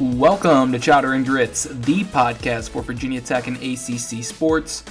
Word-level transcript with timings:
Welcome 0.00 0.72
to 0.72 0.78
Chowder 0.78 1.12
and 1.12 1.26
Grits, 1.26 1.64
the 1.64 2.04
podcast 2.04 2.70
for 2.70 2.80
Virginia 2.80 3.20
Tech 3.20 3.48
and 3.48 3.58
ACC 3.58 4.24
sports. 4.24 4.82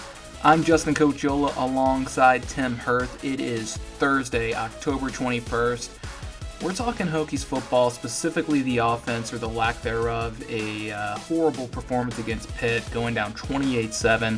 I'm 0.43 0.63
Justin 0.63 0.93
Cochiola 0.93 1.51
alongside 1.57 2.43
Tim 2.43 2.75
Hirth. 2.75 3.23
It 3.25 3.39
is 3.39 3.77
Thursday, 3.77 4.53
October 4.53 5.07
21st. 5.07 6.61
We're 6.61 6.73
talking 6.73 7.07
Hokies 7.07 7.43
football, 7.43 7.89
specifically 7.89 8.61
the 8.61 8.77
offense 8.77 9.33
or 9.33 9.39
the 9.39 9.49
lack 9.49 9.81
thereof. 9.81 10.39
A 10.47 10.91
uh, 10.91 11.17
horrible 11.17 11.67
performance 11.69 12.19
against 12.19 12.55
Pitt, 12.57 12.83
going 12.91 13.15
down 13.15 13.33
28 13.33 13.91
7. 13.91 14.37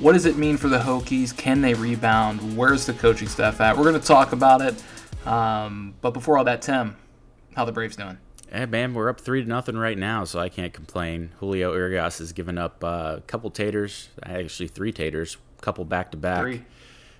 What 0.00 0.14
does 0.14 0.26
it 0.26 0.36
mean 0.36 0.56
for 0.56 0.68
the 0.68 0.80
Hokies? 0.80 1.36
Can 1.36 1.60
they 1.60 1.74
rebound? 1.74 2.56
Where's 2.56 2.86
the 2.86 2.94
coaching 2.94 3.28
staff 3.28 3.60
at? 3.60 3.76
We're 3.76 3.84
going 3.88 4.00
to 4.00 4.04
talk 4.04 4.32
about 4.32 4.62
it. 4.62 4.82
Um, 5.28 5.94
but 6.00 6.10
before 6.10 6.38
all 6.38 6.44
that, 6.44 6.60
Tim, 6.60 6.96
how 7.54 7.64
the 7.64 7.70
Braves 7.70 7.94
doing? 7.94 8.18
Hey 8.50 8.64
man, 8.64 8.94
we're 8.94 9.10
up 9.10 9.20
three 9.20 9.42
to 9.42 9.48
nothing 9.48 9.76
right 9.76 9.98
now, 9.98 10.24
so 10.24 10.38
I 10.38 10.48
can't 10.48 10.72
complain. 10.72 11.32
Julio 11.38 11.74
Urias 11.74 12.16
has 12.18 12.32
given 12.32 12.56
up 12.56 12.82
uh, 12.82 13.16
a 13.18 13.22
couple 13.26 13.50
taters, 13.50 14.08
actually 14.22 14.68
three 14.68 14.90
taters, 14.90 15.36
a 15.58 15.62
couple 15.62 15.84
back 15.84 16.10
to 16.12 16.16
back. 16.16 16.60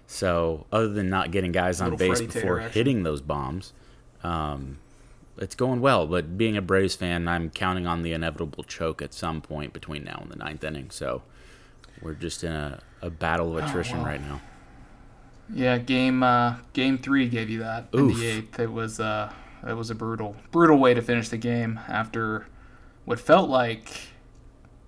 So 0.07 0.65
other 0.73 0.89
than 0.89 1.11
not 1.11 1.31
getting 1.31 1.53
guys 1.53 1.83
on 1.83 1.97
base 1.97 2.17
Freddy 2.17 2.33
before 2.33 2.61
hitting 2.61 3.03
those 3.03 3.21
bombs, 3.21 3.75
um, 4.23 4.79
it's 5.37 5.55
going 5.55 5.83
well. 5.83 6.07
But 6.07 6.39
being 6.39 6.57
a 6.57 6.63
Braves 6.63 6.97
fan, 6.97 7.29
I'm 7.29 7.51
counting 7.51 7.87
on 7.87 8.01
the 8.01 8.15
inevitable 8.15 8.65
choke 8.65 9.03
at 9.03 9.13
some 9.13 9.43
point 9.43 9.75
between 9.75 10.05
now 10.05 10.21
and 10.23 10.31
the 10.31 10.37
ninth 10.37 10.65
inning. 10.65 10.89
So 10.91 11.21
we're 12.01 12.15
just 12.15 12.43
in 12.43 12.53
a, 12.53 12.81
a 13.03 13.11
battle 13.11 13.55
of 13.55 13.63
oh, 13.63 13.67
attrition 13.67 13.99
oh, 13.99 14.01
wow. 14.01 14.07
right 14.07 14.21
now. 14.23 14.41
Yeah, 15.53 15.77
game 15.77 16.23
uh, 16.23 16.57
game 16.73 16.97
three 16.97 17.29
gave 17.29 17.51
you 17.51 17.59
that 17.59 17.89
Oof. 17.95 18.13
in 18.13 18.19
the 18.19 18.27
eighth. 18.27 18.59
It 18.59 18.73
was. 18.73 18.99
Uh, 18.99 19.31
it 19.67 19.75
was 19.75 19.91
a 19.91 19.95
brutal, 19.95 20.37
brutal 20.51 20.79
way 20.79 20.95
to 20.95 21.03
finish 21.03 21.29
the 21.29 21.37
game 21.37 21.81
after 21.89 22.47
what 23.05 23.19
felt 23.19 23.49
like 23.49 24.09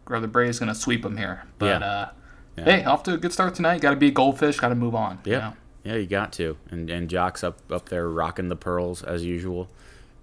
Brother 0.04 0.26
Braves 0.26 0.56
is 0.56 0.60
going 0.60 0.68
to 0.72 0.74
sweep 0.74 1.02
them 1.02 1.16
here. 1.16 1.44
But 1.58 1.80
yeah. 1.80 1.86
Uh, 1.86 2.08
yeah. 2.56 2.64
hey, 2.64 2.84
off 2.84 3.02
to 3.04 3.14
a 3.14 3.16
good 3.16 3.32
start 3.32 3.54
tonight. 3.54 3.80
Got 3.80 3.90
to 3.90 3.96
be 3.96 4.08
a 4.08 4.12
goldfish. 4.12 4.58
Got 4.58 4.70
to 4.70 4.74
move 4.74 4.94
on. 4.94 5.20
Yeah, 5.24 5.32
you 5.32 5.38
know? 5.38 5.52
yeah, 5.84 5.94
you 6.00 6.06
got 6.06 6.32
to. 6.34 6.56
And 6.70 6.90
and 6.90 7.08
Joc's 7.08 7.44
up 7.44 7.60
up 7.70 7.88
there 7.88 8.08
rocking 8.08 8.48
the 8.48 8.56
pearls 8.56 9.02
as 9.02 9.24
usual. 9.24 9.70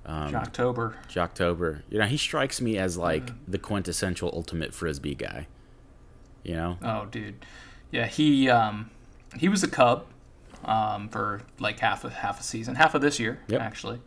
Um, 0.05 0.31
Joctober. 0.31 0.93
Joctober. 1.09 1.81
You 1.89 1.99
know, 1.99 2.05
he 2.05 2.17
strikes 2.17 2.61
me 2.61 2.77
as 2.77 2.97
like 2.97 3.31
the 3.47 3.58
quintessential 3.58 4.31
ultimate 4.33 4.73
frisbee 4.73 5.16
guy. 5.16 5.47
You 6.43 6.55
know? 6.55 6.77
Oh, 6.81 7.05
dude. 7.05 7.45
Yeah, 7.91 8.08
he 8.08 8.49
um, 8.49 8.89
he 9.38 9.49
was 9.49 9.64
a 9.64 9.67
Cub 9.67 10.05
um, 10.64 11.09
for 11.09 11.41
like 11.59 11.80
half 11.80 12.05
a 12.05 12.09
half 12.09 12.39
a 12.39 12.43
season, 12.43 12.75
half 12.75 12.95
of 12.95 13.02
this 13.02 13.19
year 13.19 13.39
yep. 13.47 13.61
actually. 13.61 13.99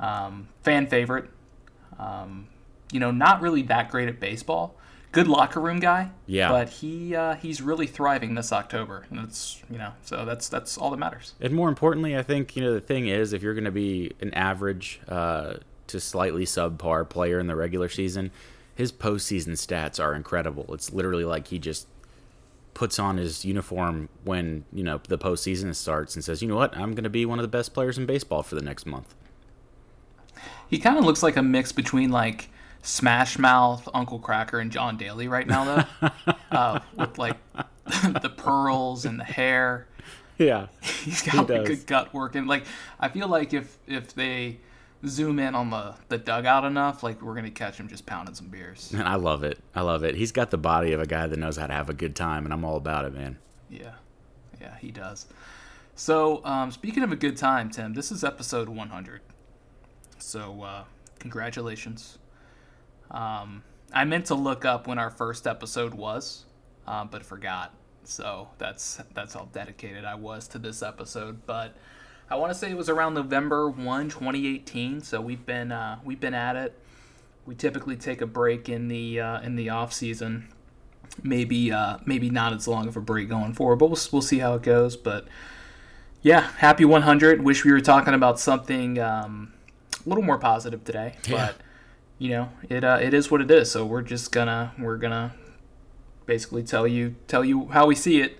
Um, 0.00 0.48
fan 0.62 0.88
favorite. 0.88 1.30
Um, 1.98 2.48
you 2.90 2.98
know, 2.98 3.10
not 3.10 3.40
really 3.40 3.62
that 3.62 3.90
great 3.90 4.08
at 4.08 4.18
baseball. 4.18 4.74
Good 5.12 5.28
locker 5.28 5.60
room 5.60 5.80
guy. 5.80 6.10
Yeah. 6.26 6.48
But 6.48 6.68
he 6.68 7.14
uh, 7.14 7.34
he's 7.34 7.60
really 7.60 7.86
thriving 7.86 8.34
this 8.34 8.52
October. 8.52 9.06
And 9.10 9.20
it's 9.20 9.62
you 9.70 9.78
know, 9.78 9.92
so 10.02 10.24
that's 10.24 10.48
that's 10.48 10.78
all 10.78 10.90
that 10.90 10.96
matters. 10.96 11.34
And 11.40 11.52
more 11.52 11.68
importantly, 11.68 12.16
I 12.16 12.22
think 12.22 12.56
you 12.56 12.62
know 12.62 12.72
the 12.72 12.80
thing 12.80 13.08
is, 13.08 13.32
if 13.32 13.42
you're 13.42 13.54
going 13.54 13.64
to 13.64 13.70
be 13.70 14.12
an 14.20 14.32
average 14.34 15.00
uh, 15.08 15.54
to 15.88 16.00
slightly 16.00 16.44
subpar 16.44 17.08
player 17.08 17.38
in 17.38 17.48
the 17.48 17.56
regular 17.56 17.88
season, 17.88 18.30
his 18.74 18.92
postseason 18.92 19.50
stats 19.50 20.02
are 20.02 20.14
incredible. 20.14 20.72
It's 20.72 20.92
literally 20.92 21.24
like 21.24 21.48
he 21.48 21.58
just 21.58 21.86
puts 22.72 23.00
on 23.00 23.16
his 23.16 23.44
uniform 23.44 24.08
when 24.24 24.64
you 24.72 24.84
know 24.84 25.00
the 25.08 25.18
postseason 25.18 25.74
starts 25.74 26.14
and 26.14 26.24
says, 26.24 26.40
"You 26.40 26.48
know 26.48 26.56
what? 26.56 26.76
I'm 26.76 26.92
going 26.92 27.04
to 27.04 27.10
be 27.10 27.26
one 27.26 27.40
of 27.40 27.42
the 27.42 27.48
best 27.48 27.74
players 27.74 27.98
in 27.98 28.06
baseball 28.06 28.44
for 28.44 28.54
the 28.54 28.62
next 28.62 28.86
month." 28.86 29.14
He 30.70 30.78
kind 30.78 30.96
of 30.96 31.04
looks 31.04 31.22
like 31.22 31.36
a 31.36 31.42
mix 31.42 31.72
between 31.72 32.10
like 32.10 32.48
Smash 32.82 33.38
Mouth, 33.38 33.88
Uncle 33.92 34.20
Kracker, 34.20 34.60
and 34.60 34.70
John 34.70 34.96
Daly 34.96 35.26
right 35.26 35.46
now, 35.46 35.86
though, 36.00 36.10
uh, 36.52 36.80
with 36.96 37.18
like 37.18 37.36
the 38.22 38.32
pearls 38.34 39.04
and 39.04 39.18
the 39.18 39.24
hair. 39.24 39.88
Yeah, 40.38 40.68
he's 40.80 41.22
got 41.22 41.50
he 41.50 41.58
like 41.58 41.68
a 41.68 41.76
gut 41.76 42.14
working. 42.14 42.46
Like 42.46 42.64
I 43.00 43.08
feel 43.08 43.28
like 43.28 43.52
if 43.52 43.78
if 43.88 44.14
they 44.14 44.58
zoom 45.04 45.40
in 45.40 45.56
on 45.56 45.70
the 45.70 45.96
the 46.08 46.18
dugout 46.18 46.64
enough, 46.64 47.02
like 47.02 47.20
we're 47.20 47.34
gonna 47.34 47.50
catch 47.50 47.76
him 47.76 47.88
just 47.88 48.06
pounding 48.06 48.36
some 48.36 48.46
beers. 48.46 48.92
Man, 48.92 49.08
I 49.08 49.16
love 49.16 49.42
it. 49.42 49.58
I 49.74 49.82
love 49.82 50.04
it. 50.04 50.14
He's 50.14 50.30
got 50.32 50.50
the 50.52 50.58
body 50.58 50.92
of 50.92 51.00
a 51.00 51.06
guy 51.06 51.26
that 51.26 51.36
knows 51.36 51.56
how 51.56 51.66
to 51.66 51.74
have 51.74 51.90
a 51.90 51.94
good 51.94 52.14
time, 52.14 52.44
and 52.44 52.54
I'm 52.54 52.64
all 52.64 52.76
about 52.76 53.04
it, 53.04 53.12
man. 53.12 53.38
Yeah, 53.68 53.94
yeah, 54.60 54.76
he 54.78 54.92
does. 54.92 55.26
So, 55.96 56.42
um, 56.46 56.70
speaking 56.70 57.02
of 57.02 57.12
a 57.12 57.16
good 57.16 57.36
time, 57.36 57.70
Tim, 57.70 57.92
this 57.92 58.10
is 58.10 58.24
episode 58.24 58.68
100. 58.68 59.20
So, 60.22 60.62
uh, 60.62 60.84
congratulations. 61.18 62.18
Um, 63.10 63.62
I 63.92 64.04
meant 64.04 64.26
to 64.26 64.34
look 64.34 64.64
up 64.64 64.86
when 64.86 64.98
our 64.98 65.10
first 65.10 65.46
episode 65.46 65.94
was, 65.94 66.44
uh, 66.86 67.04
but 67.04 67.24
forgot. 67.24 67.74
So 68.04 68.48
that's 68.58 69.00
that's 69.14 69.34
how 69.34 69.48
dedicated 69.52 70.04
I 70.04 70.14
was 70.14 70.48
to 70.48 70.58
this 70.58 70.82
episode. 70.82 71.46
But 71.46 71.76
I 72.30 72.36
want 72.36 72.52
to 72.52 72.58
say 72.58 72.70
it 72.70 72.76
was 72.76 72.88
around 72.88 73.14
November 73.14 73.68
1, 73.68 74.08
2018. 74.08 75.00
So 75.00 75.20
we've 75.20 75.44
been 75.44 75.72
uh, 75.72 75.98
we've 76.04 76.20
been 76.20 76.34
at 76.34 76.56
it. 76.56 76.78
We 77.46 77.54
typically 77.54 77.96
take 77.96 78.20
a 78.20 78.26
break 78.26 78.68
in 78.68 78.88
the 78.88 79.20
uh, 79.20 79.40
in 79.40 79.56
the 79.56 79.70
off 79.70 79.92
season. 79.92 80.48
Maybe 81.22 81.72
uh, 81.72 81.98
maybe 82.04 82.30
not 82.30 82.52
as 82.52 82.68
long 82.68 82.86
of 82.86 82.96
a 82.96 83.00
break 83.00 83.28
going 83.28 83.52
forward, 83.54 83.76
but 83.76 83.86
we'll 83.86 84.00
we'll 84.12 84.22
see 84.22 84.38
how 84.38 84.54
it 84.54 84.62
goes. 84.62 84.96
But 84.96 85.26
yeah, 86.22 86.50
happy 86.58 86.84
100. 86.84 87.42
Wish 87.42 87.64
we 87.64 87.72
were 87.72 87.80
talking 87.80 88.14
about 88.14 88.38
something. 88.38 88.98
Um, 88.98 89.52
a 90.04 90.08
little 90.08 90.24
more 90.24 90.38
positive 90.38 90.84
today, 90.84 91.16
yeah. 91.28 91.32
but 91.36 91.56
you 92.18 92.30
know, 92.30 92.50
it 92.68 92.84
uh, 92.84 92.98
it 93.00 93.14
is 93.14 93.30
what 93.30 93.40
it 93.40 93.50
is. 93.50 93.70
So 93.70 93.84
we're 93.84 94.02
just 94.02 94.32
gonna 94.32 94.72
we're 94.78 94.96
gonna 94.96 95.32
basically 96.26 96.62
tell 96.62 96.86
you 96.86 97.16
tell 97.26 97.44
you 97.44 97.68
how 97.68 97.86
we 97.86 97.94
see 97.94 98.20
it. 98.20 98.38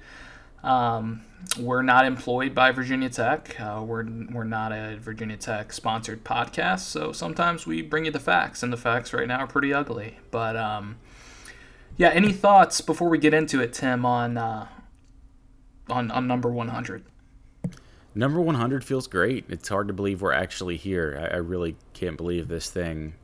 Um, 0.62 1.22
we're 1.58 1.82
not 1.82 2.04
employed 2.04 2.54
by 2.54 2.70
Virginia 2.70 3.08
Tech. 3.08 3.58
Uh, 3.58 3.82
we're 3.84 4.04
we're 4.32 4.44
not 4.44 4.72
a 4.72 4.98
Virginia 5.00 5.36
Tech 5.36 5.72
sponsored 5.72 6.24
podcast. 6.24 6.80
So 6.80 7.12
sometimes 7.12 7.66
we 7.66 7.82
bring 7.82 8.04
you 8.04 8.10
the 8.10 8.20
facts, 8.20 8.62
and 8.62 8.72
the 8.72 8.76
facts 8.76 9.12
right 9.12 9.26
now 9.26 9.38
are 9.38 9.46
pretty 9.46 9.72
ugly. 9.72 10.18
But 10.30 10.56
um, 10.56 10.98
yeah, 11.96 12.10
any 12.10 12.32
thoughts 12.32 12.80
before 12.80 13.08
we 13.08 13.18
get 13.18 13.34
into 13.34 13.60
it, 13.60 13.72
Tim, 13.72 14.04
on 14.04 14.36
uh, 14.36 14.68
on 15.88 16.10
on 16.10 16.26
number 16.26 16.50
one 16.50 16.68
hundred? 16.68 17.04
Number 18.14 18.40
100 18.40 18.84
feels 18.84 19.06
great. 19.06 19.44
It's 19.48 19.68
hard 19.68 19.86
to 19.88 19.94
believe 19.94 20.20
we're 20.20 20.32
actually 20.32 20.76
here. 20.76 21.28
I, 21.30 21.36
I, 21.36 21.38
really 21.38 21.76
can't 21.94 22.16
believe 22.16 22.48
this 22.48 22.68
thing 22.68 23.14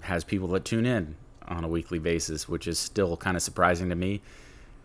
has 0.00 0.24
people 0.24 0.48
that 0.48 0.64
tune 0.64 0.86
in 0.86 1.16
on 1.46 1.62
a 1.62 1.68
weekly 1.68 1.98
basis, 1.98 2.48
which 2.48 2.66
is 2.66 2.78
still 2.78 3.18
kind 3.18 3.36
of 3.36 3.42
surprising 3.42 3.90
to 3.90 3.94
me. 3.94 4.22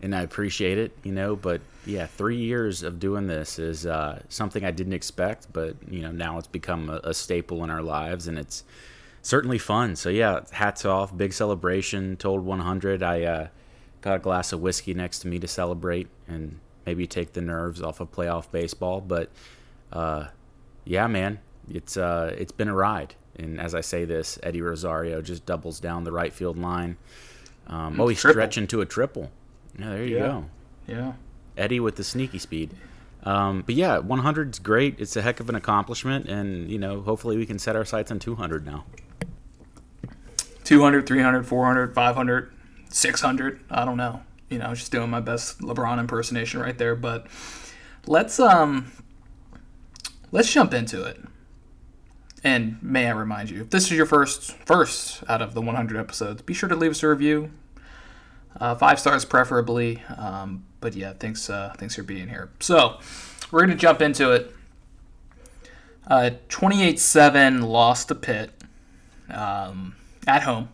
And 0.02 0.14
I 0.14 0.20
appreciate 0.20 0.76
it, 0.76 0.92
you 1.04 1.12
know. 1.12 1.36
But 1.36 1.62
yeah, 1.86 2.06
three 2.06 2.36
years 2.36 2.82
of 2.82 3.00
doing 3.00 3.28
this 3.28 3.58
is 3.58 3.86
uh, 3.86 4.20
something 4.28 4.62
I 4.62 4.72
didn't 4.72 4.92
expect, 4.92 5.50
but 5.54 5.76
you 5.88 6.02
know 6.02 6.10
now 6.10 6.36
it's 6.36 6.46
become 6.46 6.90
a, 6.90 7.00
a 7.02 7.14
staple 7.14 7.64
in 7.64 7.70
our 7.70 7.80
lives, 7.80 8.28
and 8.28 8.38
it's 8.38 8.62
certainly 9.22 9.56
fun. 9.56 9.96
So 9.96 10.10
yeah, 10.10 10.40
hats 10.50 10.84
off, 10.84 11.16
big 11.16 11.32
celebration. 11.32 12.18
Told 12.18 12.44
100. 12.44 13.02
I 13.02 13.22
uh, 13.22 13.48
got 14.02 14.16
a 14.16 14.18
glass 14.18 14.52
of 14.52 14.60
whiskey 14.60 14.92
next 14.92 15.20
to 15.20 15.28
me 15.28 15.38
to 15.38 15.48
celebrate, 15.48 16.08
and 16.28 16.60
maybe 16.86 17.06
take 17.06 17.32
the 17.32 17.40
nerves 17.40 17.82
off 17.82 18.00
of 18.00 18.10
playoff 18.12 18.50
baseball. 18.50 19.00
But 19.00 19.30
uh, 19.92 20.28
yeah, 20.84 21.08
man, 21.08 21.40
it's 21.68 21.96
uh, 21.96 22.34
it's 22.38 22.52
been 22.52 22.68
a 22.68 22.74
ride. 22.74 23.16
And 23.38 23.60
as 23.60 23.74
I 23.74 23.82
say 23.82 24.06
this, 24.06 24.38
Eddie 24.42 24.62
Rosario 24.62 25.20
just 25.20 25.44
doubles 25.44 25.80
down 25.80 26.04
the 26.04 26.12
right 26.12 26.32
field 26.32 26.56
line. 26.56 26.96
Um, 27.66 28.00
oh, 28.00 28.08
he's 28.08 28.20
triple. 28.20 28.34
stretching 28.34 28.66
to 28.68 28.80
a 28.80 28.86
triple. 28.86 29.30
Yeah, 29.78 29.90
there 29.90 30.04
you 30.04 30.16
yeah. 30.16 30.22
go. 30.22 30.44
Yeah. 30.86 31.12
Eddie 31.58 31.80
with 31.80 31.96
the 31.96 32.04
sneaky 32.04 32.38
speed. 32.38 32.70
Um, 33.24 33.64
but 33.66 33.74
yeah, 33.74 33.98
100 33.98 34.54
is 34.54 34.58
great. 34.60 35.00
It's 35.00 35.16
a 35.16 35.22
heck 35.22 35.40
of 35.40 35.48
an 35.48 35.56
accomplishment, 35.56 36.28
and 36.28 36.70
you 36.70 36.78
know, 36.78 37.02
hopefully 37.02 37.36
we 37.36 37.44
can 37.44 37.58
set 37.58 37.74
our 37.74 37.84
sights 37.84 38.10
on 38.10 38.20
200 38.20 38.64
now. 38.64 38.84
200, 40.64 41.06
300, 41.06 41.46
400, 41.46 41.94
500, 41.94 42.52
600. 42.88 43.60
I 43.70 43.84
don't 43.84 43.96
know 43.96 44.22
you 44.48 44.58
know, 44.58 44.74
just 44.74 44.92
doing 44.92 45.10
my 45.10 45.20
best 45.20 45.60
LeBron 45.60 45.98
impersonation 45.98 46.60
right 46.60 46.76
there. 46.76 46.94
But 46.94 47.26
let's 48.06 48.38
um 48.38 48.92
let's 50.32 50.52
jump 50.52 50.74
into 50.74 51.02
it. 51.04 51.20
And 52.44 52.80
may 52.82 53.06
I 53.06 53.10
remind 53.10 53.50
you, 53.50 53.62
if 53.62 53.70
this 53.70 53.86
is 53.86 53.92
your 53.92 54.06
first 54.06 54.52
first 54.52 55.24
out 55.28 55.42
of 55.42 55.54
the 55.54 55.60
100 55.60 55.98
episodes, 55.98 56.42
be 56.42 56.54
sure 56.54 56.68
to 56.68 56.76
leave 56.76 56.92
us 56.92 57.02
a 57.02 57.08
review. 57.08 57.50
Uh, 58.58 58.74
five 58.74 58.98
stars 58.98 59.24
preferably. 59.24 60.02
Um, 60.16 60.64
but 60.80 60.94
yeah, 60.94 61.12
thanks 61.12 61.50
uh, 61.50 61.74
thanks 61.76 61.96
for 61.96 62.02
being 62.02 62.28
here. 62.28 62.50
So 62.60 62.98
we're 63.50 63.60
gonna 63.60 63.74
jump 63.74 64.00
into 64.00 64.32
it. 64.32 64.52
Uh, 66.08 66.30
28-7 66.48 67.66
lost 67.66 68.08
to 68.08 68.14
Pitt 68.14 68.50
um, 69.28 69.96
at 70.26 70.44
home. 70.44 70.68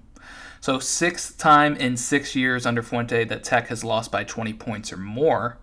So, 0.63 0.79
sixth 0.79 1.39
time 1.39 1.75
in 1.75 1.97
six 1.97 2.37
years 2.37 2.67
under 2.67 2.85
Fuente 2.85 3.25
that 3.25 3.43
Tech 3.43 3.67
has 3.67 3.83
lost 3.83 4.13
by 4.13 4.23
20 4.23 4.53
points 4.53 4.93
or 4.93 4.97
more. 4.97 5.59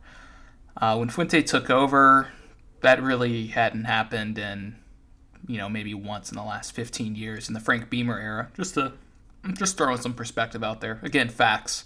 Uh, 0.75 0.97
when 0.97 1.07
Fuente 1.07 1.41
took 1.41 1.69
over, 1.69 2.27
that 2.81 3.01
really 3.01 3.47
hadn't 3.47 3.85
happened 3.85 4.37
in, 4.37 4.75
you 5.47 5.55
know, 5.55 5.69
maybe 5.69 5.93
once 5.93 6.29
in 6.29 6.35
the 6.35 6.43
last 6.43 6.73
15 6.73 7.15
years 7.15 7.47
in 7.47 7.53
the 7.53 7.61
Frank 7.61 7.89
Beamer 7.89 8.19
era. 8.19 8.49
Just 8.57 8.77
I'm 8.77 8.97
just 9.53 9.77
throwing 9.77 10.01
some 10.01 10.13
perspective 10.13 10.65
out 10.65 10.81
there. 10.81 10.99
Again, 11.01 11.29
facts. 11.29 11.85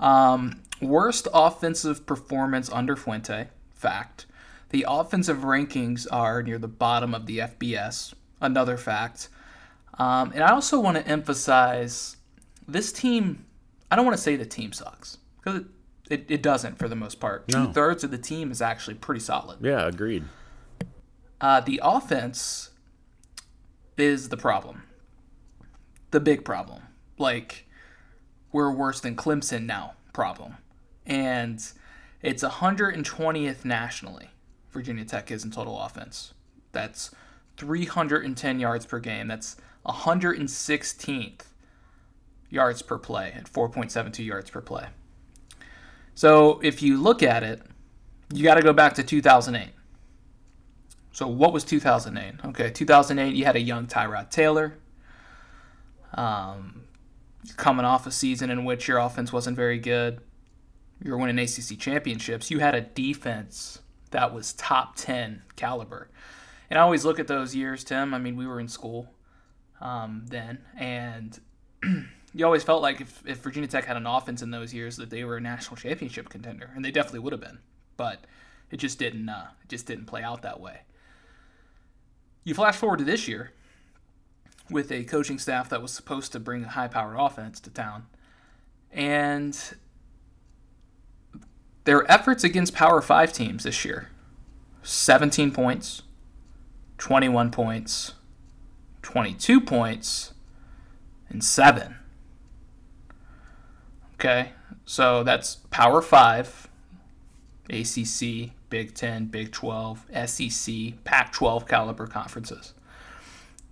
Um, 0.00 0.62
worst 0.80 1.28
offensive 1.34 2.06
performance 2.06 2.70
under 2.72 2.96
Fuente, 2.96 3.48
fact. 3.74 4.24
The 4.70 4.86
offensive 4.88 5.40
rankings 5.40 6.06
are 6.10 6.42
near 6.42 6.56
the 6.56 6.66
bottom 6.66 7.14
of 7.14 7.26
the 7.26 7.40
FBS, 7.40 8.14
another 8.40 8.78
fact. 8.78 9.28
Um, 9.98 10.32
and 10.34 10.42
I 10.42 10.52
also 10.52 10.80
want 10.80 10.96
to 10.96 11.06
emphasize 11.06 12.16
this 12.66 12.92
team, 12.92 13.46
I 13.90 13.96
don't 13.96 14.04
want 14.04 14.16
to 14.16 14.22
say 14.22 14.36
the 14.36 14.46
team 14.46 14.72
sucks, 14.72 15.18
because 15.42 15.60
it, 15.60 15.66
it, 16.10 16.26
it, 16.28 16.42
doesn't 16.42 16.78
for 16.78 16.88
the 16.88 16.96
most 16.96 17.20
part. 17.20 17.50
No. 17.50 17.66
Two 17.66 17.72
thirds 17.72 18.04
of 18.04 18.10
the 18.10 18.18
team 18.18 18.50
is 18.50 18.60
actually 18.62 18.94
pretty 18.94 19.20
solid. 19.20 19.58
Yeah, 19.60 19.86
agreed. 19.86 20.24
Uh, 21.40 21.60
the 21.60 21.80
offense 21.82 22.70
is 23.96 24.28
the 24.28 24.36
problem, 24.36 24.84
the 26.10 26.20
big 26.20 26.44
problem. 26.44 26.82
Like, 27.18 27.66
we're 28.52 28.70
worse 28.70 29.00
than 29.00 29.16
Clemson 29.16 29.66
now 29.66 29.94
problem. 30.12 30.56
And 31.06 31.62
it's 32.20 32.44
120th 32.44 33.64
nationally, 33.64 34.30
Virginia 34.70 35.04
Tech 35.04 35.30
is 35.30 35.44
in 35.44 35.50
total 35.50 35.80
offense. 35.80 36.34
That's 36.72 37.10
310 37.56 38.60
yards 38.60 38.86
per 38.86 38.98
game. 39.00 39.28
That's 39.28 39.56
116th 39.86 41.40
yards 42.52 42.82
per 42.82 42.98
play 42.98 43.32
at 43.34 43.50
4.72 43.50 44.24
yards 44.24 44.50
per 44.50 44.60
play. 44.60 44.86
So 46.14 46.60
if 46.62 46.82
you 46.82 46.98
look 47.00 47.22
at 47.22 47.42
it, 47.42 47.62
you 48.32 48.44
got 48.44 48.56
to 48.56 48.62
go 48.62 48.72
back 48.72 48.94
to 48.94 49.02
2008. 49.02 49.72
So 51.12 51.26
what 51.26 51.52
was 51.52 51.64
2008? 51.64 52.44
Okay, 52.50 52.70
2008, 52.70 53.34
you 53.34 53.44
had 53.44 53.56
a 53.56 53.60
young 53.60 53.86
Tyrod 53.86 54.30
Taylor. 54.30 54.78
Um, 56.14 56.84
coming 57.56 57.86
off 57.86 58.06
a 58.06 58.10
season 58.10 58.50
in 58.50 58.64
which 58.64 58.86
your 58.86 58.98
offense 58.98 59.32
wasn't 59.32 59.56
very 59.56 59.78
good. 59.78 60.20
You 61.02 61.12
were 61.12 61.18
winning 61.18 61.38
ACC 61.38 61.78
championships. 61.78 62.50
You 62.50 62.58
had 62.60 62.74
a 62.74 62.82
defense 62.82 63.80
that 64.10 64.32
was 64.32 64.52
top 64.52 64.94
10 64.96 65.42
caliber. 65.56 66.10
And 66.70 66.78
I 66.78 66.82
always 66.82 67.04
look 67.04 67.18
at 67.18 67.26
those 67.26 67.54
years, 67.54 67.82
Tim. 67.82 68.14
I 68.14 68.18
mean, 68.18 68.36
we 68.36 68.46
were 68.46 68.60
in 68.60 68.68
school 68.68 69.12
um, 69.80 70.24
then, 70.28 70.58
and 70.78 71.40
you 72.34 72.44
always 72.44 72.62
felt 72.62 72.82
like 72.82 73.00
if, 73.00 73.22
if 73.26 73.38
Virginia 73.38 73.68
Tech 73.68 73.84
had 73.84 73.96
an 73.96 74.06
offense 74.06 74.42
in 74.42 74.50
those 74.50 74.72
years, 74.72 74.96
that 74.96 75.10
they 75.10 75.24
were 75.24 75.36
a 75.36 75.40
national 75.40 75.76
championship 75.76 76.28
contender, 76.28 76.70
and 76.74 76.84
they 76.84 76.90
definitely 76.90 77.20
would 77.20 77.32
have 77.32 77.40
been. 77.40 77.58
But 77.96 78.24
it 78.70 78.78
just 78.78 78.98
didn't. 78.98 79.28
Uh, 79.28 79.48
it 79.62 79.68
just 79.68 79.86
didn't 79.86 80.06
play 80.06 80.22
out 80.22 80.42
that 80.42 80.60
way. 80.60 80.80
You 82.44 82.54
flash 82.54 82.76
forward 82.76 82.98
to 82.98 83.04
this 83.04 83.28
year, 83.28 83.52
with 84.70 84.90
a 84.90 85.04
coaching 85.04 85.38
staff 85.38 85.68
that 85.68 85.82
was 85.82 85.92
supposed 85.92 86.32
to 86.32 86.40
bring 86.40 86.64
a 86.64 86.68
high 86.68 86.88
powered 86.88 87.16
offense 87.18 87.60
to 87.60 87.70
town. 87.70 88.06
And 88.90 89.58
their 91.84 92.10
efforts 92.10 92.44
against 92.44 92.74
Power 92.74 93.00
5 93.00 93.32
teams 93.32 93.64
this 93.64 93.84
year 93.84 94.08
17 94.82 95.52
points, 95.52 96.02
21 96.98 97.50
points, 97.50 98.14
22 99.02 99.60
points, 99.60 100.32
and 101.28 101.44
7. 101.44 101.96
Okay, 104.24 104.52
so 104.84 105.24
that's 105.24 105.56
Power 105.72 106.00
5, 106.00 106.68
ACC, 107.70 108.52
Big 108.70 108.94
10, 108.94 109.26
Big 109.26 109.50
12, 109.50 110.06
SEC, 110.26 110.74
Pac 111.02 111.32
12 111.32 111.66
caliber 111.66 112.06
conferences. 112.06 112.72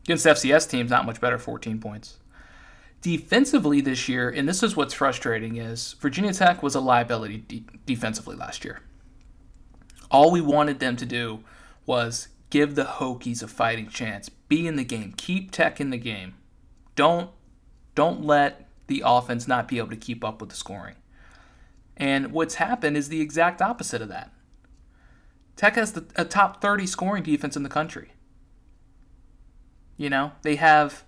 Against 0.03 0.27
FCS 0.27 0.69
teams, 0.69 0.91
not 0.91 1.07
much 1.07 1.21
better, 1.21 1.39
14 1.39 1.79
points. 1.79 2.19
Defensively 3.01 3.81
this 3.81 4.09
year, 4.09 4.29
and 4.29 4.49
this 4.49 4.65
is 4.65 4.75
what's 4.75 4.93
frustrating, 4.93 5.55
is 5.55 5.95
Virginia 6.01 6.33
Tech 6.33 6.65
was 6.65 6.75
a 6.75 6.81
liability 6.81 7.45
de- 7.47 7.65
defensively 7.87 8.35
last 8.35 8.65
year. 8.65 8.81
All 10.11 10.33
we 10.33 10.41
wanted 10.41 10.81
them 10.81 10.97
to 10.97 11.07
do 11.07 11.45
was 11.87 12.27
give 12.51 12.75
the 12.75 12.83
Hokies 12.83 13.41
a 13.41 13.47
fighting 13.47 13.87
chance, 13.87 14.29
be 14.29 14.67
in 14.67 14.75
the 14.75 14.83
game, 14.83 15.15
keep 15.17 15.53
Tech 15.53 15.81
in 15.81 15.91
the 15.91 15.97
game. 15.97 16.35
Don't 16.97 17.31
don't 17.95 18.25
let 18.25 18.67
the 18.91 19.03
offense 19.07 19.47
not 19.47 19.69
be 19.69 19.79
able 19.79 19.89
to 19.89 19.97
keep 19.97 20.25
up 20.25 20.41
with 20.41 20.51
the 20.51 20.57
scoring. 20.57 20.97
And 21.97 22.33
what's 22.33 22.57
happened 22.57 22.97
is 22.97 23.09
the 23.09 23.21
exact 23.21 23.63
opposite 23.63 24.03
of 24.03 24.09
that. 24.09 24.33
Tech 25.55 25.77
has 25.77 25.93
the, 25.93 26.05
a 26.17 26.25
top 26.25 26.61
30 26.61 26.87
scoring 26.87 27.23
defense 27.23 27.57
in 27.57 27.63
the 27.63 27.69
country. 27.69 28.13
You 29.97 30.11
know, 30.11 30.33
they 30.43 30.57
have 30.57 31.05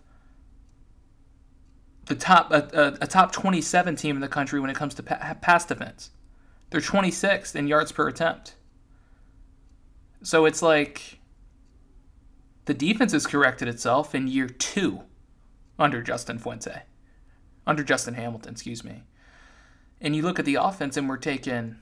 the 2.06 2.14
top 2.14 2.52
a, 2.52 2.69
a, 2.73 3.05
a, 3.05 3.06
top 3.06 3.32
27 3.32 3.96
team 3.96 4.17
in 4.17 4.20
the 4.20 4.29
country 4.29 4.61
when 4.61 4.70
it 4.70 4.76
comes 4.76 4.94
to 4.94 5.02
pa- 5.02 5.37
pass 5.40 5.64
defense. 5.64 6.11
They're 6.70 6.81
26th 6.81 7.56
in 7.56 7.67
yards 7.67 7.90
per 7.90 8.06
attempt. 8.06 8.55
So 10.23 10.44
it's 10.44 10.62
like 10.62 11.19
the 12.67 12.75
defense 12.75 13.12
has 13.12 13.26
corrected 13.26 13.67
itself 13.67 14.14
in 14.14 14.29
year 14.29 14.49
two 14.49 15.00
under 15.79 16.00
Justin 16.00 16.38
Fuente, 16.38 16.82
under 17.67 17.82
Justin 17.82 18.14
Hamilton, 18.14 18.53
excuse 18.53 18.85
me. 18.85 19.03
And 20.00 20.17
you 20.17 20.23
look 20.23 20.38
at 20.38 20.44
the 20.44 20.56
offense, 20.56 20.97
and 20.97 21.09
we're 21.09 21.17
taking, 21.17 21.76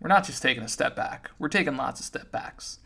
we're 0.00 0.08
not 0.08 0.24
just 0.24 0.42
taking 0.42 0.62
a 0.62 0.68
step 0.68 0.94
back, 0.94 1.30
we're 1.38 1.48
taking 1.48 1.76
lots 1.76 2.00
of 2.00 2.06
step 2.06 2.30
backs. 2.30 2.78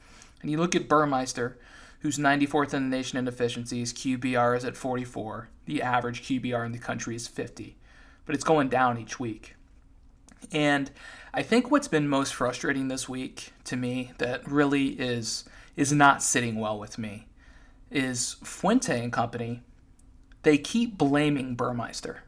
And 0.42 0.50
you 0.50 0.58
look 0.58 0.76
at 0.76 0.88
Burmeister, 0.88 1.58
who's 2.00 2.18
94th 2.18 2.74
in 2.74 2.88
the 2.88 2.96
nation 2.96 3.18
in 3.18 3.26
efficiencies. 3.26 3.92
QBR 3.92 4.56
is 4.56 4.64
at 4.64 4.76
44. 4.76 5.48
The 5.64 5.82
average 5.82 6.22
QBR 6.22 6.64
in 6.64 6.72
the 6.72 6.78
country 6.78 7.16
is 7.16 7.26
50, 7.26 7.76
but 8.24 8.34
it's 8.34 8.44
going 8.44 8.68
down 8.68 8.98
each 8.98 9.18
week. 9.18 9.56
And 10.52 10.90
I 11.34 11.42
think 11.42 11.70
what's 11.70 11.88
been 11.88 12.08
most 12.08 12.34
frustrating 12.34 12.88
this 12.88 13.08
week 13.08 13.52
to 13.64 13.76
me 13.76 14.12
that 14.18 14.46
really 14.48 14.88
is 14.88 15.44
is 15.74 15.92
not 15.92 16.22
sitting 16.22 16.56
well 16.56 16.78
with 16.78 16.96
me 16.96 17.26
is 17.90 18.36
Fuente 18.42 19.02
and 19.02 19.12
company. 19.12 19.62
They 20.42 20.56
keep 20.56 20.96
blaming 20.96 21.54
Burmeister. 21.54 22.22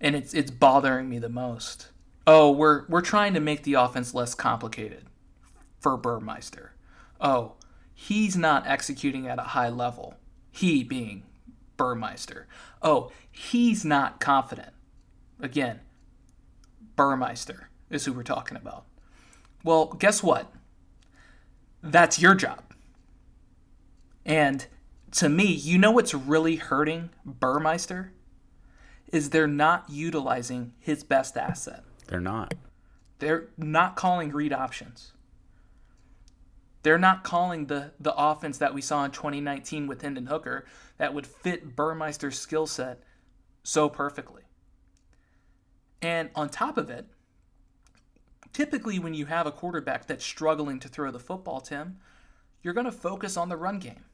And 0.00 0.14
it's 0.14 0.34
it's 0.34 0.50
bothering 0.50 1.08
me 1.08 1.18
the 1.18 1.28
most. 1.28 1.88
Oh, 2.26 2.50
we're 2.50 2.84
we're 2.88 3.00
trying 3.00 3.34
to 3.34 3.40
make 3.40 3.62
the 3.62 3.74
offense 3.74 4.14
less 4.14 4.34
complicated 4.34 5.04
for 5.80 5.96
Burmeister. 5.96 6.72
Oh, 7.20 7.54
he's 7.94 8.36
not 8.36 8.66
executing 8.66 9.28
at 9.28 9.38
a 9.38 9.42
high 9.42 9.68
level. 9.68 10.14
He 10.50 10.84
being 10.84 11.24
Burmeister. 11.76 12.46
Oh, 12.82 13.10
he's 13.30 13.84
not 13.84 14.20
confident. 14.20 14.72
Again, 15.40 15.80
Burmeister 16.96 17.70
is 17.90 18.04
who 18.04 18.12
we're 18.12 18.22
talking 18.22 18.56
about. 18.56 18.84
Well, 19.62 19.86
guess 19.86 20.22
what? 20.22 20.52
That's 21.82 22.20
your 22.20 22.34
job. 22.34 22.62
And 24.24 24.66
to 25.12 25.28
me, 25.28 25.44
you 25.44 25.78
know 25.78 25.90
what's 25.90 26.14
really 26.14 26.56
hurting 26.56 27.10
Burmeister? 27.24 28.12
Is 29.14 29.30
they're 29.30 29.46
not 29.46 29.88
utilizing 29.88 30.72
his 30.80 31.04
best 31.04 31.36
asset. 31.36 31.84
They're 32.08 32.18
not. 32.18 32.52
They're 33.20 33.46
not 33.56 33.94
calling 33.94 34.32
read 34.32 34.52
options. 34.52 35.12
They're 36.82 36.98
not 36.98 37.22
calling 37.22 37.66
the 37.66 37.92
the 38.00 38.12
offense 38.16 38.58
that 38.58 38.74
we 38.74 38.82
saw 38.82 39.04
in 39.04 39.12
2019 39.12 39.86
with 39.86 40.02
Hendon 40.02 40.26
Hooker 40.26 40.66
that 40.98 41.14
would 41.14 41.28
fit 41.28 41.76
Burmeister's 41.76 42.36
skill 42.36 42.66
set 42.66 43.04
so 43.62 43.88
perfectly. 43.88 44.42
And 46.02 46.30
on 46.34 46.48
top 46.48 46.76
of 46.76 46.90
it, 46.90 47.06
typically 48.52 48.98
when 48.98 49.14
you 49.14 49.26
have 49.26 49.46
a 49.46 49.52
quarterback 49.52 50.06
that's 50.08 50.24
struggling 50.24 50.80
to 50.80 50.88
throw 50.88 51.12
the 51.12 51.20
football, 51.20 51.60
Tim, 51.60 51.98
you're 52.64 52.74
going 52.74 52.84
to 52.84 52.92
focus 52.92 53.36
on 53.36 53.48
the 53.48 53.56
run 53.56 53.78
game. 53.78 54.06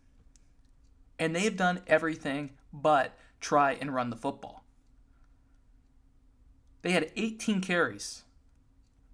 And 1.18 1.34
they've 1.34 1.56
done 1.56 1.80
everything 1.86 2.50
but 2.70 3.16
try 3.40 3.72
and 3.72 3.94
run 3.94 4.10
the 4.10 4.16
football. 4.16 4.59
They 6.82 6.92
had 6.92 7.10
18 7.16 7.60
carries 7.60 8.22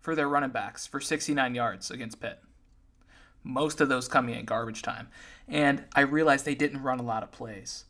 for 0.00 0.14
their 0.14 0.28
running 0.28 0.50
backs 0.50 0.86
for 0.86 1.00
69 1.00 1.54
yards 1.54 1.90
against 1.90 2.20
Pitt 2.20 2.40
most 3.46 3.80
of 3.80 3.88
those 3.88 4.08
coming 4.08 4.34
in 4.34 4.44
garbage 4.44 4.82
time. 4.82 5.08
And 5.48 5.84
I 5.94 6.00
realized 6.00 6.44
they 6.44 6.54
didn't 6.54 6.82
run 6.82 6.98
a 6.98 7.04
lot 7.04 7.22
of 7.22 7.30
plays. 7.30 7.84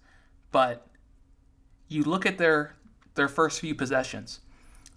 But 0.52 0.86
you 1.88 2.04
look 2.04 2.26
at 2.26 2.38
their 2.38 2.76
their 3.14 3.28
first 3.28 3.60
few 3.60 3.74
possessions. 3.74 4.40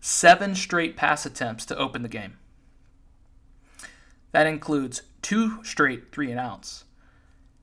Seven 0.01 0.53
straight 0.53 0.97
pass 0.97 1.25
attempts 1.25 1.65
to 1.67 1.77
open 1.77 2.03
the 2.03 2.09
game. 2.09 2.37
That 4.31 4.47
includes 4.47 5.03
two 5.21 5.63
straight 5.63 6.11
three 6.11 6.29
and 6.29 6.39
outs. 6.39 6.83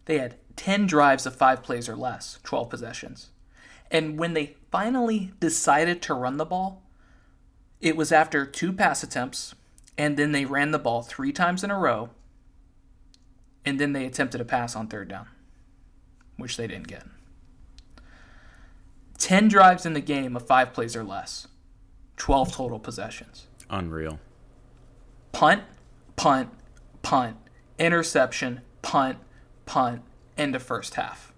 They 0.07 0.19
had 0.19 0.37
10 0.57 0.87
drives 0.87 1.27
of 1.27 1.37
five 1.37 1.63
plays 1.63 1.89
or 1.89 1.97
less, 1.97 2.39
12 2.43 2.71
possessions. 2.71 3.31
And 3.91 4.19
when 4.19 4.33
they 4.33 4.57
finally 4.71 5.33
decided 5.39 6.01
to 6.03 6.15
run 6.15 6.39
the 6.39 6.45
ball, 6.45 6.83
it 7.81 7.97
was 7.97 8.13
after 8.13 8.47
two 8.47 8.73
pass 8.73 9.03
attempts, 9.03 9.55
and 9.99 10.17
then 10.17 10.33
they 10.33 10.45
ran 10.45 10.71
the 10.71 10.79
ball 10.79 11.03
three 11.03 11.33
times 11.33 11.65
in 11.65 11.71
a 11.71 11.79
row 11.79 12.11
and 13.67 13.81
then 13.81 13.93
they 13.93 14.07
attempted 14.07 14.41
a 14.41 14.45
pass 14.45 14.77
on 14.77 14.87
third 14.87 15.09
down, 15.09 15.27
which 16.37 16.57
they 16.57 16.69
didn't 16.69 16.87
get. 16.87 17.03
10 19.19 19.49
drives 19.49 19.85
in 19.85 19.93
the 19.93 20.01
game 20.01 20.37
of 20.37 20.47
five 20.47 20.73
plays 20.73 20.95
or 20.95 21.03
less, 21.03 21.49
12 22.17 22.53
total 22.53 22.79
possessions. 22.79 23.49
Unreal. 23.69 24.21
Punt, 25.33 25.65
punt, 26.15 26.51
punt, 27.03 27.37
interception, 27.79 28.61
punt, 28.83 29.19
punt, 29.67 30.03
end 30.39 30.55
of 30.55 30.63
first 30.63 30.95
half. 30.95 31.33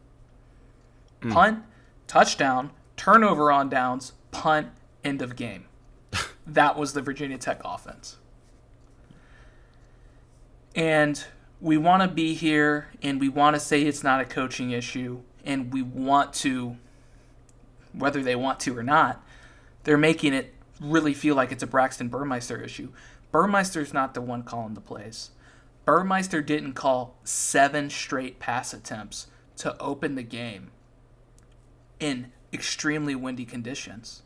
Mm. 1.22 1.32
Punt, 1.32 1.64
touchdown, 2.06 2.70
turnover 2.96 3.50
on 3.50 3.70
downs, 3.70 4.12
punt, 4.32 4.68
end 5.02 5.22
of 5.22 5.34
game. 5.34 5.64
That 6.48 6.76
was 6.76 6.92
the 6.92 7.02
Virginia 7.02 7.38
Tech 7.38 7.60
offense. 7.64 8.16
And 10.74 11.22
we 11.60 11.76
want 11.76 12.02
to 12.02 12.08
be 12.08 12.34
here 12.34 12.88
and 13.02 13.20
we 13.20 13.28
want 13.28 13.54
to 13.56 13.60
say 13.60 13.82
it's 13.82 14.04
not 14.04 14.20
a 14.20 14.24
coaching 14.24 14.70
issue 14.70 15.20
and 15.44 15.72
we 15.72 15.82
want 15.82 16.32
to 16.32 16.76
whether 17.92 18.22
they 18.22 18.36
want 18.36 18.60
to 18.60 18.76
or 18.76 18.82
not 18.82 19.24
they're 19.84 19.96
making 19.96 20.34
it 20.34 20.54
really 20.80 21.14
feel 21.14 21.34
like 21.34 21.52
it's 21.52 21.62
a 21.62 21.66
Braxton 21.66 22.08
Burmeister 22.08 22.60
issue. 22.60 22.90
Burmeister's 23.32 23.92
not 23.92 24.14
the 24.14 24.20
one 24.20 24.42
calling 24.42 24.74
the 24.74 24.80
plays. 24.80 25.30
Burmeister 25.84 26.42
didn't 26.42 26.74
call 26.74 27.16
seven 27.24 27.90
straight 27.90 28.38
pass 28.38 28.72
attempts 28.72 29.26
to 29.56 29.76
open 29.80 30.14
the 30.14 30.22
game 30.22 30.70
in 31.98 32.32
extremely 32.52 33.14
windy 33.14 33.44
conditions. 33.44 34.22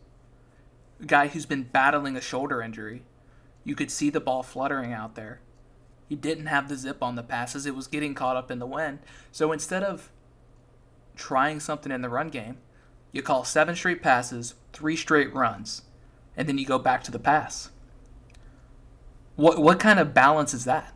Guy 1.06 1.28
who's 1.28 1.47
been 1.47 1.64
battling 1.64 2.16
a 2.16 2.21
shoulder 2.21 2.62
injury. 2.62 3.02
You 3.64 3.75
could 3.75 3.90
see 3.90 4.11
the 4.11 4.21
ball 4.21 4.42
fluttering 4.42 4.92
out 4.92 5.14
there. 5.14 5.40
He 6.09 6.16
didn't 6.16 6.47
have 6.47 6.68
the 6.68 6.76
zip 6.76 7.02
on 7.02 7.16
the 7.16 7.23
passes. 7.23 7.64
It 7.64 7.75
was 7.75 7.87
getting 7.87 8.14
caught 8.14 8.37
up 8.37 8.50
in 8.50 8.59
the 8.59 8.66
wind. 8.66 8.99
So 9.30 9.52
instead 9.52 9.82
of 9.82 10.11
trying 11.16 11.61
something 11.61 11.92
in 11.92 12.02
the 12.02 12.09
run 12.09 12.28
game, 12.28 12.59
you 13.12 13.23
call 13.23 13.44
seven 13.44 13.75
straight 13.75 14.02
passes, 14.02 14.54
three 14.73 14.97
straight 14.97 15.32
runs, 15.35 15.82
and 16.37 16.49
then 16.49 16.59
you 16.59 16.66
go 16.66 16.78
back 16.78 17.02
to 17.04 17.11
the 17.11 17.18
pass. 17.18 17.71
What 19.37 19.61
what 19.61 19.80
kind 19.80 19.99
of 19.99 20.12
balance 20.12 20.54
is 20.54 20.64
that? 20.64 20.94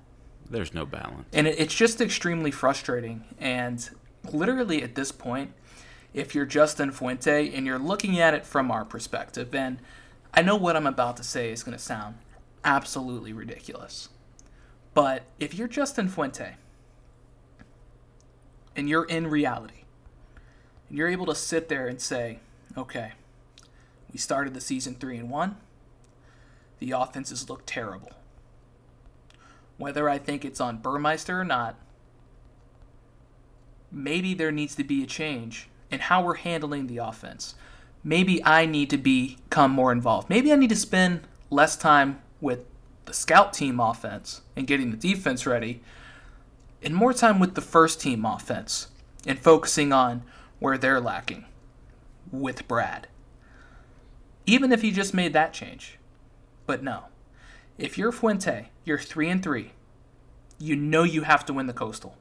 There's 0.48 0.75
no 0.75 0.86
balance. 0.86 1.28
And 1.32 1.46
it, 1.46 1.58
it's 1.58 1.75
just 1.75 2.00
extremely 2.00 2.50
frustrating. 2.50 3.25
And 3.38 3.88
literally 4.32 4.82
at 4.82 4.94
this 4.94 5.12
point, 5.12 5.52
if 6.16 6.35
you're 6.35 6.46
Justin 6.46 6.90
Fuente 6.90 7.54
and 7.54 7.66
you're 7.66 7.78
looking 7.78 8.18
at 8.18 8.32
it 8.32 8.46
from 8.46 8.70
our 8.70 8.87
perspective, 8.87 9.50
then 9.50 9.78
I 10.32 10.40
know 10.40 10.56
what 10.56 10.75
I'm 10.75 10.87
about 10.87 11.18
to 11.18 11.23
say 11.23 11.52
is 11.52 11.62
going 11.62 11.76
to 11.76 11.82
sound 11.82 12.16
absolutely 12.64 13.35
ridiculous. 13.35 14.08
But 14.94 15.25
if 15.38 15.54
you're 15.54 15.68
Justin 15.68 16.08
Fuente 16.08 16.54
and 18.75 18.88
you're 18.88 19.04
in 19.04 19.26
reality, 19.26 19.85
and 20.88 20.96
you're 20.96 21.11
able 21.11 21.26
to 21.26 21.35
sit 21.35 21.68
there 21.68 21.87
and 21.87 22.00
say, 22.00 22.40
okay, 22.78 23.12
we 24.11 24.18
started 24.18 24.54
the 24.54 24.61
season 24.62 24.94
3 24.94 25.18
and 25.18 25.30
1, 25.30 25.56
the 26.78 26.92
offenses 26.92 27.50
look 27.50 27.64
terrible. 27.66 28.12
Whether 29.76 30.08
I 30.08 30.16
think 30.16 30.46
it's 30.46 30.62
on 30.62 30.78
Burmeister 30.78 31.38
or 31.38 31.44
not, 31.44 31.76
maybe 33.92 34.32
there 34.32 34.50
needs 34.50 34.75
to 34.76 34.85
be 34.85 35.02
a 35.02 35.06
change 35.06 35.68
in 35.90 36.00
how 36.00 36.23
we're 36.23 36.35
handling 36.35 36.87
the 36.87 36.99
offense. 36.99 37.55
Maybe 38.02 38.45
I 38.45 38.66
need 38.66 38.90
to 38.90 38.99
become 38.99 39.71
more 39.73 39.93
involved. 39.93 40.31
Maybe 40.31 40.52
I 40.52 40.57
need 40.57 40.71
to 40.71 40.76
spend 40.76 41.23
less 41.50 41.76
time 41.76 42.21
with 42.40 42.61
the 43.05 43.12
scout 43.12 43.52
team 43.52 43.81
offense 43.81 44.43
and 44.55 44.66
getting 44.66 44.90
the 44.90 44.97
defense 44.97 45.47
ready, 45.47 45.81
and 46.83 46.95
more 46.95 47.12
time 47.12 47.38
with 47.38 47.55
the 47.55 47.61
first 47.61 48.00
team 48.00 48.25
offense 48.25 48.88
and 49.26 49.38
focusing 49.38 49.93
on 49.93 50.23
where 50.59 50.78
they're 50.78 51.00
lacking 51.00 51.45
with 52.31 52.66
Brad. 52.69 53.09
Even 54.47 54.71
if 54.73 54.85
you 54.85 54.93
just 54.93 55.14
made 55.14 55.33
that 55.33 55.52
change. 55.52 55.99
But 56.66 56.83
no. 56.83 57.05
If 57.78 57.99
you're 57.99 58.12
Fuente, 58.12 58.71
you're 58.85 58.99
3 58.99 59.28
and 59.28 59.43
3. 59.43 59.73
You 60.59 60.76
know 60.76 61.02
you 61.02 61.23
have 61.23 61.45
to 61.47 61.52
win 61.52 61.66
the 61.66 61.73
Coastal 61.73 62.16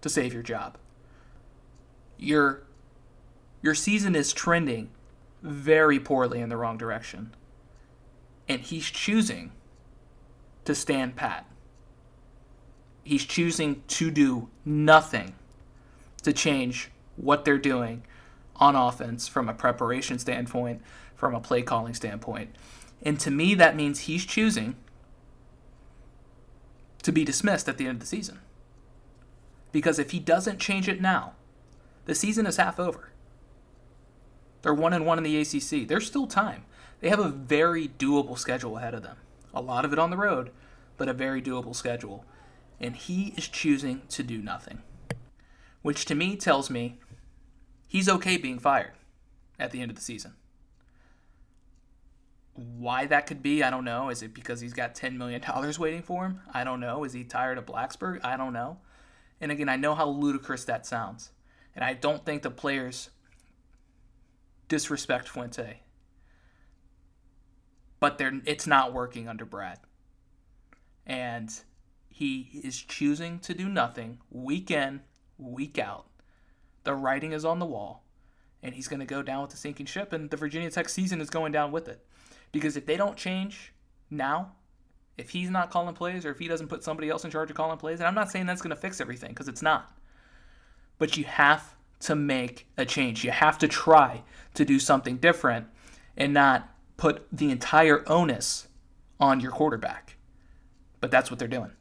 to 0.00 0.08
save 0.08 0.34
your 0.34 0.42
job. 0.42 0.76
Your 2.18 2.62
your 3.62 3.74
season 3.74 4.14
is 4.14 4.32
trending 4.32 4.90
very 5.42 5.98
poorly 5.98 6.40
in 6.40 6.48
the 6.48 6.56
wrong 6.56 6.76
direction. 6.76 7.34
And 8.48 8.60
he's 8.60 8.86
choosing 8.86 9.52
to 10.64 10.74
stand 10.74 11.16
pat. 11.16 11.46
He's 13.04 13.24
choosing 13.24 13.82
to 13.88 14.10
do 14.10 14.48
nothing 14.64 15.34
to 16.22 16.32
change 16.32 16.90
what 17.16 17.44
they're 17.44 17.58
doing 17.58 18.04
on 18.56 18.76
offense 18.76 19.26
from 19.26 19.48
a 19.48 19.54
preparation 19.54 20.18
standpoint, 20.18 20.82
from 21.14 21.34
a 21.34 21.40
play 21.40 21.62
calling 21.62 21.94
standpoint. 21.94 22.54
And 23.02 23.18
to 23.20 23.30
me, 23.30 23.54
that 23.54 23.74
means 23.74 24.00
he's 24.00 24.24
choosing 24.24 24.76
to 27.02 27.12
be 27.12 27.24
dismissed 27.24 27.68
at 27.68 27.78
the 27.78 27.86
end 27.86 27.96
of 27.96 28.00
the 28.00 28.06
season. 28.06 28.38
Because 29.72 29.98
if 29.98 30.12
he 30.12 30.20
doesn't 30.20 30.60
change 30.60 30.88
it 30.88 31.00
now, 31.00 31.32
the 32.04 32.14
season 32.14 32.46
is 32.46 32.56
half 32.56 32.78
over. 32.78 33.11
They're 34.62 34.74
one 34.74 34.92
and 34.92 35.04
one 35.04 35.18
in 35.18 35.24
the 35.24 35.40
ACC. 35.40 35.86
There's 35.86 36.06
still 36.06 36.26
time. 36.26 36.64
They 37.00 37.08
have 37.08 37.18
a 37.18 37.28
very 37.28 37.88
doable 37.88 38.38
schedule 38.38 38.78
ahead 38.78 38.94
of 38.94 39.02
them 39.02 39.16
a 39.54 39.60
lot 39.60 39.84
of 39.84 39.92
it 39.92 39.98
on 39.98 40.10
the 40.10 40.16
road, 40.16 40.50
but 40.96 41.08
a 41.08 41.12
very 41.12 41.42
doable 41.42 41.74
schedule. 41.74 42.24
And 42.80 42.96
he 42.96 43.34
is 43.36 43.48
choosing 43.48 44.02
to 44.10 44.22
do 44.22 44.38
nothing. 44.38 44.82
Which 45.82 46.04
to 46.06 46.14
me 46.14 46.36
tells 46.36 46.70
me 46.70 46.98
he's 47.86 48.08
okay 48.08 48.36
being 48.36 48.58
fired 48.58 48.92
at 49.58 49.70
the 49.70 49.80
end 49.80 49.90
of 49.90 49.96
the 49.96 50.02
season. 50.02 50.34
Why 52.54 53.06
that 53.06 53.26
could 53.26 53.42
be, 53.42 53.62
I 53.62 53.70
don't 53.70 53.84
know. 53.84 54.10
Is 54.10 54.22
it 54.22 54.34
because 54.34 54.60
he's 54.60 54.74
got 54.74 54.94
$10 54.94 55.16
million 55.16 55.42
waiting 55.78 56.02
for 56.02 56.24
him? 56.24 56.40
I 56.52 56.64
don't 56.64 56.80
know. 56.80 57.04
Is 57.04 57.12
he 57.12 57.24
tired 57.24 57.58
of 57.58 57.66
Blacksburg? 57.66 58.20
I 58.22 58.36
don't 58.36 58.52
know. 58.52 58.78
And 59.40 59.50
again, 59.50 59.68
I 59.68 59.76
know 59.76 59.94
how 59.94 60.08
ludicrous 60.08 60.64
that 60.64 60.86
sounds. 60.86 61.30
And 61.74 61.84
I 61.84 61.94
don't 61.94 62.24
think 62.24 62.42
the 62.42 62.50
players 62.50 63.10
disrespect 64.74 65.28
Fuente 65.28 65.82
but 68.02 68.18
they're 68.18 68.40
it's 68.46 68.66
not 68.66 68.92
working 68.92 69.28
under 69.28 69.44
Brad. 69.44 69.78
And 71.06 71.54
he 72.08 72.60
is 72.64 72.76
choosing 72.82 73.38
to 73.38 73.54
do 73.54 73.68
nothing 73.68 74.18
week 74.28 74.72
in, 74.72 75.02
week 75.38 75.78
out. 75.78 76.06
The 76.82 76.96
writing 76.96 77.30
is 77.30 77.44
on 77.44 77.60
the 77.60 77.64
wall, 77.64 78.02
and 78.60 78.74
he's 78.74 78.88
going 78.88 78.98
to 78.98 79.06
go 79.06 79.22
down 79.22 79.42
with 79.42 79.52
the 79.52 79.56
sinking 79.56 79.86
ship, 79.86 80.12
and 80.12 80.28
the 80.28 80.36
Virginia 80.36 80.68
Tech 80.68 80.88
season 80.88 81.20
is 81.20 81.30
going 81.30 81.52
down 81.52 81.70
with 81.70 81.86
it. 81.86 82.04
Because 82.50 82.76
if 82.76 82.86
they 82.86 82.96
don't 82.96 83.16
change 83.16 83.72
now, 84.10 84.56
if 85.16 85.30
he's 85.30 85.48
not 85.48 85.70
calling 85.70 85.94
plays 85.94 86.26
or 86.26 86.32
if 86.32 86.40
he 86.40 86.48
doesn't 86.48 86.66
put 86.66 86.82
somebody 86.82 87.08
else 87.08 87.24
in 87.24 87.30
charge 87.30 87.50
of 87.50 87.56
calling 87.56 87.78
plays, 87.78 88.00
and 88.00 88.08
I'm 88.08 88.16
not 88.16 88.32
saying 88.32 88.46
that's 88.46 88.62
going 88.62 88.74
to 88.74 88.82
fix 88.82 89.00
everything 89.00 89.30
because 89.30 89.46
it's 89.46 89.62
not. 89.62 89.96
But 90.98 91.16
you 91.16 91.22
have 91.22 91.76
to 92.02 92.14
make 92.14 92.66
a 92.76 92.84
change. 92.84 93.24
You 93.24 93.30
have 93.30 93.58
to 93.58 93.68
try 93.68 94.22
to 94.54 94.64
do 94.64 94.78
something 94.78 95.16
different 95.16 95.66
and 96.16 96.34
not 96.34 96.68
put 96.96 97.26
the 97.32 97.50
entire 97.50 98.08
onus 98.08 98.68
on 99.18 99.40
your 99.40 99.50
quarterback. 99.50 100.16
But 101.00 101.10
that's 101.10 101.30
what 101.30 101.38
they're 101.38 101.48
doing. 101.48 101.72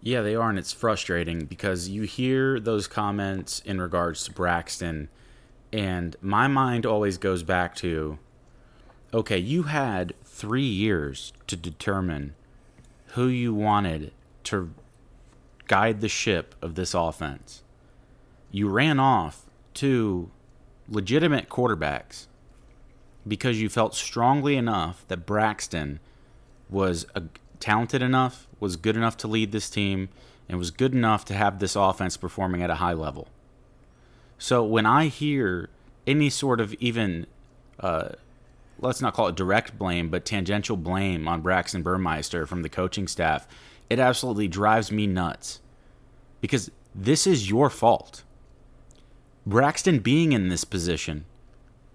Yeah, 0.00 0.20
they 0.20 0.34
are, 0.34 0.50
and 0.50 0.58
it's 0.58 0.72
frustrating 0.72 1.46
because 1.46 1.88
you 1.88 2.02
hear 2.02 2.60
those 2.60 2.86
comments 2.86 3.60
in 3.64 3.80
regards 3.80 4.24
to 4.24 4.32
Braxton, 4.32 5.08
and 5.72 6.14
my 6.20 6.46
mind 6.46 6.84
always 6.84 7.16
goes 7.16 7.42
back 7.42 7.74
to 7.76 8.18
okay, 9.14 9.38
you 9.38 9.64
had 9.64 10.12
three 10.24 10.66
years 10.66 11.32
to 11.46 11.56
determine 11.56 12.34
who 13.12 13.28
you 13.28 13.54
wanted 13.54 14.12
to 14.42 14.74
guide 15.68 16.00
the 16.00 16.08
ship 16.08 16.54
of 16.60 16.74
this 16.74 16.94
offense. 16.94 17.63
You 18.54 18.68
ran 18.68 19.00
off 19.00 19.46
to 19.74 20.30
legitimate 20.88 21.48
quarterbacks 21.48 22.28
because 23.26 23.60
you 23.60 23.68
felt 23.68 23.96
strongly 23.96 24.54
enough 24.54 25.04
that 25.08 25.26
Braxton 25.26 25.98
was 26.70 27.04
a, 27.16 27.24
talented 27.58 28.00
enough, 28.00 28.46
was 28.60 28.76
good 28.76 28.96
enough 28.96 29.16
to 29.16 29.26
lead 29.26 29.50
this 29.50 29.68
team, 29.68 30.08
and 30.48 30.56
was 30.56 30.70
good 30.70 30.94
enough 30.94 31.24
to 31.24 31.34
have 31.34 31.58
this 31.58 31.74
offense 31.74 32.16
performing 32.16 32.62
at 32.62 32.70
a 32.70 32.76
high 32.76 32.92
level. 32.92 33.26
So 34.38 34.62
when 34.62 34.86
I 34.86 35.06
hear 35.08 35.68
any 36.06 36.30
sort 36.30 36.60
of 36.60 36.74
even, 36.74 37.26
uh, 37.80 38.10
let's 38.78 39.02
not 39.02 39.14
call 39.14 39.26
it 39.26 39.34
direct 39.34 39.76
blame, 39.76 40.10
but 40.10 40.24
tangential 40.24 40.76
blame 40.76 41.26
on 41.26 41.40
Braxton 41.40 41.82
Burmeister 41.82 42.46
from 42.46 42.62
the 42.62 42.68
coaching 42.68 43.08
staff, 43.08 43.48
it 43.90 43.98
absolutely 43.98 44.46
drives 44.46 44.92
me 44.92 45.08
nuts. 45.08 45.60
Because 46.40 46.70
this 46.94 47.26
is 47.26 47.50
your 47.50 47.68
fault. 47.68 48.22
Braxton 49.46 49.98
being 49.98 50.32
in 50.32 50.48
this 50.48 50.64
position 50.64 51.26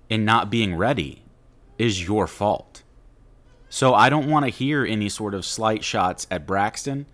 and 0.09 0.25
not 0.25 0.51
being 0.51 0.75
ready 0.75 1.23
is 1.77 2.05
your 2.05 2.27
fault. 2.27 2.83
So 3.69 3.93
I 3.93 4.09
don't 4.09 4.29
want 4.29 4.45
to 4.45 4.51
hear 4.51 4.85
any 4.85 5.09
sort 5.09 5.33
of 5.33 5.45
slight 5.45 5.83
shots 5.83 6.27
at 6.29 6.45
Braxton. 6.45 7.05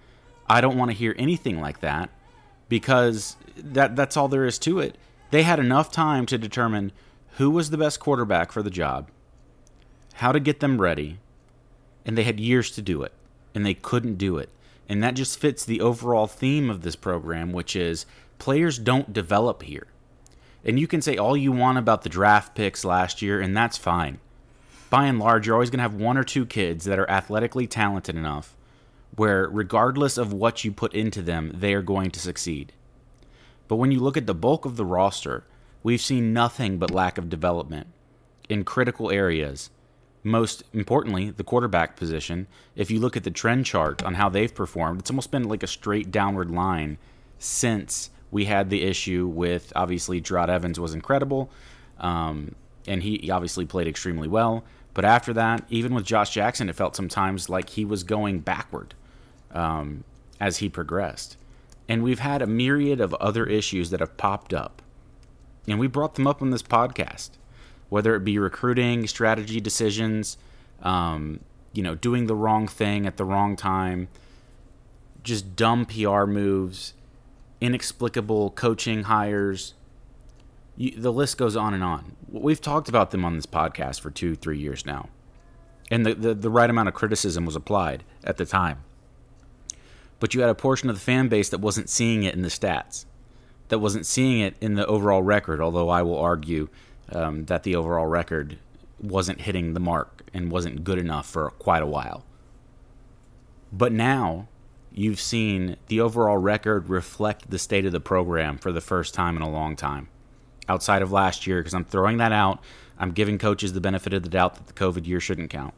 I 0.47 0.61
don't 0.61 0.77
want 0.77 0.91
to 0.91 0.97
hear 0.97 1.15
anything 1.17 1.61
like 1.61 1.79
that 1.81 2.09
because 2.69 3.37
that 3.57 3.95
that's 3.95 4.17
all 4.17 4.27
there 4.27 4.45
is 4.45 4.59
to 4.59 4.79
it. 4.79 4.97
They 5.31 5.43
had 5.43 5.59
enough 5.59 5.91
time 5.91 6.25
to 6.27 6.37
determine 6.37 6.91
who 7.37 7.49
was 7.49 7.69
the 7.69 7.77
best 7.77 7.99
quarterback 7.99 8.51
for 8.51 8.63
the 8.63 8.69
job, 8.69 9.09
how 10.15 10.31
to 10.31 10.39
get 10.39 10.59
them 10.59 10.81
ready, 10.81 11.19
and 12.05 12.17
they 12.17 12.23
had 12.23 12.39
years 12.39 12.71
to 12.71 12.81
do 12.81 13.03
it, 13.03 13.11
and 13.53 13.65
they 13.65 13.73
couldn't 13.73 14.17
do 14.17 14.37
it. 14.37 14.49
And 14.87 15.03
that 15.03 15.15
just 15.15 15.39
fits 15.39 15.65
the 15.65 15.81
overall 15.81 16.27
theme 16.27 16.69
of 16.69 16.81
this 16.81 16.95
program, 16.95 17.51
which 17.51 17.75
is 17.75 18.05
players 18.37 18.77
don't 18.77 19.11
develop 19.11 19.63
here. 19.63 19.87
And 20.65 20.79
you 20.79 20.87
can 20.87 21.01
say 21.01 21.15
all 21.15 21.37
you 21.37 21.51
want 21.51 21.77
about 21.77 22.01
the 22.01 22.09
draft 22.09 22.55
picks 22.55 22.83
last 22.83 23.21
year, 23.21 23.39
and 23.39 23.55
that's 23.55 23.77
fine. 23.77 24.19
By 24.89 25.05
and 25.05 25.19
large, 25.19 25.45
you're 25.45 25.55
always 25.55 25.69
going 25.69 25.79
to 25.79 25.83
have 25.83 25.93
one 25.93 26.17
or 26.17 26.23
two 26.23 26.45
kids 26.45 26.85
that 26.85 26.99
are 26.99 27.09
athletically 27.09 27.67
talented 27.67 28.15
enough 28.15 28.55
where, 29.15 29.47
regardless 29.47 30.17
of 30.17 30.33
what 30.33 30.63
you 30.63 30.71
put 30.71 30.93
into 30.93 31.21
them, 31.21 31.51
they 31.53 31.73
are 31.73 31.81
going 31.81 32.11
to 32.11 32.19
succeed. 32.19 32.73
But 33.67 33.77
when 33.77 33.91
you 33.91 33.99
look 33.99 34.17
at 34.17 34.27
the 34.27 34.35
bulk 34.35 34.65
of 34.65 34.75
the 34.75 34.85
roster, 34.85 35.45
we've 35.83 36.01
seen 36.01 36.33
nothing 36.33 36.77
but 36.77 36.91
lack 36.91 37.17
of 37.17 37.29
development 37.29 37.87
in 38.49 38.63
critical 38.63 39.11
areas. 39.11 39.69
Most 40.23 40.63
importantly, 40.73 41.29
the 41.29 41.43
quarterback 41.43 41.95
position. 41.95 42.47
If 42.75 42.91
you 42.91 42.99
look 42.99 43.15
at 43.15 43.23
the 43.23 43.31
trend 43.31 43.65
chart 43.65 44.03
on 44.03 44.15
how 44.15 44.29
they've 44.29 44.53
performed, 44.53 44.99
it's 44.99 45.11
almost 45.11 45.31
been 45.31 45.47
like 45.47 45.63
a 45.63 45.67
straight 45.67 46.11
downward 46.11 46.51
line 46.51 46.97
since 47.37 48.09
we 48.31 48.45
had 48.45 48.69
the 48.69 48.83
issue 48.83 49.27
with 49.27 49.71
obviously 49.75 50.21
Jerod 50.21 50.49
Evans 50.49 50.79
was 50.79 50.93
incredible, 50.93 51.49
um, 51.99 52.55
and 52.87 53.03
he 53.03 53.29
obviously 53.31 53.65
played 53.65 53.87
extremely 53.87 54.27
well. 54.27 54.63
But 54.93 55.05
after 55.05 55.33
that, 55.33 55.65
even 55.69 55.93
with 55.93 56.05
Josh 56.05 56.29
Jackson, 56.29 56.69
it 56.69 56.75
felt 56.75 56.95
sometimes 56.95 57.49
like 57.49 57.69
he 57.71 57.83
was 57.83 58.03
going 58.03 58.39
backward 58.39 58.93
um, 59.51 60.05
as 60.39 60.57
he 60.57 60.69
progressed. 60.69 61.37
And 61.87 62.01
we've 62.01 62.19
had 62.19 62.41
a 62.41 62.47
myriad 62.47 63.01
of 63.01 63.13
other 63.15 63.45
issues 63.45 63.89
that 63.89 63.99
have 63.99 64.17
popped 64.17 64.53
up. 64.53 64.81
And 65.67 65.79
we 65.79 65.87
brought 65.87 66.15
them 66.15 66.27
up 66.27 66.41
on 66.41 66.51
this 66.51 66.63
podcast, 66.63 67.31
whether 67.89 68.15
it 68.15 68.23
be 68.23 68.39
recruiting, 68.39 69.05
strategy 69.07 69.59
decisions, 69.59 70.37
um, 70.81 71.41
you 71.73 71.83
know, 71.83 71.95
doing 71.95 72.27
the 72.27 72.35
wrong 72.35 72.67
thing 72.67 73.05
at 73.05 73.17
the 73.17 73.25
wrong 73.25 73.55
time, 73.55 74.07
just 75.23 75.55
dumb 75.55 75.85
PR 75.85 76.25
moves, 76.25 76.93
inexplicable 77.65 78.51
coaching 78.51 79.03
hires. 79.03 79.73
You, 80.77 80.91
the 80.91 81.11
list 81.11 81.37
goes 81.37 81.55
on 81.55 81.73
and 81.73 81.83
on. 81.83 82.15
We've 82.29 82.61
talked 82.61 82.89
about 82.89 83.11
them 83.11 83.23
on 83.25 83.35
this 83.35 83.45
podcast 83.45 84.01
for 84.01 84.11
two, 84.11 84.35
three 84.35 84.57
years 84.57 84.85
now. 84.85 85.09
And 85.89 86.05
the, 86.05 86.15
the, 86.15 86.33
the 86.33 86.49
right 86.49 86.69
amount 86.69 86.87
of 86.87 86.93
criticism 86.93 87.45
was 87.45 87.55
applied 87.55 88.03
at 88.23 88.37
the 88.37 88.45
time 88.45 88.83
but 90.19 90.33
you 90.33 90.41
had 90.41 90.49
a 90.49 90.55
portion 90.55 90.89
of 90.89 90.95
the 90.95 91.01
fan 91.01 91.27
base 91.27 91.49
that 91.49 91.59
wasn't 91.59 91.89
seeing 91.89 92.23
it 92.23 92.33
in 92.33 92.41
the 92.41 92.47
stats, 92.47 93.05
that 93.69 93.79
wasn't 93.79 94.05
seeing 94.05 94.39
it 94.39 94.55
in 94.61 94.75
the 94.75 94.85
overall 94.87 95.21
record. 95.21 95.61
Although 95.61 95.89
I 95.89 96.01
will 96.01 96.17
argue 96.17 96.69
um, 97.11 97.45
that 97.45 97.63
the 97.63 97.75
overall 97.75 98.07
record 98.07 98.57
wasn't 98.99 99.41
hitting 99.41 99.73
the 99.73 99.79
mark 99.79 100.23
and 100.33 100.51
wasn't 100.51 100.83
good 100.83 100.97
enough 100.97 101.27
for 101.27 101.49
quite 101.51 101.83
a 101.83 101.87
while. 101.87 102.23
But 103.71 103.91
now 103.91 104.47
you've 104.95 105.19
seen 105.19 105.75
the 105.87 105.99
overall 105.99 106.37
record 106.37 106.89
reflect 106.89 107.49
the 107.49 107.59
state 107.59 107.85
of 107.85 107.91
the 107.91 107.99
program 107.99 108.57
for 108.57 108.71
the 108.71 108.81
first 108.81 109.13
time 109.13 109.35
in 109.35 109.41
a 109.41 109.49
long 109.49 109.75
time. 109.75 110.07
Outside 110.69 111.01
of 111.01 111.11
last 111.11 111.45
year, 111.45 111.59
because 111.59 111.73
I'm 111.73 111.83
throwing 111.83 112.17
that 112.17 112.31
out, 112.31 112.59
I'm 112.97 113.11
giving 113.11 113.37
coaches 113.37 113.73
the 113.73 113.81
benefit 113.81 114.13
of 114.13 114.23
the 114.23 114.29
doubt 114.29 114.55
that 114.55 114.67
the 114.67 114.73
COVID 114.73 115.05
year 115.05 115.19
shouldn't 115.19 115.49
count. 115.49 115.73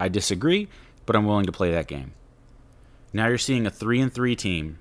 I 0.00 0.08
disagree, 0.08 0.68
but 1.04 1.14
I'm 1.14 1.26
willing 1.26 1.44
to 1.46 1.52
play 1.52 1.70
that 1.70 1.86
game. 1.86 2.14
Now 3.12 3.28
you're 3.28 3.36
seeing 3.36 3.66
a 3.66 3.70
3 3.70 4.00
and 4.00 4.12
3 4.12 4.34
team 4.34 4.78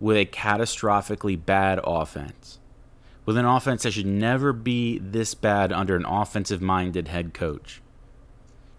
with 0.00 0.16
a 0.16 0.26
catastrophically 0.26 1.42
bad 1.42 1.80
offense. 1.84 2.58
With 3.24 3.36
an 3.36 3.44
offense 3.44 3.84
that 3.84 3.92
should 3.92 4.06
never 4.06 4.52
be 4.52 4.98
this 4.98 5.34
bad 5.34 5.72
under 5.72 5.94
an 5.94 6.04
offensive 6.04 6.60
minded 6.60 7.08
head 7.08 7.34
coach. 7.34 7.80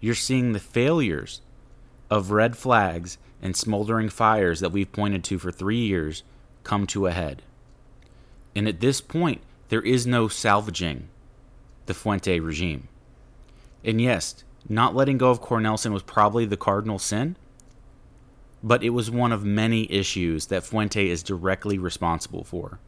You're 0.02 0.16
seeing 0.16 0.52
the 0.52 0.60
failures 0.60 1.42
of 2.10 2.32
red 2.32 2.58
flags 2.58 3.18
and 3.42 3.56
smoldering 3.56 4.10
fires 4.10 4.60
that 4.60 4.72
we've 4.72 4.92
pointed 4.92 5.24
to 5.26 5.40
for 5.40 5.52
three 5.52 5.86
years 5.86 6.24
come 6.64 6.88
to 6.88 7.08
a 7.08 7.12
head. 7.12 7.42
And 8.56 8.68
at 8.68 8.80
this 8.80 9.02
point, 9.02 9.42
there 9.70 9.82
is 9.82 10.08
no 10.08 10.28
salvaging 10.28 11.10
the 11.86 11.94
Fuente 11.94 12.40
regime. 12.40 12.88
And 13.84 14.02
yes, 14.02 14.44
not 14.68 14.96
letting 14.96 15.18
go 15.18 15.30
of 15.30 15.42
Cornelsen 15.42 15.94
was 15.94 16.04
probably 16.04 16.46
the 16.46 16.58
cardinal 16.58 17.00
sin 17.00 17.36
but 18.64 18.84
it 18.84 18.90
was 18.90 19.12
one 19.12 19.32
of 19.32 19.44
many 19.44 19.92
issues 19.92 20.48
that 20.48 20.64
Fuente 20.64 21.10
is 21.10 21.24
directly 21.24 21.78
responsible 21.78 22.44
for. 22.44 22.80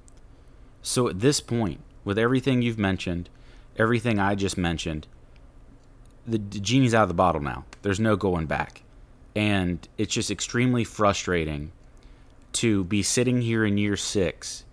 So 0.82 1.08
at 1.08 1.20
this 1.20 1.42
point, 1.42 1.82
with 2.04 2.18
everything 2.18 2.62
you've 2.62 2.80
mentioned, 2.80 3.30
everything 3.78 4.20
I 4.20 4.36
just 4.36 4.58
mentioned, 4.58 5.08
the, 6.26 6.38
the 6.38 6.60
genie's 6.60 6.94
out 6.94 7.04
of 7.04 7.08
the 7.08 7.14
bottle 7.14 7.42
now. 7.42 7.66
There's 7.82 8.00
no 8.00 8.16
going 8.16 8.46
back. 8.46 8.84
And 9.36 9.88
it's 9.98 10.14
just 10.14 10.32
extremely 10.32 10.84
frustrating 10.84 11.72
to 12.54 12.84
be 12.84 13.04
sitting 13.04 13.42
here 13.42 13.66
in 13.66 13.78
year 13.78 13.96
six 13.96 14.66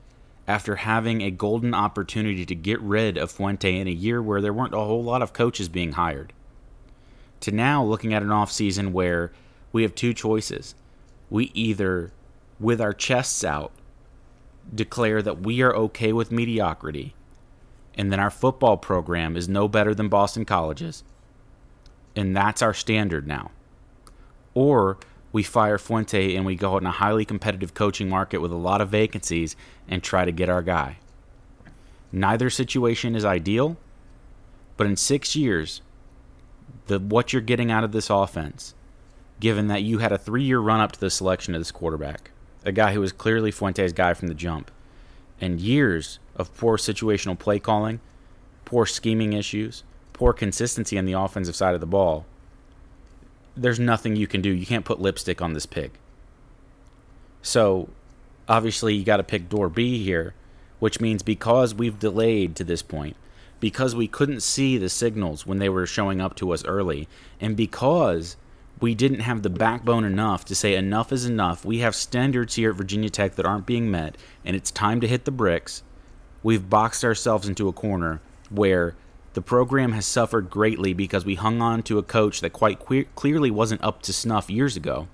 after 0.49 0.77
having 0.77 1.23
a 1.23 1.31
golden 1.31 1.75
opportunity 1.75 2.47
to 2.47 2.55
get 2.55 2.81
rid 2.81 3.19
of 3.19 3.31
Fuente 3.31 3.79
in 3.79 3.89
a 3.89 3.93
year 3.93 4.23
where 4.23 4.41
there 4.41 4.53
weren't 4.53 4.75
a 4.75 4.79
whole 4.79 5.03
lot 5.03 5.23
of 5.23 5.33
coaches 5.33 5.69
being 5.69 5.93
hired. 5.93 6.33
To 7.41 7.51
now 7.51 7.85
looking 7.85 8.15
at 8.15 8.23
an 8.23 8.29
offseason 8.29 8.93
where 8.93 9.33
we 9.73 9.83
have 9.83 9.95
two 9.95 10.15
choices 10.15 10.75
we 11.29 11.51
either, 11.55 12.13
with 12.61 12.81
our 12.81 12.93
chests 12.93 13.43
out, 13.43 13.73
declare 14.73 15.23
that 15.23 15.41
we 15.41 15.61
are 15.61 15.75
okay 15.75 16.13
with 16.13 16.31
mediocrity, 16.31 17.15
and 17.97 18.13
then 18.13 18.21
our 18.21 18.31
football 18.31 18.77
program 18.77 19.37
is 19.37 19.49
no 19.49 19.69
better 19.69 19.95
than 19.95 20.09
Boston 20.09 20.45
College's, 20.45 21.03
and 22.15 22.37
that's 22.37 22.63
our 22.63 22.75
standard 22.75 23.27
now. 23.27 23.51
Or 24.57 24.97
we 25.33 25.43
fire 25.43 25.77
Fuente 25.77 26.35
and 26.35 26.47
we 26.47 26.57
go 26.57 26.75
out 26.75 26.81
in 26.81 26.87
a 26.87 26.93
highly 26.93 27.27
competitive 27.27 27.75
coaching 27.75 28.09
market 28.09 28.41
with 28.41 28.51
a 28.51 28.57
lot 28.57 28.81
of 28.81 28.89
vacancies 28.89 29.55
and 29.87 30.03
try 30.03 30.25
to 30.25 30.33
get 30.33 30.49
our 30.49 30.63
guy. 30.63 30.97
Neither 32.11 32.49
situation 32.49 33.15
is 33.15 33.23
ideal, 33.23 33.77
but 34.79 34.87
in 34.87 34.97
six 34.97 35.37
years, 35.37 35.83
the 36.87 36.99
what 36.99 37.35
you're 37.35 37.43
getting 37.43 37.71
out 37.71 37.85
of 37.85 37.93
this 37.93 38.09
offense 38.09 38.75
given 39.41 39.67
that 39.67 39.83
you 39.83 39.99
had 39.99 40.11
a 40.13 40.17
three 40.17 40.43
year 40.43 40.59
run 40.59 40.81
up 40.81 40.93
to 40.93 41.01
the 41.01 41.11
selection 41.11 41.55
of 41.55 41.61
this 41.61 41.71
quarterback, 41.71 42.31
a 42.65 42.73
guy 42.73 42.95
who 42.95 43.01
was 43.01 43.13
clearly 43.13 43.51
Fuente's 43.51 43.93
guy 43.93 44.15
from 44.15 44.29
the 44.29 44.35
jump, 44.35 44.71
and 45.39 45.61
years 45.61 46.19
of 46.35 46.57
poor 46.57 46.79
situational 46.79 47.39
play 47.39 47.59
calling, 47.59 48.01
poor 48.65 48.87
scheming 48.87 49.35
issues, 49.35 49.85
poor 50.15 50.33
consistency 50.33 50.97
on 50.97 51.05
the 51.05 51.13
offensive 51.13 51.55
side 51.55 51.75
of 51.75 51.81
the 51.81 51.87
ball, 51.87 52.25
there's 53.57 53.81
nothing 53.81 54.17
you 54.17 54.27
can 54.27 54.43
do. 54.43 54.51
You 54.51 54.67
can't 54.67 54.85
put 54.85 55.01
lipstick 55.01 55.41
on 55.41 55.53
this 55.53 55.67
pig. 55.67 55.93
So, 57.43 57.89
obviously, 58.49 58.95
you 58.95 59.05
got 59.05 59.19
to 59.19 59.23
pick 59.23 59.49
door 59.49 59.69
B 59.69 60.03
here, 60.03 60.35
which 60.79 61.01
means 61.01 61.23
because 61.23 61.75
we've 61.75 61.99
delayed 61.99 62.57
to 62.57 62.65
this 62.65 62.83
point, 62.83 63.17
because 63.61 63.95
we 63.95 64.09
couldn't 64.09 64.43
see 64.43 64.77
the 64.77 64.89
signals 64.89 65.47
when 65.47 65.59
they 65.59 65.69
were 65.69 65.87
showing 65.87 66.21
up 66.21 66.35
to 66.37 66.53
us 66.53 66.65
early, 66.65 67.09
and 67.41 67.57
because 67.57 68.37
we 68.81 68.95
didn't 68.95 69.21
have 69.21 69.43
the 69.43 69.51
backbone 69.51 70.05
enough 70.05 70.45
to 70.45 70.55
say 70.55 70.75
enough 70.75 71.13
is 71.13 71.25
enough. 71.25 71.65
We 71.65 71.79
have 71.79 71.95
standards 71.95 72.57
here 72.57 72.71
at 72.71 72.77
Virginia 72.77 73.09
Tech 73.09 73.37
that 73.37 73.47
aren't 73.47 73.65
being 73.65 73.91
met, 73.91 74.17
and 74.45 74.55
it's 74.55 74.71
time 74.71 75.01
to 75.01 75.09
hit 75.09 75.25
the 75.25 75.31
bricks. 75.31 75.83
We've 76.43 76.69
boxed 76.69 77.05
ourselves 77.05 77.49
into 77.49 77.69
a 77.69 77.73
corner 77.73 78.21
where 78.51 78.95
the 79.37 79.43
program 79.43 79.93
has 79.93 80.07
suffered 80.07 80.49
greatly 80.49 80.95
because 80.95 81.27
we 81.27 81.35
hung 81.35 81.61
on 81.61 81.83
to 81.83 81.99
a 81.99 82.03
coach 82.03 82.41
that 82.41 82.55
quite 82.55 82.81
que- 82.81 83.05
clearly 83.15 83.51
wasn't 83.51 83.85
up 83.85 84.01
to 84.01 84.11
snuff 84.11 84.49
years 84.49 84.79
ago. 84.79 85.09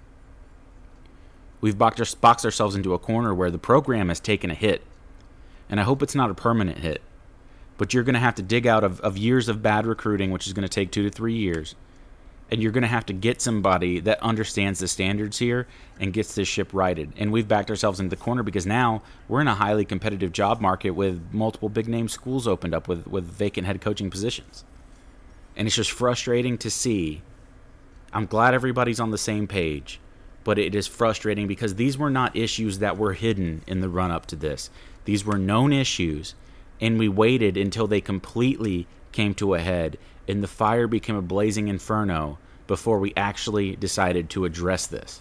We've 1.61 1.77
boxed, 1.77 2.21
boxed 2.21 2.45
ourselves 2.45 2.77
into 2.77 2.95
a 2.95 3.01
corner 3.01 3.35
where 3.35 3.51
the 3.51 3.59
program 3.59 4.11
has 4.11 4.21
taken 4.21 4.49
a 4.49 4.55
hit. 4.55 4.85
And 5.69 5.81
I 5.81 5.83
hope 5.83 6.05
it's 6.05 6.15
not 6.15 6.31
a 6.31 6.35
permanent 6.35 6.79
hit. 6.79 7.03
But 7.77 7.93
you're 7.93 8.05
going 8.05 8.15
to 8.15 8.21
have 8.21 8.37
to 8.37 8.43
dig 8.43 8.65
out 8.65 8.85
of, 8.85 9.01
of 9.01 9.19
years 9.19 9.49
of 9.49 9.61
bad 9.61 9.87
recruiting, 9.87 10.31
which 10.31 10.47
is 10.47 10.53
going 10.53 10.63
to 10.63 10.69
take 10.69 10.93
two 10.93 11.03
to 11.03 11.11
three 11.11 11.35
years 11.35 11.75
and 12.53 12.63
you're 12.63 12.71
going 12.71 12.83
to 12.83 12.89
have 12.89 13.07
to 13.07 13.15
get 13.15 13.41
somebody 13.41 13.99
that 14.01 14.23
understands 14.23 14.79
the 14.79 14.87
standards 14.87 15.39
here 15.39 15.67
and 15.99 16.13
gets 16.13 16.35
this 16.35 16.47
ship 16.47 16.69
righted. 16.75 17.11
And 17.17 17.33
we've 17.33 17.49
backed 17.49 17.71
ourselves 17.71 17.99
into 17.99 18.15
the 18.15 18.23
corner 18.23 18.43
because 18.43 18.67
now 18.67 19.03
we're 19.27 19.41
in 19.41 19.49
a 19.49 19.55
highly 19.55 19.87
competitive 19.87 20.33
job 20.33 20.61
market 20.61 20.91
with 20.91 21.33
multiple 21.33 21.71
big 21.71 21.89
name 21.89 22.09
schools 22.09 22.47
opened 22.47 22.75
up 22.75 22.89
with, 22.89 23.07
with 23.07 23.25
vacant 23.25 23.67
head 23.67 23.81
coaching 23.81 24.11
positions. 24.11 24.67
And 25.57 25.67
it's 25.67 25.77
just 25.77 25.93
frustrating 25.93 26.59
to 26.59 26.69
see. 26.69 27.23
I'm 28.13 28.27
glad 28.27 28.53
everybody's 28.53 29.01
on 29.01 29.13
the 29.13 29.19
same 29.19 29.47
page, 29.47 29.99
but 30.45 30.59
it 30.59 30.75
is 30.75 30.87
frustrating 30.87 31.47
because 31.47 31.77
these 31.77 31.97
were 31.97 32.11
not 32.11 32.37
issues 32.37 32.81
that 32.81 32.99
were 32.99 33.15
hidden 33.15 33.63
in 33.67 33.81
the 33.81 33.89
run 33.89 34.11
up 34.11 34.27
to 34.27 34.37
this. 34.37 34.69
These 35.07 35.25
were 35.25 35.39
known 35.39 35.73
issues, 35.73 36.35
and 36.83 36.99
we 36.99 37.09
waited 37.09 37.57
until 37.57 37.87
they 37.87 38.03
completely 38.03 38.87
came 39.11 39.33
to 39.37 39.55
a 39.55 39.61
head 39.61 39.97
and 40.33 40.43
the 40.43 40.49
fire 40.49 40.89
became 40.89 41.15
a 41.15 41.23
blazing 41.23 41.69
inferno 41.69 42.39
before 42.67 42.99
we 42.99 43.13
actually 43.17 43.77
decided 43.77 44.31
to 44.31 44.45
address 44.45 44.87
this. 44.87 45.21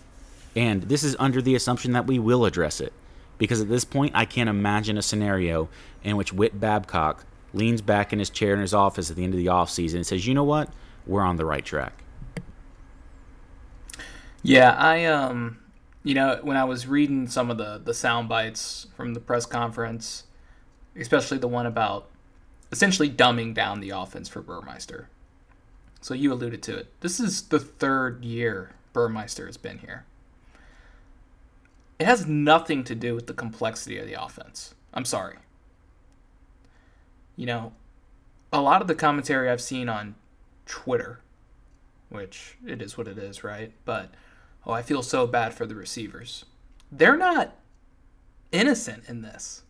And 0.56 0.84
this 0.84 1.04
is 1.04 1.16
under 1.20 1.42
the 1.42 1.56
assumption 1.56 1.92
that 1.94 2.08
we 2.08 2.18
will 2.18 2.46
address 2.46 2.82
it. 2.82 2.94
Because 3.38 3.62
at 3.62 3.70
this 3.70 3.84
point, 3.84 4.14
I 4.16 4.26
can't 4.26 4.50
imagine 4.50 4.98
a 4.98 5.02
scenario 5.02 5.70
in 6.04 6.16
which 6.16 6.32
Whit 6.32 6.60
Babcock 6.60 7.26
leans 7.54 7.82
back 7.82 8.14
in 8.14 8.20
his 8.20 8.30
chair 8.30 8.54
in 8.54 8.62
his 8.62 8.74
office 8.74 9.10
at 9.10 9.16
the 9.16 9.24
end 9.24 9.34
of 9.34 9.40
the 9.40 9.48
offseason 9.48 9.96
and 9.96 10.08
says, 10.08 10.26
you 10.26 10.34
know 10.34 10.44
what? 10.44 10.70
We're 11.06 11.24
on 11.24 11.38
the 11.38 11.46
right 11.46 11.66
track. 11.66 12.04
Yeah, 14.44 14.72
I 14.72 15.06
um 15.06 15.58
you 16.04 16.16
know, 16.16 16.40
when 16.42 16.58
I 16.58 16.64
was 16.64 16.88
reading 16.88 17.28
some 17.28 17.52
of 17.52 17.58
the 17.58 17.82
the 17.84 17.94
sound 17.94 18.30
bites 18.30 18.88
from 18.96 19.14
the 19.14 19.20
press 19.20 19.46
conference, 19.46 20.24
especially 20.96 21.40
the 21.40 21.48
one 21.48 21.66
about 21.66 22.11
essentially 22.72 23.10
dumbing 23.10 23.54
down 23.54 23.80
the 23.80 23.90
offense 23.90 24.30
for 24.30 24.42
Burmeister. 24.42 25.10
So 26.02 26.14
you 26.14 26.34
alluded 26.34 26.64
to 26.64 26.78
it. 26.78 26.88
This 27.02 27.20
is 27.20 27.44
the 27.44 27.60
third 27.60 28.24
year 28.26 28.72
Burmeister 28.94 29.46
has 29.46 29.58
been 29.58 29.80
here. 29.80 30.06
It 32.00 32.06
has 32.06 32.26
nothing 32.26 32.84
to 32.86 32.96
do 32.96 33.14
with 33.14 33.28
the 33.28 33.34
complexity 33.34 33.98
of 34.00 34.08
the 34.08 34.22
offense. 34.22 34.74
I'm 34.94 35.06
sorry. 35.06 35.38
You 37.36 37.46
know, 37.46 37.74
a 38.52 38.62
lot 38.62 38.82
of 38.82 38.88
the 38.88 38.96
commentary 38.96 39.50
I've 39.50 39.62
seen 39.62 39.88
on 39.88 40.16
Twitter, 40.66 41.22
which 42.10 42.58
it 42.66 42.82
is 42.82 42.98
what 42.98 43.08
it 43.08 43.18
is, 43.18 43.44
right? 43.44 43.72
But 43.86 44.12
oh, 44.66 44.72
I 44.72 44.82
feel 44.82 45.04
so 45.04 45.28
bad 45.28 45.54
for 45.54 45.66
the 45.66 45.76
receivers. 45.76 46.46
They're 46.92 47.18
not 47.18 47.56
innocent 48.52 49.04
in 49.08 49.22
this. 49.22 49.62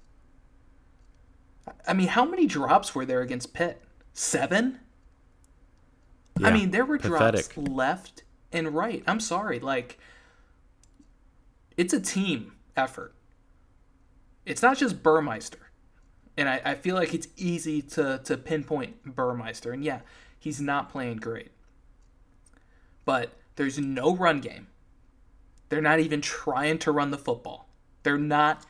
I 1.87 1.93
mean, 1.93 2.07
how 2.07 2.25
many 2.25 2.45
drops 2.47 2.95
were 2.95 3.05
there 3.05 3.21
against 3.21 3.53
Pitt? 3.53 3.81
Seven? 4.13 4.79
Yeah, 6.39 6.47
I 6.47 6.51
mean, 6.51 6.71
there 6.71 6.85
were 6.85 6.97
pathetic. 6.97 7.53
drops 7.53 7.69
left 7.69 8.23
and 8.51 8.73
right. 8.73 9.03
I'm 9.07 9.19
sorry. 9.19 9.59
Like, 9.59 9.99
it's 11.77 11.93
a 11.93 11.99
team 11.99 12.53
effort. 12.75 13.13
It's 14.45 14.61
not 14.61 14.77
just 14.77 15.03
Burmeister. 15.03 15.71
And 16.37 16.49
I, 16.49 16.61
I 16.63 16.75
feel 16.75 16.95
like 16.95 17.13
it's 17.13 17.27
easy 17.37 17.81
to, 17.81 18.19
to 18.23 18.37
pinpoint 18.37 19.15
Burmeister. 19.15 19.71
And 19.71 19.83
yeah, 19.83 19.99
he's 20.39 20.61
not 20.61 20.89
playing 20.89 21.17
great. 21.17 21.51
But 23.05 23.33
there's 23.55 23.77
no 23.77 24.15
run 24.15 24.39
game. 24.39 24.67
They're 25.69 25.81
not 25.81 25.99
even 25.99 26.21
trying 26.21 26.79
to 26.79 26.91
run 26.91 27.11
the 27.11 27.17
football. 27.17 27.69
They're 28.03 28.17
not 28.17 28.65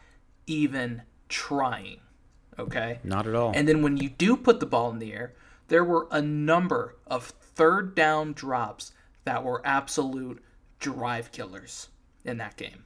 even 0.48 1.04
trying. 1.30 2.00
Okay? 2.60 3.00
Not 3.04 3.28
at 3.28 3.36
all. 3.36 3.52
And 3.56 3.68
then 3.68 3.82
when 3.82 3.98
you 3.98 4.10
do 4.10 4.38
put 4.38 4.60
the 4.60 4.66
ball 4.66 4.92
in 4.92 5.00
the 5.00 5.14
air, 5.14 5.34
there 5.68 5.84
were 5.84 6.08
a 6.12 6.22
number 6.22 6.98
of 7.08 7.26
third 7.26 7.96
down 7.96 8.34
drops 8.34 8.92
that 9.24 9.44
were 9.44 9.62
absolute 9.66 10.44
drive 10.80 11.32
killers 11.32 11.90
in 12.26 12.38
that 12.38 12.58
game. 12.58 12.84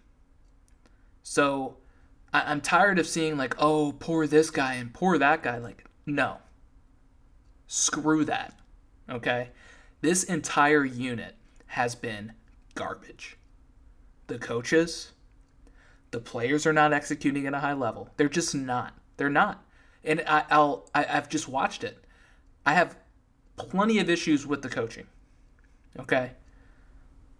So 1.23 1.77
I- 2.33 2.51
am 2.51 2.61
tired 2.61 2.99
of 2.99 3.07
seeing, 3.07 3.37
like, 3.37 3.55
oh, 3.57 3.93
poor 3.93 4.27
this 4.27 4.51
guy 4.51 4.75
and 4.75 4.93
poor 4.93 5.17
that 5.17 5.41
guy. 5.41 5.57
Like, 5.57 5.85
no. 6.05 6.39
Screw 7.67 8.25
that. 8.25 8.59
Okay? 9.09 9.49
This 10.01 10.23
entire 10.23 10.85
unit 10.85 11.35
has 11.67 11.95
been 11.95 12.33
garbage 12.75 13.37
the 14.27 14.39
coaches, 14.39 15.11
the 16.11 16.19
players 16.19 16.65
are 16.65 16.73
not 16.73 16.93
executing 16.93 17.45
at 17.45 17.53
a 17.53 17.59
high 17.59 17.73
level. 17.73 18.09
They're 18.17 18.29
just 18.29 18.55
not. 18.55 18.93
They're 19.17 19.29
not. 19.29 19.63
And 20.03 20.23
I, 20.27 20.45
I'll 20.49 20.89
I, 20.93 21.05
I've 21.09 21.29
just 21.29 21.47
watched 21.47 21.83
it. 21.83 22.03
I 22.65 22.73
have 22.73 22.97
plenty 23.55 23.99
of 23.99 24.09
issues 24.09 24.45
with 24.45 24.61
the 24.61 24.69
coaching. 24.69 25.07
Okay. 25.99 26.31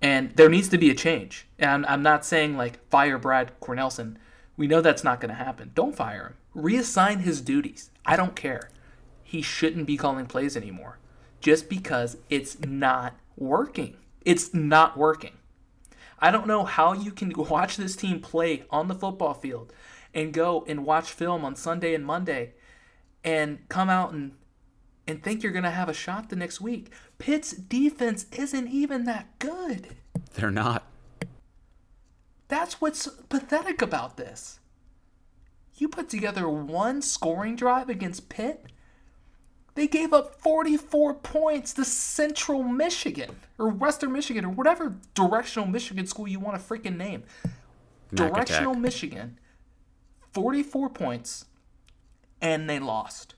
And 0.01 0.31
there 0.35 0.49
needs 0.49 0.69
to 0.69 0.77
be 0.77 0.89
a 0.89 0.95
change. 0.95 1.47
And 1.57 1.69
I'm, 1.69 1.85
I'm 1.85 2.03
not 2.03 2.25
saying 2.25 2.57
like 2.57 2.87
fire 2.89 3.17
Brad 3.17 3.59
Cornelsen. 3.59 4.17
We 4.57 4.67
know 4.67 4.81
that's 4.81 5.03
not 5.03 5.19
going 5.19 5.29
to 5.29 5.43
happen. 5.43 5.71
Don't 5.73 5.95
fire 5.95 6.35
him. 6.53 6.63
Reassign 6.63 7.21
his 7.21 7.41
duties. 7.41 7.91
I 8.05 8.15
don't 8.15 8.35
care. 8.35 8.69
He 9.23 9.41
shouldn't 9.41 9.87
be 9.87 9.97
calling 9.97 10.27
plays 10.27 10.55
anymore 10.55 10.99
just 11.41 11.69
because 11.69 12.17
it's 12.29 12.59
not 12.61 13.15
working. 13.35 13.97
It's 14.23 14.53
not 14.53 14.97
working. 14.97 15.33
I 16.19 16.31
don't 16.31 16.47
know 16.47 16.63
how 16.63 16.93
you 16.93 17.11
can 17.11 17.33
watch 17.35 17.77
this 17.77 17.95
team 17.95 18.19
play 18.19 18.63
on 18.69 18.87
the 18.87 18.95
football 18.95 19.33
field 19.33 19.73
and 20.15 20.33
go 20.33 20.65
and 20.67 20.83
watch 20.85 21.11
film 21.11 21.45
on 21.45 21.55
Sunday 21.55 21.93
and 21.93 22.03
Monday 22.03 22.53
and 23.23 23.59
come 23.69 23.89
out 23.89 24.13
and 24.13 24.31
and 25.07 25.21
think 25.21 25.43
you're 25.43 25.51
going 25.51 25.63
to 25.63 25.69
have 25.69 25.87
a 25.87 25.93
shot 25.93 26.29
the 26.29 26.35
next 26.35 26.59
week. 26.59 26.91
Pitt's 27.19 27.51
defense 27.51 28.25
isn't 28.31 28.67
even 28.69 29.03
that 29.03 29.37
good. 29.37 29.89
They're 30.33 30.49
not. 30.49 30.87
That's 32.47 32.81
what's 32.81 33.07
pathetic 33.29 33.83
about 33.83 34.17
this. 34.17 34.59
You 35.75 35.89
put 35.89 36.09
together 36.09 36.49
one 36.49 37.03
scoring 37.03 37.55
drive 37.55 37.87
against 37.87 38.29
Pitt 38.29 38.65
they 39.75 39.87
gave 39.87 40.13
up 40.13 40.39
44 40.41 41.15
points 41.15 41.73
to 41.73 41.83
Central 41.83 42.63
Michigan 42.63 43.35
or 43.59 43.67
Western 43.67 44.13
Michigan 44.13 44.45
or 44.45 44.49
whatever 44.49 44.95
directional 45.13 45.67
Michigan 45.67 46.07
school 46.07 46.27
you 46.27 46.39
want 46.39 46.57
to 46.57 46.63
freaking 46.65 46.95
name. 46.95 47.23
Mac 48.11 48.31
directional 48.31 48.71
attack. 48.71 48.81
Michigan, 48.81 49.39
44 50.35 50.89
points, 50.89 51.45
and 52.41 52.69
they 52.69 52.77
lost. 52.77 53.35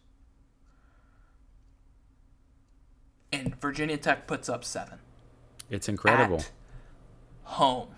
And 3.31 3.55
Virginia 3.61 3.97
Tech 3.97 4.25
puts 4.25 4.49
up 4.49 4.65
seven. 4.65 4.97
It's 5.69 5.87
incredible. 5.87 6.37
At 6.39 6.51
home. 7.43 7.89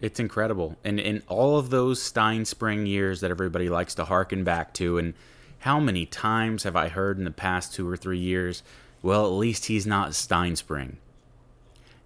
It's 0.00 0.18
incredible. 0.18 0.76
And 0.82 0.98
in 0.98 1.22
all 1.28 1.58
of 1.58 1.68
those 1.68 2.00
Stinespring 2.00 2.88
years 2.88 3.20
that 3.20 3.30
everybody 3.30 3.68
likes 3.68 3.94
to 3.96 4.06
harken 4.06 4.44
back 4.44 4.72
to, 4.74 4.96
and 4.96 5.12
how 5.60 5.78
many 5.78 6.06
times 6.06 6.62
have 6.62 6.74
I 6.74 6.88
heard 6.88 7.18
in 7.18 7.24
the 7.24 7.30
past 7.30 7.74
two 7.74 7.86
or 7.86 7.98
three 7.98 8.18
years, 8.18 8.62
well, 9.02 9.26
at 9.26 9.32
least 9.32 9.66
he's 9.66 9.86
not 9.86 10.12
Stinespring? 10.12 10.96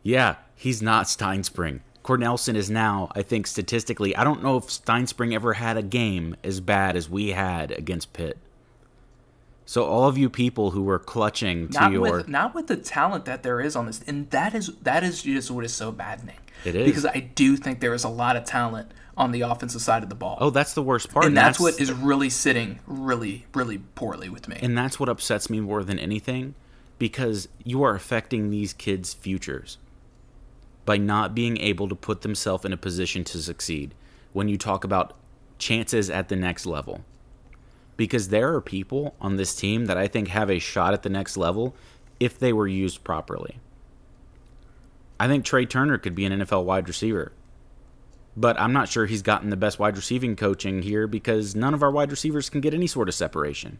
Yeah, 0.02 0.36
he's 0.56 0.82
not 0.82 1.06
Stinespring. 1.06 1.82
Cornelsen 2.02 2.56
is 2.56 2.68
now, 2.68 3.10
I 3.14 3.22
think, 3.22 3.46
statistically, 3.46 4.16
I 4.16 4.24
don't 4.24 4.42
know 4.42 4.56
if 4.56 4.64
Stinespring 4.64 5.34
ever 5.34 5.54
had 5.54 5.76
a 5.76 5.82
game 5.82 6.36
as 6.42 6.60
bad 6.60 6.96
as 6.96 7.08
we 7.08 7.28
had 7.28 7.70
against 7.70 8.12
Pitt. 8.12 8.38
So 9.64 9.84
all 9.84 10.08
of 10.08 10.18
you 10.18 10.28
people 10.28 10.72
who 10.72 10.82
were 10.82 10.98
clutching 10.98 11.68
to 11.68 11.80
not 11.80 11.92
your 11.92 12.00
with, 12.00 12.28
not 12.28 12.54
with 12.54 12.66
the 12.66 12.76
talent 12.76 13.24
that 13.26 13.42
there 13.42 13.60
is 13.60 13.76
on 13.76 13.86
this, 13.86 14.02
and 14.06 14.28
that 14.30 14.54
is 14.54 14.72
that 14.82 15.04
is 15.04 15.22
just 15.22 15.50
what 15.50 15.64
is 15.64 15.72
so 15.72 15.92
maddening. 15.92 16.36
It 16.64 16.74
is 16.74 16.86
because 16.86 17.06
I 17.06 17.30
do 17.34 17.56
think 17.56 17.80
there 17.80 17.94
is 17.94 18.04
a 18.04 18.08
lot 18.08 18.36
of 18.36 18.44
talent 18.44 18.90
on 19.16 19.30
the 19.30 19.42
offensive 19.42 19.80
side 19.80 20.02
of 20.02 20.08
the 20.08 20.14
ball. 20.14 20.38
Oh, 20.40 20.50
that's 20.50 20.74
the 20.74 20.82
worst 20.82 21.12
part. 21.12 21.24
And, 21.24 21.30
and 21.30 21.36
that's, 21.36 21.58
that's, 21.58 21.60
what 21.60 21.80
is 21.80 21.92
really 21.92 22.30
sitting 22.30 22.80
really, 22.86 23.46
really 23.54 23.78
poorly 23.78 24.28
with 24.28 24.48
me. 24.48 24.58
And 24.60 24.76
that's 24.76 24.98
what 24.98 25.08
upsets 25.08 25.48
me 25.48 25.60
more 25.60 25.84
than 25.84 25.98
anything 25.98 26.54
because 26.98 27.48
you 27.62 27.82
are 27.82 27.94
affecting 27.94 28.50
these 28.50 28.72
kids' 28.72 29.14
futures 29.14 29.78
by 30.84 30.96
not 30.96 31.34
being 31.34 31.58
able 31.58 31.88
to 31.88 31.94
put 31.94 32.22
themselves 32.22 32.64
in 32.64 32.72
a 32.72 32.76
position 32.76 33.24
to 33.24 33.38
succeed 33.38 33.94
when 34.32 34.48
you 34.48 34.58
talk 34.58 34.84
about 34.84 35.14
chances 35.58 36.10
at 36.10 36.28
the 36.28 36.36
next 36.36 36.66
level. 36.66 37.04
Because 37.96 38.28
there 38.28 38.54
are 38.54 38.60
people 38.60 39.14
on 39.20 39.36
this 39.36 39.54
team 39.54 39.86
that 39.86 39.96
I 39.96 40.08
think 40.08 40.28
have 40.28 40.50
a 40.50 40.58
shot 40.58 40.94
at 40.94 41.02
the 41.02 41.08
next 41.08 41.36
level 41.36 41.74
if 42.18 42.38
they 42.38 42.52
were 42.52 42.66
used 42.66 43.04
properly. 43.04 43.58
I 45.20 45.28
think 45.28 45.44
Trey 45.44 45.66
Turner 45.66 45.98
could 45.98 46.14
be 46.14 46.24
an 46.24 46.32
NFL 46.32 46.64
wide 46.64 46.88
receiver 46.88 47.32
but 48.36 48.58
I'm 48.58 48.72
not 48.72 48.88
sure 48.88 49.06
he's 49.06 49.22
gotten 49.22 49.50
the 49.50 49.56
best 49.56 49.78
wide 49.78 49.96
receiving 49.96 50.36
coaching 50.36 50.82
here 50.82 51.06
because 51.06 51.54
none 51.54 51.74
of 51.74 51.82
our 51.82 51.90
wide 51.90 52.10
receivers 52.10 52.48
can 52.48 52.60
get 52.60 52.74
any 52.74 52.86
sort 52.86 53.08
of 53.08 53.14
separation. 53.14 53.78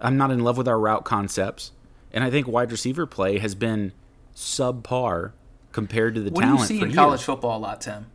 I'm 0.00 0.16
not 0.16 0.30
in 0.30 0.40
love 0.40 0.58
with 0.58 0.68
our 0.68 0.78
route 0.78 1.04
concepts, 1.04 1.72
and 2.12 2.22
I 2.22 2.30
think 2.30 2.46
wide 2.46 2.72
receiver 2.72 3.06
play 3.06 3.38
has 3.38 3.54
been 3.54 3.92
subpar 4.34 5.32
compared 5.72 6.14
to 6.14 6.20
the 6.20 6.30
what 6.30 6.42
talent. 6.42 6.60
What 6.60 6.68
do 6.68 6.74
you 6.74 6.78
see 6.80 6.84
in 6.84 6.90
years. 6.90 6.96
college 6.96 7.22
football 7.22 7.58
a 7.58 7.60
lot, 7.60 7.80
Tim? 7.80 8.06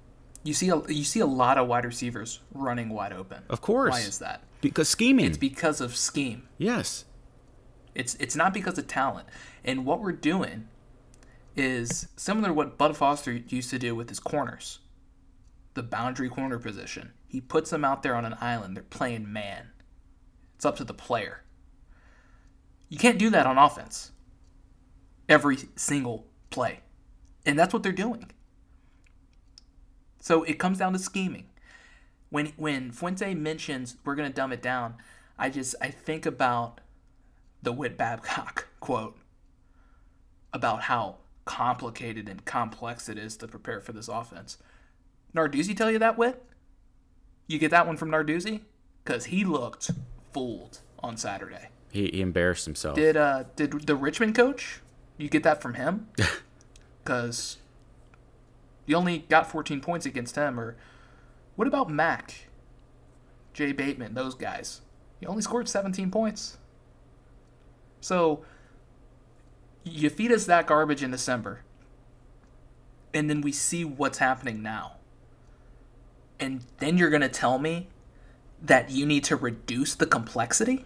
You 0.44 0.54
see, 0.54 0.70
a, 0.70 0.82
you 0.88 1.04
see 1.04 1.22
a 1.22 1.26
lot 1.26 1.58
of 1.58 1.68
wide 1.68 1.86
receivers 1.86 2.40
running 2.54 2.90
wide 2.90 3.14
open. 3.14 3.44
Of 3.50 3.62
course. 3.62 3.92
Why 3.92 4.02
is 4.02 4.20
that? 4.20 4.44
Because 4.62 4.90
scheming. 4.90 5.26
It's 5.26 5.38
because 5.38 5.82
of 5.82 5.96
scheme. 5.96 6.48
Yes. 6.58 7.06
It's 7.96 8.16
it's 8.16 8.36
not 8.36 8.54
because 8.54 8.78
of 8.78 8.88
talent. 8.88 9.28
And 9.64 9.86
what 9.86 10.02
we're 10.02 10.12
doing 10.12 10.68
is 11.56 12.10
similar 12.16 12.50
to 12.50 12.54
what 12.54 12.78
Bud 12.78 12.96
Foster 12.98 13.32
used 13.32 13.70
to 13.70 13.80
do 13.80 13.96
with 13.96 14.10
his 14.10 14.20
corners 14.20 14.80
the 15.76 15.84
boundary 15.84 16.30
corner 16.30 16.58
position. 16.58 17.12
He 17.28 17.40
puts 17.40 17.70
them 17.70 17.86
out 17.86 18.02
there 18.02 18.16
on 18.16 18.26
an 18.26 18.36
island. 18.42 18.76
They're 18.76 18.84
playing 18.84 19.32
man. 19.32 19.68
It's 20.56 20.66
up 20.66 20.78
to 20.78 20.84
the 20.84 20.94
player. 20.94 21.42
You 22.90 22.98
can't 22.98 23.20
do 23.20 23.30
that 23.30 23.46
on 23.46 23.58
offense 23.58 24.12
every 25.30 25.58
single 25.76 26.28
play. 26.50 26.80
And 27.46 27.58
that's 27.58 27.74
what 27.74 27.84
they're 27.84 27.92
doing. 27.92 28.32
So 30.20 30.44
it 30.44 30.58
comes 30.58 30.80
down 30.80 30.94
to 30.94 31.00
scheming. 31.00 31.48
When 32.30 32.48
when 32.58 32.92
Fuente 32.92 33.34
mentions 33.36 33.98
we're 34.04 34.16
going 34.16 34.28
to 34.28 34.34
dumb 34.34 34.52
it 34.52 34.62
down, 34.62 34.96
I 35.38 35.50
just 35.50 35.76
I 35.80 35.90
think 35.90 36.26
about 36.26 36.82
the 37.62 37.72
Whit 37.72 37.98
Babcock 37.98 38.68
quote 38.80 39.18
about 40.52 40.84
how 40.84 41.18
complicated 41.46 42.28
and 42.28 42.44
complex 42.44 43.08
it 43.08 43.18
is 43.20 43.38
to 43.38 43.48
prepare 43.48 43.80
for 43.82 43.94
this 43.94 44.08
offense. 44.08 44.58
Narduzzi 45.36 45.78
tell 45.78 45.92
you 45.92 46.00
that 46.00 46.18
Whit? 46.18 46.44
You 47.46 47.60
get 47.60 47.70
that 47.72 47.86
one 47.86 47.98
from 47.98 48.10
Narduzzi? 48.10 48.62
Because 49.04 49.26
he 49.26 49.46
looked 49.46 49.92
fooled 50.34 50.80
on 51.04 51.18
Saturday. 51.18 51.70
He, 51.92 52.10
he 52.12 52.22
embarrassed 52.22 52.66
himself. 52.66 52.96
Did 52.96 53.16
uh 53.16 53.44
did 53.56 53.86
the 53.86 53.96
Richmond 53.96 54.36
coach? 54.36 54.82
You 55.18 55.30
get 55.30 55.44
that 55.44 55.62
from 55.62 55.76
him? 55.76 56.08
Because 57.06 57.60
you 58.86 58.98
only 58.98 59.20
got 59.30 59.50
14 59.50 59.80
points 59.80 60.06
against 60.06 60.36
him. 60.36 60.60
Or 60.60 60.76
what 61.56 61.68
about 61.68 61.90
Mack, 61.90 62.48
Jay 63.54 63.72
Bateman, 63.72 64.16
those 64.16 64.36
guys? 64.36 64.82
You 65.22 65.30
only 65.30 65.42
scored 65.42 65.70
17 65.70 66.12
points. 66.12 66.58
So 68.02 68.44
you 69.84 70.10
feed 70.10 70.32
us 70.32 70.46
that 70.48 70.68
garbage 70.68 71.02
in 71.02 71.12
December, 71.12 71.62
and 73.14 73.30
then 73.30 73.42
we 73.42 73.52
see 73.52 73.86
what's 73.86 74.18
happening 74.18 74.62
now. 74.62 74.98
And 76.40 76.66
then 76.80 76.98
you're 76.98 77.10
gonna 77.10 77.30
tell 77.30 77.60
me 77.60 77.88
that 78.62 78.90
you 78.90 79.06
need 79.06 79.24
to 79.26 79.36
reduce 79.36 79.96
the 79.96 80.06
complexity? 80.06 80.86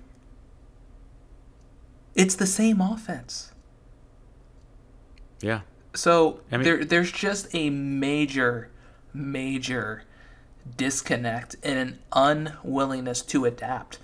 It's 2.16 2.36
the 2.36 2.46
same 2.46 2.82
offense. 2.82 3.52
Yeah. 5.42 5.62
So 5.94 6.40
I 6.52 6.58
mean- 6.58 6.64
there 6.64 6.84
there's 6.86 7.12
just 7.12 7.54
a 7.54 7.70
major 7.70 8.70
major 9.14 10.04
disconnect 10.78 11.56
and 11.64 11.80
an 11.80 12.00
unwillingness 12.14 13.22
to 13.24 13.46
adapt. 13.46 13.98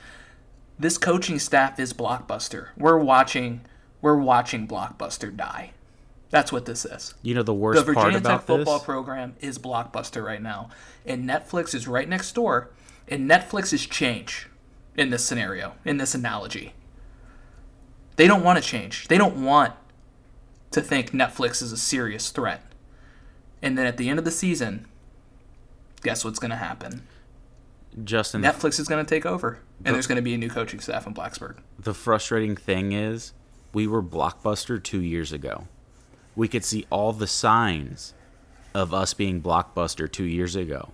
This 0.80 0.98
coaching 0.98 1.40
staff 1.40 1.80
is 1.80 1.94
blockbuster. 1.94 2.70
We're 2.78 2.98
watching 2.98 3.62
we're 4.02 4.18
watching 4.18 4.68
blockbuster 4.68 5.36
die. 5.36 5.72
That's 6.32 6.52
what 6.52 6.66
this 6.66 6.86
is. 6.86 7.14
You 7.22 7.34
know 7.34 7.42
the 7.42 7.46
The 7.48 7.54
worst 7.54 7.86
part 7.86 7.96
Virginia 7.96 8.20
Tech 8.20 8.26
about 8.26 8.48
football 8.48 8.78
this? 8.80 8.86
program 8.86 9.36
is 9.40 9.58
blockbuster 9.58 10.24
right 10.24 10.42
now, 10.42 10.70
and 11.06 11.28
Netflix 11.30 11.74
is 11.74 11.88
right 11.88 12.10
next 12.10 12.34
door. 12.34 12.72
And 13.08 13.30
Netflix 13.30 13.72
is 13.72 13.86
change 13.86 14.48
in 14.98 15.12
this 15.12 15.24
scenario, 15.24 15.76
in 15.86 15.98
this 15.98 16.16
analogy. 16.16 16.74
They 18.16 18.28
don't 18.28 18.44
want 18.44 18.62
to 18.62 18.68
change. 18.68 19.08
They 19.08 19.18
don't 19.18 19.44
want 19.46 19.74
to 20.76 20.82
think 20.82 21.12
Netflix 21.12 21.62
is 21.62 21.72
a 21.72 21.78
serious 21.78 22.30
threat. 22.30 22.62
And 23.62 23.78
then 23.78 23.86
at 23.88 23.98
the 23.98 24.08
end 24.10 24.20
of 24.20 24.26
the 24.26 24.32
season, 24.32 24.86
guess 26.04 26.24
what's 26.24 26.40
going 26.40 26.52
to 26.52 26.58
happen? 26.58 27.08
Justin, 28.04 28.42
Netflix 28.42 28.80
is 28.80 28.88
going 28.88 29.04
to 29.04 29.10
take 29.10 29.26
over, 29.26 29.60
and 29.84 29.96
there's 29.96 30.06
going 30.06 30.18
to 30.18 30.22
be 30.22 30.34
a 30.34 30.38
new 30.38 30.50
coaching 30.50 30.82
staff 30.82 31.08
in 31.08 31.14
Blacksburg. 31.14 31.56
the 31.80 31.94
frustrating 31.94 32.56
thing 32.58 32.92
is 32.92 33.32
we 33.74 33.88
were 33.88 34.04
blockbuster 34.04 34.82
two 34.82 35.02
years 35.02 35.32
ago 35.32 35.68
we 36.36 36.48
could 36.50 36.66
see 36.66 36.86
all 36.90 37.14
the 37.14 37.28
signs 37.28 38.14
of 38.74 38.94
us 38.94 39.14
being 39.14 39.42
blockbuster 39.42 40.12
two 40.12 40.26
years 40.26 40.56
ago 40.58 40.90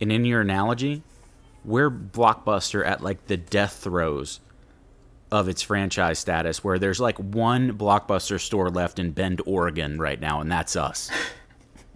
and 0.00 0.10
in 0.10 0.24
your 0.24 0.40
analogy 0.40 1.02
we're 1.64 1.90
blockbuster 1.90 2.86
at 2.86 3.02
like 3.02 3.26
the 3.26 3.36
death 3.36 3.74
throes 3.82 4.40
of 5.32 5.48
its 5.48 5.62
franchise 5.62 6.18
status 6.18 6.62
where 6.64 6.78
there's 6.78 7.00
like 7.00 7.18
one 7.18 7.72
blockbuster 7.76 8.40
store 8.40 8.68
left 8.70 8.98
in 8.98 9.10
bend 9.12 9.40
oregon 9.46 9.98
right 9.98 10.20
now 10.20 10.40
and 10.40 10.50
that's 10.50 10.74
us 10.76 11.10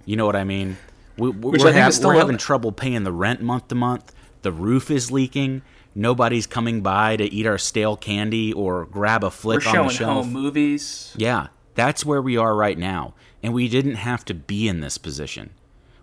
you 0.05 0.17
know 0.17 0.27
what 0.27 0.37
i 0.37 0.45
mean 0.45 0.77
We, 1.17 1.31
we, 1.31 1.51
Which 1.51 1.63
we're 1.63 1.73
think 1.73 1.83
hav- 1.83 1.95
still 1.95 2.11
we're 2.11 2.17
having 2.17 2.39
trouble 2.39 2.71
paying 2.73 3.05
the 3.05 3.13
rent 3.13 3.41
month 3.43 3.69
to 3.69 3.75
month 3.75 4.13
the 4.43 4.53
roof 4.53 4.91
is 4.91 5.11
leaking 5.11 5.63
nobody's 5.95 6.47
coming 6.47 6.81
by 6.81 7.17
to 7.17 7.25
eat 7.25 7.47
our 7.47 7.59
stale 7.59 7.97
candy 7.97 8.53
or 8.53 8.85
grab 8.87 9.23
a 9.23 9.27
We're 9.27 9.31
flick 9.31 9.67
on 9.67 9.87
the 9.87 9.93
shelf 9.93 10.25
home 10.25 10.33
movies. 10.33 11.15
yeah, 11.17 11.49
that's 11.77 12.05
where 12.05 12.21
we 12.21 12.37
are 12.37 12.55
right 12.57 12.77
now. 12.77 13.15
And 13.45 13.53
we 13.55 13.69
didn't 13.69 13.95
have 13.97 14.25
to 14.27 14.35
be 14.35 14.67
in 14.67 14.81
this 14.81 14.99
position. 14.99 15.51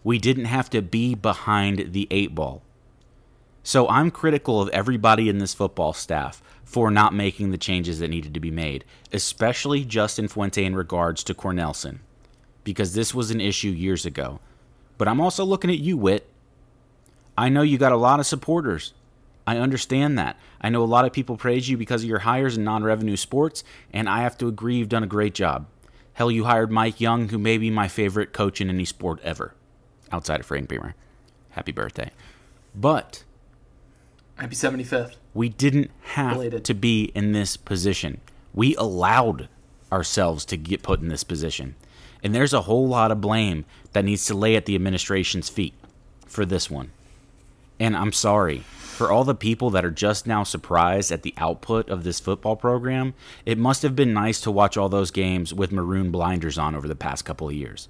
We 0.04 0.18
didn't 0.18 0.46
have 0.46 0.70
to 0.72 0.82
be 0.82 1.14
behind 1.14 1.92
the 1.92 2.08
eight 2.10 2.34
ball. 2.34 2.62
So 3.64 3.88
I'm 3.90 4.12
critical 4.12 4.62
of 4.62 4.70
everybody 4.70 5.28
in 5.30 5.38
this 5.40 5.54
football 5.54 5.92
staff 5.94 6.42
for 6.72 6.90
not 6.90 7.14
making 7.14 7.52
the 7.52 7.58
changes 7.58 8.00
that 8.00 8.08
needed 8.08 8.34
to 8.34 8.40
be 8.40 8.50
made, 8.50 8.86
especially 9.12 9.84
Justin 9.84 10.30
Fuente 10.30 10.64
in 10.64 10.74
regards 10.74 11.22
to 11.26 11.34
Cornelsen, 11.34 12.00
because 12.64 12.94
this 12.94 13.14
was 13.14 13.30
an 13.30 13.42
issue 13.42 13.68
years 13.68 14.06
ago. 14.06 14.40
But 14.98 15.10
I'm 15.10 15.20
also 15.20 15.44
looking 15.44 15.70
at 15.70 15.80
you, 15.80 15.98
Whit. 15.98 16.30
I 17.38 17.50
know 17.50 17.62
you 17.62 17.78
got 17.78 17.92
a 17.92 17.98
lot 17.98 18.22
of 18.22 18.26
supporters. 18.26 18.94
I 19.46 19.58
understand 19.58 20.18
that. 20.18 20.40
I 20.62 20.70
know 20.70 20.82
a 20.82 20.86
lot 20.86 21.04
of 21.04 21.12
people 21.12 21.36
praise 21.36 21.68
you 21.68 21.76
because 21.76 22.04
of 22.04 22.10
your 22.10 22.20
hires 22.20 22.56
in 22.56 22.64
non 22.64 22.86
revenue 22.86 23.18
sports, 23.18 23.66
and 23.92 24.08
I 24.08 24.22
have 24.22 24.38
to 24.38 24.48
agree 24.48 24.78
you've 24.78 24.88
done 24.88 25.04
a 25.04 25.08
great 25.08 25.34
job. 25.34 25.68
Hell, 26.14 26.32
you 26.32 26.46
hired 26.46 26.72
Mike 26.72 27.02
Young, 27.02 27.30
who 27.30 27.38
may 27.38 27.58
be 27.58 27.70
my 27.70 27.90
favorite 27.90 28.32
coach 28.32 28.62
in 28.62 28.70
any 28.70 28.86
sport 28.86 29.20
ever, 29.24 29.56
outside 30.10 30.40
of 30.40 30.46
Frank 30.46 30.70
Beamer. 30.70 30.96
Happy 31.50 31.74
birthday. 31.74 32.12
But 32.74 33.26
Happy 34.42 34.56
75th. 34.56 35.18
we 35.36 35.50
didn't 35.50 35.92
have 36.02 36.34
Belated. 36.34 36.66
to 36.66 36.74
be 36.74 37.12
in 37.14 37.32
this 37.32 37.56
position. 37.58 38.20
We 38.56 38.76
allowed 38.76 39.50
ourselves 39.92 40.46
to 40.46 40.58
get 40.58 40.82
put 40.82 41.00
in 41.00 41.10
this 41.10 41.24
position. 41.24 41.76
And 42.24 42.34
there's 42.34 42.52
a 42.52 42.64
whole 42.64 42.88
lot 42.88 43.12
of 43.12 43.22
blame 43.22 43.66
that 43.94 44.04
needs 44.04 44.26
to 44.26 44.34
lay 44.34 44.56
at 44.56 44.66
the 44.66 44.74
administration's 44.74 45.48
feet 45.48 45.76
for 46.26 46.44
this 46.44 46.72
one. 46.72 46.90
And 47.80 47.96
I'm 47.96 48.12
sorry 48.12 48.64
for 48.80 49.12
all 49.12 49.24
the 49.24 49.36
people 49.36 49.70
that 49.70 49.86
are 49.86 49.92
just 49.92 50.26
now 50.26 50.44
surprised 50.44 51.12
at 51.12 51.22
the 51.22 51.36
output 51.38 51.88
of 51.90 52.04
this 52.04 52.20
football 52.20 52.56
program. 52.56 53.14
It 53.46 53.60
must 53.60 53.84
have 53.84 53.96
been 53.96 54.12
nice 54.12 54.42
to 54.42 54.50
watch 54.50 54.76
all 54.76 54.90
those 54.90 55.12
games 55.12 55.54
with 55.54 55.72
maroon 55.72 56.10
blinders 56.10 56.58
on 56.58 56.74
over 56.74 56.88
the 56.88 56.96
past 56.96 57.26
couple 57.26 57.48
of 57.48 57.54
years. 57.54 57.90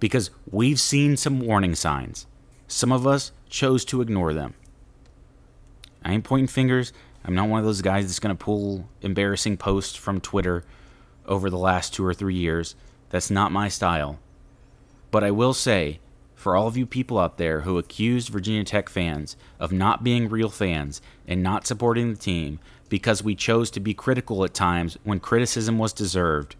Because 0.00 0.30
we've 0.50 0.80
seen 0.80 1.18
some 1.18 1.40
warning 1.40 1.74
signs. 1.74 2.26
Some 2.66 2.92
of 2.92 3.06
us 3.06 3.32
chose 3.50 3.84
to 3.86 4.00
ignore 4.00 4.32
them. 4.32 4.54
I 6.04 6.12
ain't 6.12 6.24
pointing 6.24 6.48
fingers. 6.48 6.92
I'm 7.24 7.34
not 7.34 7.48
one 7.48 7.58
of 7.58 7.66
those 7.66 7.82
guys 7.82 8.06
that's 8.06 8.20
going 8.20 8.36
to 8.36 8.44
pull 8.44 8.88
embarrassing 9.02 9.56
posts 9.56 9.96
from 9.96 10.20
Twitter 10.20 10.64
over 11.26 11.50
the 11.50 11.58
last 11.58 11.92
two 11.92 12.04
or 12.04 12.14
three 12.14 12.36
years. 12.36 12.74
That's 13.10 13.30
not 13.30 13.52
my 13.52 13.68
style. 13.68 14.18
But 15.10 15.24
I 15.24 15.30
will 15.30 15.54
say, 15.54 16.00
for 16.34 16.54
all 16.54 16.68
of 16.68 16.76
you 16.76 16.86
people 16.86 17.18
out 17.18 17.36
there 17.36 17.62
who 17.62 17.78
accused 17.78 18.28
Virginia 18.28 18.64
Tech 18.64 18.88
fans 18.88 19.36
of 19.58 19.72
not 19.72 20.04
being 20.04 20.28
real 20.28 20.50
fans 20.50 21.02
and 21.26 21.42
not 21.42 21.66
supporting 21.66 22.10
the 22.12 22.18
team 22.18 22.60
because 22.88 23.22
we 23.22 23.34
chose 23.34 23.70
to 23.72 23.80
be 23.80 23.92
critical 23.92 24.44
at 24.44 24.54
times 24.54 24.96
when 25.04 25.20
criticism 25.20 25.78
was 25.78 25.92
deserved, 25.92 26.56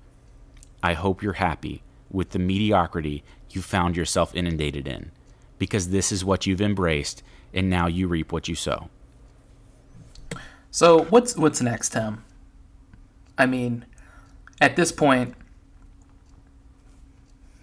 I 0.83 0.95
hope 0.95 1.23
you're 1.23 1.35
happy 1.35 1.83
with 2.11 2.31
the 2.31 2.39
mediocrity 2.39 3.23
you 3.51 3.63
found 3.63 3.97
yourself 3.97 4.35
inundated 4.35 4.87
in. 4.87 5.11
Because 5.59 5.91
this 5.91 6.13
is 6.13 6.25
what 6.25 6.47
you've 6.47 6.61
embraced, 6.61 7.23
and 7.55 7.71
now 7.71 7.87
you 7.87 8.09
reap 8.09 8.33
what 8.33 8.49
you 8.49 8.55
sow. 8.55 8.91
So 10.71 11.05
what's 11.05 11.37
what's 11.37 11.61
next, 11.61 11.91
Tim? 11.91 12.25
I 13.37 13.47
mean, 13.47 13.85
at 14.61 14.77
this 14.77 14.93
point, 14.93 15.35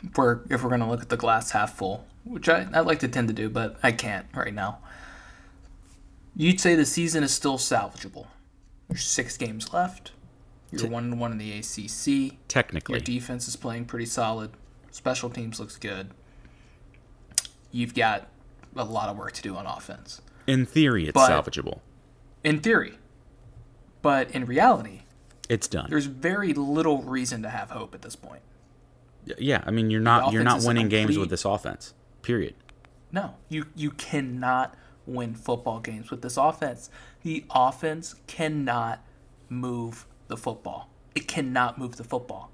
if 0.03 0.17
we're 0.17 0.41
if 0.49 0.63
we're 0.63 0.69
gonna 0.69 0.89
look 0.89 1.01
at 1.01 1.09
the 1.09 1.17
glass 1.17 1.51
half 1.51 1.77
full, 1.77 2.05
which 2.23 2.49
I, 2.49 2.67
I 2.73 2.79
like 2.81 2.99
to 2.99 3.07
tend 3.07 3.27
to 3.27 3.33
do, 3.33 3.49
but 3.49 3.77
I 3.83 3.91
can't 3.91 4.25
right 4.33 4.53
now. 4.53 4.79
You'd 6.35 6.59
say 6.59 6.75
the 6.75 6.85
season 6.85 7.23
is 7.23 7.33
still 7.33 7.57
salvageable. 7.57 8.27
There's 8.89 9.05
six 9.05 9.37
games 9.37 9.73
left. 9.73 10.11
You're 10.71 10.89
one 10.89 11.05
and 11.05 11.19
one 11.19 11.31
in 11.31 11.37
the 11.37 11.51
ACC. 11.53 12.37
Technically. 12.49 12.95
Your 12.95 12.99
defense 12.99 13.47
is 13.47 13.55
playing 13.55 13.85
pretty 13.85 14.05
solid. 14.05 14.51
Special 14.91 15.29
teams 15.29 15.59
looks 15.59 15.77
good. 15.77 16.09
You've 17.71 17.93
got 17.93 18.27
a 18.75 18.83
lot 18.83 19.07
of 19.09 19.17
work 19.17 19.31
to 19.33 19.41
do 19.41 19.55
on 19.55 19.65
offense 19.65 20.21
In 20.47 20.65
theory, 20.65 21.05
it's 21.07 21.13
But- 21.13 21.29
salvageable. 21.29 21.79
In 22.45 22.59
theory. 22.61 22.97
But 24.01 24.31
in 24.31 24.45
reality, 24.45 25.01
It's 25.49 25.67
done. 25.67 25.87
there's 25.89 26.05
very 26.05 26.53
little 26.53 27.01
reason 27.01 27.41
to 27.43 27.49
have 27.49 27.71
hope 27.71 27.93
at 27.93 28.01
this 28.03 28.15
point. 28.15 28.41
yeah, 29.37 29.63
I 29.65 29.71
mean, 29.71 29.89
you're 29.89 29.99
not 29.99 30.31
you're 30.31 30.43
not 30.43 30.63
winning 30.63 30.87
games 30.87 31.17
with 31.17 31.29
this 31.29 31.43
offense. 31.43 31.93
Period. 32.21 32.53
No, 33.11 33.35
you 33.49 33.65
you 33.75 33.91
cannot 33.91 34.75
win 35.07 35.33
football 35.35 35.79
games 35.79 36.09
with 36.11 36.21
this 36.21 36.37
offense. 36.37 36.89
The 37.23 37.43
offense 37.49 38.15
cannot 38.27 39.03
move 39.49 40.05
the 40.27 40.37
football. 40.37 40.89
It 41.15 41.27
cannot 41.27 41.77
move 41.77 41.95
the 41.97 42.03
football. 42.03 42.51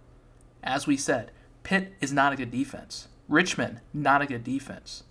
As 0.64 0.86
we 0.88 0.96
said, 0.98 1.32
Pitt 1.64 1.94
is 2.02 2.12
not 2.14 2.32
a 2.34 2.36
good 2.36 2.52
defense. 2.52 3.08
Richmond, 3.28 3.80
not 3.94 4.22
a 4.22 4.26
good 4.26 4.44
defense. 4.44 5.04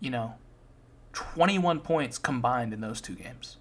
You 0.00 0.10
know, 0.10 0.34
21 1.34 1.80
points 1.80 2.18
combined 2.18 2.72
in 2.72 2.80
those 2.80 3.00
two 3.00 3.14
games. 3.14 3.56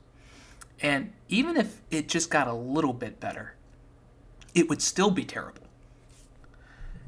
And 0.82 1.12
even 1.28 1.58
if 1.58 1.82
it 1.92 2.08
just 2.08 2.30
got 2.30 2.48
a 2.48 2.54
little 2.54 2.94
bit 2.94 3.20
better, 3.20 3.56
it 4.54 4.70
would 4.70 4.82
still 4.82 5.12
be 5.12 5.26
terrible. 5.26 5.64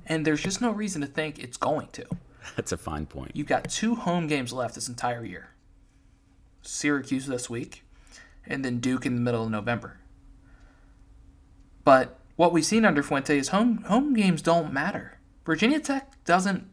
And 0.06 0.26
there's 0.26 0.42
just 0.42 0.62
no 0.62 0.72
reason 0.72 1.02
to 1.02 1.08
think 1.08 1.40
it's 1.40 1.58
going 1.58 1.88
to. 1.94 2.06
That's 2.56 2.72
a 2.72 2.78
fine 2.78 3.06
point. 3.06 3.32
You've 3.34 3.48
got 3.48 3.70
two 3.70 3.96
home 3.96 4.28
games 4.28 4.52
left 4.52 4.76
this 4.76 4.90
entire 4.90 5.24
year 5.24 5.50
Syracuse 6.64 7.26
this 7.26 7.50
week, 7.50 7.84
and 8.46 8.64
then 8.64 8.80
Duke 8.80 9.06
in 9.06 9.16
the 9.16 9.22
middle 9.22 9.44
of 9.44 9.52
November. 9.52 10.00
But 11.84 12.20
what 12.36 12.52
we've 12.52 12.66
seen 12.66 12.86
under 12.86 13.02
Fuente 13.02 13.38
is 13.38 13.50
home, 13.50 13.84
home 13.84 14.14
games 14.14 14.42
don't 14.42 14.72
matter. 14.72 15.18
Virginia 15.46 15.80
Tech 15.80 16.24
doesn't 16.24 16.68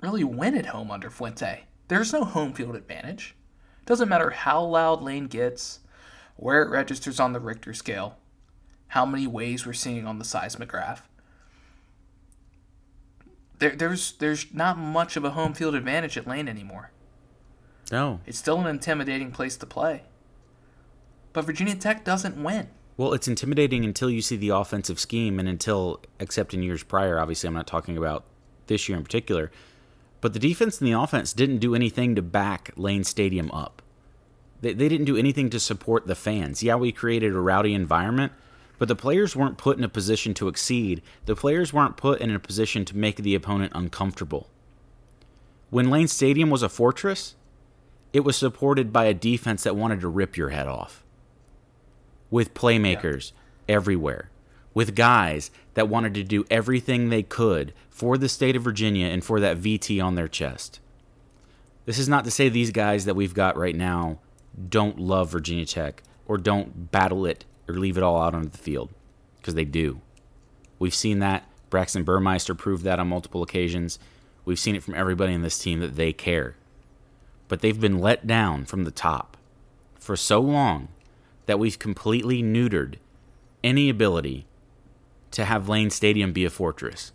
really 0.00 0.24
win 0.24 0.56
at 0.56 0.66
home 0.66 0.90
under 0.90 1.10
Fuente. 1.10 1.64
There's 1.88 2.12
no 2.12 2.24
home 2.24 2.52
field 2.52 2.76
advantage. 2.76 3.34
Doesn't 3.86 4.08
matter 4.08 4.30
how 4.30 4.62
loud 4.62 5.02
Lane 5.02 5.26
gets 5.26 5.80
where 6.36 6.62
it 6.62 6.70
registers 6.70 7.20
on 7.20 7.32
the 7.32 7.40
Richter 7.40 7.74
scale, 7.74 8.16
how 8.88 9.06
many 9.06 9.26
waves 9.26 9.66
we're 9.66 9.72
seeing 9.72 10.06
on 10.06 10.18
the 10.18 10.24
seismograph. 10.24 11.08
There, 13.58 13.76
there's 13.76 14.12
there's 14.12 14.52
not 14.52 14.78
much 14.78 15.16
of 15.16 15.24
a 15.24 15.30
home 15.30 15.54
field 15.54 15.74
advantage 15.74 16.16
at 16.16 16.26
Lane 16.26 16.48
anymore. 16.48 16.90
No. 17.92 18.20
It's 18.26 18.38
still 18.38 18.60
an 18.60 18.66
intimidating 18.66 19.30
place 19.30 19.56
to 19.58 19.66
play. 19.66 20.02
But 21.32 21.44
Virginia 21.44 21.74
Tech 21.74 22.04
doesn't 22.04 22.42
win. 22.42 22.68
Well, 22.96 23.12
it's 23.12 23.28
intimidating 23.28 23.84
until 23.84 24.08
you 24.08 24.22
see 24.22 24.36
the 24.36 24.50
offensive 24.50 25.00
scheme 25.00 25.38
and 25.40 25.48
until, 25.48 26.00
except 26.20 26.54
in 26.54 26.62
years 26.62 26.82
prior, 26.82 27.18
obviously, 27.18 27.48
I'm 27.48 27.54
not 27.54 27.66
talking 27.66 27.96
about 27.96 28.24
this 28.66 28.88
year 28.88 28.96
in 28.96 29.04
particular, 29.04 29.50
but 30.24 30.32
the 30.32 30.38
defense 30.38 30.78
and 30.78 30.88
the 30.88 30.98
offense 30.98 31.34
didn't 31.34 31.58
do 31.58 31.74
anything 31.74 32.14
to 32.14 32.22
back 32.22 32.70
Lane 32.76 33.04
Stadium 33.04 33.50
up. 33.50 33.82
They, 34.62 34.72
they 34.72 34.88
didn't 34.88 35.04
do 35.04 35.18
anything 35.18 35.50
to 35.50 35.60
support 35.60 36.06
the 36.06 36.14
fans. 36.14 36.62
Yeah, 36.62 36.76
we 36.76 36.92
created 36.92 37.34
a 37.34 37.40
rowdy 37.40 37.74
environment, 37.74 38.32
but 38.78 38.88
the 38.88 38.96
players 38.96 39.36
weren't 39.36 39.58
put 39.58 39.76
in 39.76 39.84
a 39.84 39.88
position 39.90 40.32
to 40.32 40.48
exceed. 40.48 41.02
The 41.26 41.36
players 41.36 41.74
weren't 41.74 41.98
put 41.98 42.22
in 42.22 42.34
a 42.34 42.38
position 42.38 42.86
to 42.86 42.96
make 42.96 43.16
the 43.16 43.34
opponent 43.34 43.72
uncomfortable. 43.74 44.48
When 45.68 45.90
Lane 45.90 46.08
Stadium 46.08 46.48
was 46.48 46.62
a 46.62 46.70
fortress, 46.70 47.34
it 48.14 48.20
was 48.20 48.34
supported 48.34 48.94
by 48.94 49.04
a 49.04 49.12
defense 49.12 49.64
that 49.64 49.76
wanted 49.76 50.00
to 50.00 50.08
rip 50.08 50.38
your 50.38 50.48
head 50.48 50.66
off 50.66 51.04
with 52.30 52.54
playmakers 52.54 53.32
yeah. 53.68 53.74
everywhere, 53.74 54.30
with 54.72 54.96
guys 54.96 55.50
that 55.74 55.88
wanted 55.88 56.14
to 56.14 56.24
do 56.24 56.44
everything 56.50 57.08
they 57.08 57.22
could 57.22 57.72
for 57.90 58.16
the 58.16 58.28
state 58.28 58.56
of 58.56 58.62
Virginia 58.62 59.06
and 59.06 59.24
for 59.24 59.40
that 59.40 59.58
VT 59.58 60.02
on 60.02 60.14
their 60.14 60.28
chest. 60.28 60.80
This 61.84 61.98
is 61.98 62.08
not 62.08 62.24
to 62.24 62.30
say 62.30 62.48
these 62.48 62.70
guys 62.70 63.04
that 63.04 63.14
we've 63.14 63.34
got 63.34 63.56
right 63.56 63.76
now 63.76 64.18
don't 64.68 64.98
love 64.98 65.30
Virginia 65.30 65.66
Tech 65.66 66.02
or 66.26 66.38
don't 66.38 66.90
battle 66.90 67.26
it 67.26 67.44
or 67.68 67.74
leave 67.74 67.96
it 67.96 68.02
all 68.02 68.20
out 68.20 68.34
on 68.34 68.42
the 68.44 68.58
field, 68.58 68.90
because 69.36 69.54
they 69.54 69.64
do. 69.64 70.00
We've 70.78 70.94
seen 70.94 71.18
that. 71.20 71.48
Braxton 71.70 72.04
Burmeister 72.04 72.54
proved 72.54 72.84
that 72.84 72.98
on 72.98 73.08
multiple 73.08 73.42
occasions. 73.42 73.98
We've 74.44 74.58
seen 74.58 74.76
it 74.76 74.82
from 74.82 74.94
everybody 74.94 75.32
in 75.32 75.42
this 75.42 75.58
team 75.58 75.80
that 75.80 75.96
they 75.96 76.12
care. 76.12 76.56
But 77.48 77.60
they've 77.60 77.80
been 77.80 77.98
let 77.98 78.26
down 78.26 78.64
from 78.64 78.84
the 78.84 78.90
top 78.90 79.36
for 79.98 80.16
so 80.16 80.40
long 80.40 80.88
that 81.46 81.58
we've 81.58 81.78
completely 81.78 82.42
neutered 82.42 82.96
any 83.62 83.88
ability 83.88 84.46
to 85.34 85.44
have 85.44 85.68
Lane 85.68 85.90
Stadium 85.90 86.32
be 86.32 86.44
a 86.44 86.50
fortress. 86.50 87.12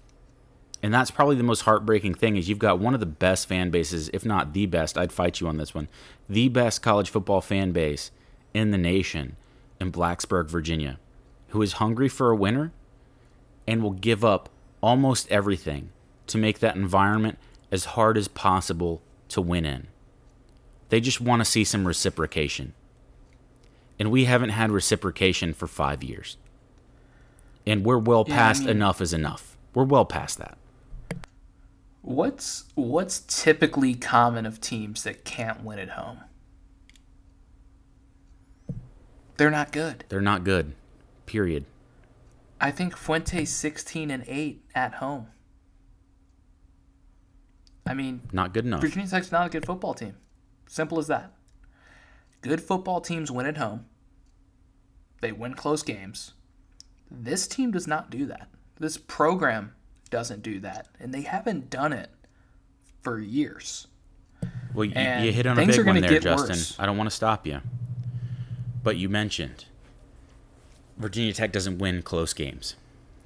And 0.81 0.93
that's 0.93 1.11
probably 1.11 1.35
the 1.35 1.43
most 1.43 1.61
heartbreaking 1.61 2.13
thing 2.13 2.37
is 2.37 2.47
you've 2.47 2.59
got 2.59 2.79
one 2.79 2.93
of 2.93 2.99
the 2.99 3.05
best 3.05 3.47
fan 3.47 3.69
bases, 3.69 4.09
if 4.13 4.23
not 4.23 4.53
the 4.53 4.65
best, 4.65 4.97
I'd 4.97 5.11
fight 5.11 5.41
you 5.41 5.47
on 5.47 5.57
this 5.57 5.75
one, 5.75 5.89
the 6.29 6.47
best 6.47 6.81
college 6.81 7.09
football 7.09 7.41
fan 7.41 7.71
base 7.71 8.11
in 8.53 8.71
the 8.71 8.77
nation 8.77 9.35
in 9.79 9.91
Blacksburg, 9.91 10.47
Virginia, 10.49 10.99
who 11.49 11.61
is 11.61 11.73
hungry 11.73 12.07
for 12.07 12.31
a 12.31 12.35
winner 12.35 12.71
and 13.67 13.83
will 13.83 13.91
give 13.91 14.23
up 14.23 14.49
almost 14.81 15.29
everything 15.29 15.89
to 16.27 16.37
make 16.37 16.59
that 16.59 16.75
environment 16.75 17.37
as 17.71 17.85
hard 17.85 18.17
as 18.17 18.27
possible 18.27 19.01
to 19.27 19.41
win 19.41 19.65
in. 19.65 19.87
They 20.89 21.01
just 21.01 21.21
want 21.21 21.41
to 21.41 21.45
see 21.45 21.63
some 21.63 21.87
reciprocation 21.87 22.73
and 23.99 24.09
we 24.09 24.25
haven't 24.25 24.51
had 24.51 24.71
reciprocation 24.71 25.53
for 25.53 25.67
five 25.67 26.03
years. 26.03 26.37
And 27.69 27.85
we're 27.85 27.99
well 27.99 28.25
yeah, 28.27 28.35
past 28.35 28.63
I 28.63 28.65
mean, 28.65 28.77
enough 28.77 28.99
is 28.99 29.13
enough. 29.13 29.55
We're 29.75 29.83
well 29.83 30.05
past 30.05 30.39
that. 30.39 30.57
What's 32.01 32.63
what's 32.73 33.19
typically 33.19 33.93
common 33.93 34.47
of 34.47 34.59
teams 34.59 35.03
that 35.03 35.23
can't 35.23 35.63
win 35.63 35.77
at 35.77 35.89
home? 35.89 36.21
They're 39.37 39.51
not 39.51 39.71
good. 39.71 40.03
They're 40.09 40.19
not 40.19 40.43
good. 40.43 40.73
Period. 41.27 41.65
I 42.59 42.71
think 42.71 42.97
Fuente's 42.97 43.51
16 43.51 44.09
and 44.11 44.25
8 44.27 44.63
at 44.75 44.95
home. 44.95 45.27
I 47.87 47.93
mean, 47.93 48.21
not 48.33 48.53
good 48.53 48.65
enough. 48.65 48.81
Virginia 48.81 49.07
Tech's 49.07 49.31
not 49.31 49.47
a 49.47 49.49
good 49.49 49.65
football 49.65 49.93
team. 49.93 50.15
Simple 50.67 50.99
as 50.99 51.07
that. 51.07 51.33
Good 52.41 52.61
football 52.61 52.99
teams 52.99 53.31
win 53.31 53.45
at 53.45 53.57
home. 53.57 53.85
They 55.21 55.31
win 55.31 55.53
close 55.53 55.83
games. 55.83 56.33
This 57.11 57.47
team 57.47 57.71
does 57.71 57.87
not 57.87 58.09
do 58.09 58.25
that. 58.27 58.49
This 58.79 58.97
program 58.97 59.73
doesn't 60.09 60.41
do 60.41 60.59
that. 60.61 60.87
And 60.99 61.13
they 61.13 61.21
haven't 61.21 61.69
done 61.69 61.93
it 61.93 62.09
for 63.01 63.19
years. 63.19 63.87
Well, 64.73 64.85
you, 64.85 64.99
you 64.99 65.31
hit 65.31 65.45
on 65.45 65.59
a 65.59 65.65
big 65.65 65.85
one 65.85 66.01
there, 66.01 66.19
Justin. 66.19 66.49
Worse. 66.49 66.75
I 66.79 66.85
don't 66.85 66.97
want 66.97 67.09
to 67.09 67.15
stop 67.15 67.45
you. 67.45 67.61
But 68.83 68.97
you 68.97 69.09
mentioned 69.09 69.65
Virginia 70.97 71.33
Tech 71.33 71.51
doesn't 71.51 71.79
win 71.79 72.01
close 72.01 72.33
games. 72.33 72.75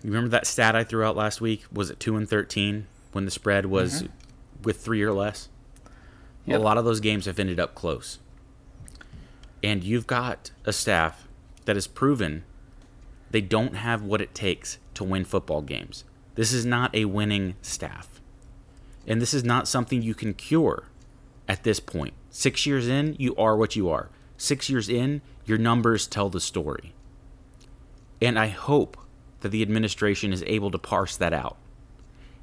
You 0.04 0.10
remember 0.10 0.30
that 0.30 0.48
stat 0.48 0.76
I 0.76 0.84
threw 0.84 1.04
out 1.04 1.16
last 1.16 1.42
week? 1.42 1.66
Was 1.72 1.90
it 1.90 2.00
2 2.00 2.16
and 2.18 2.28
13 2.28 2.88
when 3.12 3.26
the 3.26 3.32
spread 3.32 3.66
was 3.66 4.04
mm-hmm. 4.04 4.64
with 4.64 4.78
3 4.82 5.02
or 5.04 5.14
less? 5.14 5.50
Yep. 6.46 6.60
A 6.60 6.64
lot 6.64 6.78
of 6.78 6.86
those 6.86 7.00
games 7.00 7.26
have 7.26 7.40
ended 7.40 7.60
up 7.60 7.76
close 7.76 8.20
and 9.64 9.84
you've 9.84 10.06
got 10.06 10.52
a 10.66 10.74
staff 10.74 11.28
that 11.66 11.78
has 11.78 11.88
proven 11.88 12.44
they 13.34 13.42
don't 13.42 13.76
have 13.76 14.04
what 14.04 14.22
it 14.22 14.36
takes 14.36 14.78
to 14.94 15.04
win 15.04 15.26
football 15.26 15.64
games. 15.64 16.04
This 16.36 16.54
is 16.54 16.68
not 16.68 16.94
a 16.96 17.06
winning 17.06 17.56
staff. 17.64 18.22
And 19.08 19.20
this 19.20 19.34
is 19.34 19.44
not 19.44 19.68
something 19.68 20.04
you 20.04 20.14
can 20.14 20.36
cure 20.36 20.84
at 21.48 21.64
this 21.64 21.80
point. 21.80 22.14
Six 22.30 22.68
years 22.68 22.88
in, 22.88 23.16
you 23.18 23.36
are 23.36 23.58
what 23.58 23.76
you 23.76 23.90
are. 23.90 24.10
Six 24.38 24.70
years 24.70 24.88
in, 24.88 25.22
your 25.46 25.58
numbers 25.58 26.06
tell 26.06 26.30
the 26.30 26.40
story. 26.40 26.94
And 28.22 28.38
I 28.38 28.50
hope 28.50 28.98
that 29.42 29.50
the 29.50 29.64
administration 29.64 30.32
is 30.32 30.44
able 30.46 30.70
to 30.70 30.78
parse 30.78 31.18
that 31.18 31.34
out 31.34 31.58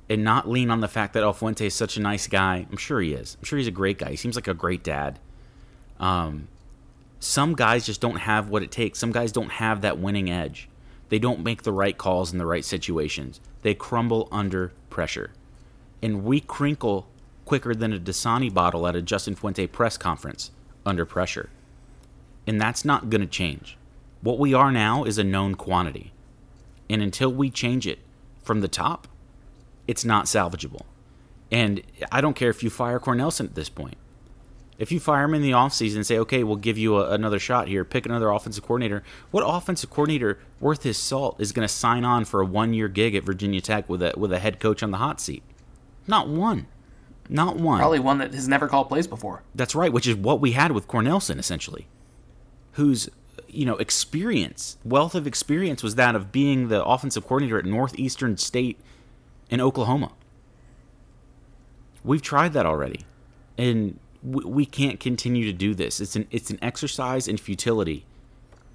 and 0.09 0.25
not 0.25 0.49
lean 0.49 0.73
on 0.73 0.81
the 0.81 0.89
fact 0.89 1.15
that 1.15 1.23
El 1.23 1.33
Fuente 1.33 1.67
is 1.67 1.75
such 1.75 1.97
a 1.97 2.01
nice 2.01 2.27
guy. 2.27 2.67
I'm 2.69 2.77
sure 2.77 3.01
he 3.01 3.13
is. 3.13 3.37
I'm 3.39 3.45
sure 3.45 3.59
he's 3.59 3.69
a 3.69 3.71
great 3.71 3.99
guy. 3.99 4.11
He 4.11 4.17
seems 4.17 4.35
like 4.35 4.49
a 4.49 4.55
great 4.55 4.83
dad. 4.83 5.21
Um, 6.01 6.49
some 7.21 7.55
guys 7.55 7.87
just 7.87 8.01
don't 8.01 8.17
have 8.17 8.49
what 8.49 8.65
it 8.65 8.73
takes. 8.73 8.99
Some 8.99 9.13
guys 9.13 9.31
don't 9.31 9.53
have 9.53 9.83
that 9.83 10.01
winning 10.01 10.29
edge. 10.29 10.69
They 11.11 11.19
don't 11.19 11.45
make 11.45 11.63
the 11.63 11.73
right 11.73 11.99
calls 11.99 12.33
in 12.33 12.39
the 12.39 12.47
right 12.47 12.65
situations. 12.65 13.41
They 13.63 13.75
crumble 13.75 14.29
under 14.33 14.73
pressure. 14.89 15.33
And 16.03 16.25
we 16.25 16.41
crinkle 16.41 17.09
quicker 17.45 17.75
than 17.75 17.93
a 17.93 17.99
Dasani 17.99 18.53
bottle 18.53 18.87
at 18.87 18.97
a 18.97 19.03
Justin 19.03 19.35
Fuente 19.35 19.67
press 19.67 19.99
conference 19.99 20.53
under 20.87 21.05
pressure. 21.05 21.51
And 22.47 22.61
that's 22.61 22.85
not 22.85 23.11
going 23.11 23.21
to 23.21 23.27
change. 23.27 23.77
What 24.23 24.39
we 24.39 24.55
are 24.55 24.73
now 24.73 25.05
is 25.05 25.19
a 25.19 25.25
known 25.25 25.57
quantity. 25.57 26.13
And 26.89 27.03
until 27.03 27.33
we 27.33 27.51
change 27.51 27.87
it 27.87 27.99
from 28.43 28.61
the 28.61 28.69
top, 28.69 29.09
it's 29.87 30.05
not 30.05 30.27
salvageable. 30.27 30.83
And 31.51 31.83
I 32.13 32.21
don't 32.21 32.37
care 32.37 32.51
if 32.51 32.63
you 32.63 32.71
fire 32.71 33.01
Cornelsen 33.01 33.47
at 33.47 33.55
this 33.55 33.69
point. 33.69 33.97
If 34.81 34.91
you 34.91 34.99
fire 34.99 35.25
him 35.25 35.35
in 35.35 35.43
the 35.43 35.51
offseason 35.51 35.97
and 35.97 36.07
say, 36.07 36.19
okay, 36.21 36.43
we'll 36.43 36.57
give 36.57 36.79
you 36.79 36.97
a, 36.97 37.11
another 37.11 37.39
shot 37.39 37.69
here, 37.69 37.85
pick 37.85 38.07
another 38.07 38.31
offensive 38.31 38.65
coordinator, 38.65 39.03
what 39.31 39.43
offensive 39.47 39.91
coordinator 39.91 40.39
worth 40.59 40.85
his 40.85 40.97
salt 40.97 41.39
is 41.39 41.53
going 41.53 41.69
to 41.69 41.73
sign 41.73 42.03
on 42.03 42.25
for 42.25 42.41
a 42.41 42.47
one 42.47 42.73
year 42.73 42.89
gig 42.89 43.15
at 43.15 43.23
Virginia 43.23 43.61
Tech 43.61 43.91
with 43.91 44.03
a, 44.03 44.15
with 44.17 44.33
a 44.33 44.39
head 44.39 44.59
coach 44.59 44.83
on 44.83 44.91
the 44.91 44.97
hot 44.97 45.21
seat? 45.21 45.43
Not 46.07 46.31
one. 46.31 46.67
Not 47.29 47.57
one. 47.57 47.79
Probably 47.79 47.99
one 47.99 48.19
that 48.19 48.33
has 48.33 48.49
never 48.49 48.69
called 48.69 48.89
plays 48.89 49.07
before. 49.07 49.43
That's 49.55 49.75
right, 49.75 49.93
which 49.93 50.07
is 50.07 50.17
what 50.17 50.41
we 50.41 50.53
had 50.53 50.73
with 50.73 50.89
Cornelsen, 50.89 51.39
essentially, 51.39 51.87
whose 52.73 53.11
you 53.49 53.67
know 53.67 53.77
experience, 53.77 54.79
wealth 54.83 55.15
of 55.15 55.27
experience, 55.27 55.83
was 55.83 55.97
that 55.97 56.17
of 56.17 56.33
being 56.33 56.69
the 56.69 56.83
offensive 56.83 57.27
coordinator 57.27 57.59
at 57.59 57.67
Northeastern 57.67 58.39
State 58.39 58.81
in 59.51 59.61
Oklahoma. 59.61 60.13
We've 62.03 62.23
tried 62.23 62.55
that 62.55 62.65
already, 62.65 63.05
and 63.59 63.99
we, 64.23 64.45
we 64.45 64.67
can't 64.67 65.01
continue 65.01 65.45
to 65.47 65.53
do 65.53 65.75
this. 65.75 66.01
It's 66.01 66.17
an 66.17 66.27
it's 66.31 66.51
an 66.51 66.59
exercise 66.63 67.29
in 67.29 67.37
futility 67.37 68.05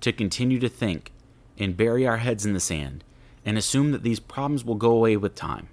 to 0.01 0.11
continue 0.11 0.59
to 0.59 0.69
think 0.69 1.11
and 1.57 1.77
bury 1.77 2.05
our 2.05 2.17
heads 2.17 2.45
in 2.45 2.53
the 2.53 2.59
sand 2.59 3.03
and 3.45 3.57
assume 3.57 3.91
that 3.91 4.03
these 4.03 4.19
problems 4.19 4.65
will 4.65 4.75
go 4.75 4.91
away 4.91 5.15
with 5.17 5.35
time 5.35 5.69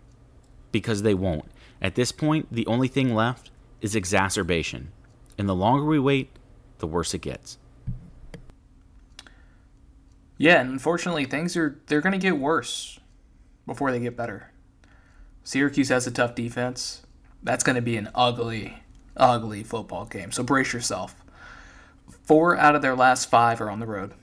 because 0.70 1.02
they 1.02 1.14
won't. 1.14 1.46
At 1.80 1.94
this 1.94 2.12
point, 2.12 2.48
the 2.52 2.66
only 2.66 2.88
thing 2.88 3.14
left 3.14 3.50
is 3.80 3.96
exacerbation. 3.96 4.92
And 5.36 5.48
the 5.48 5.54
longer 5.54 5.84
we 5.84 5.98
wait, 5.98 6.30
the 6.78 6.86
worse 6.86 7.14
it 7.14 7.22
gets. 7.22 7.58
Yeah, 10.38 10.60
and 10.60 10.70
unfortunately 10.70 11.24
things 11.24 11.56
are 11.56 11.78
they're 11.86 12.00
going 12.00 12.12
to 12.12 12.18
get 12.18 12.38
worse 12.38 12.98
before 13.66 13.90
they 13.90 14.00
get 14.00 14.16
better. 14.16 14.50
Syracuse 15.44 15.88
has 15.88 16.06
a 16.06 16.10
tough 16.10 16.34
defense. 16.34 17.02
That's 17.42 17.64
going 17.64 17.76
to 17.76 17.82
be 17.82 17.96
an 17.96 18.10
ugly 18.14 18.81
ugly 19.16 19.62
football 19.62 20.04
game. 20.06 20.32
So 20.32 20.42
brace 20.42 20.72
yourself. 20.72 21.14
Four 22.24 22.56
out 22.56 22.74
of 22.74 22.82
their 22.82 22.96
last 22.96 23.28
five 23.28 23.60
are 23.60 23.70
on 23.70 23.80
the 23.80 23.86
road. 23.86 24.14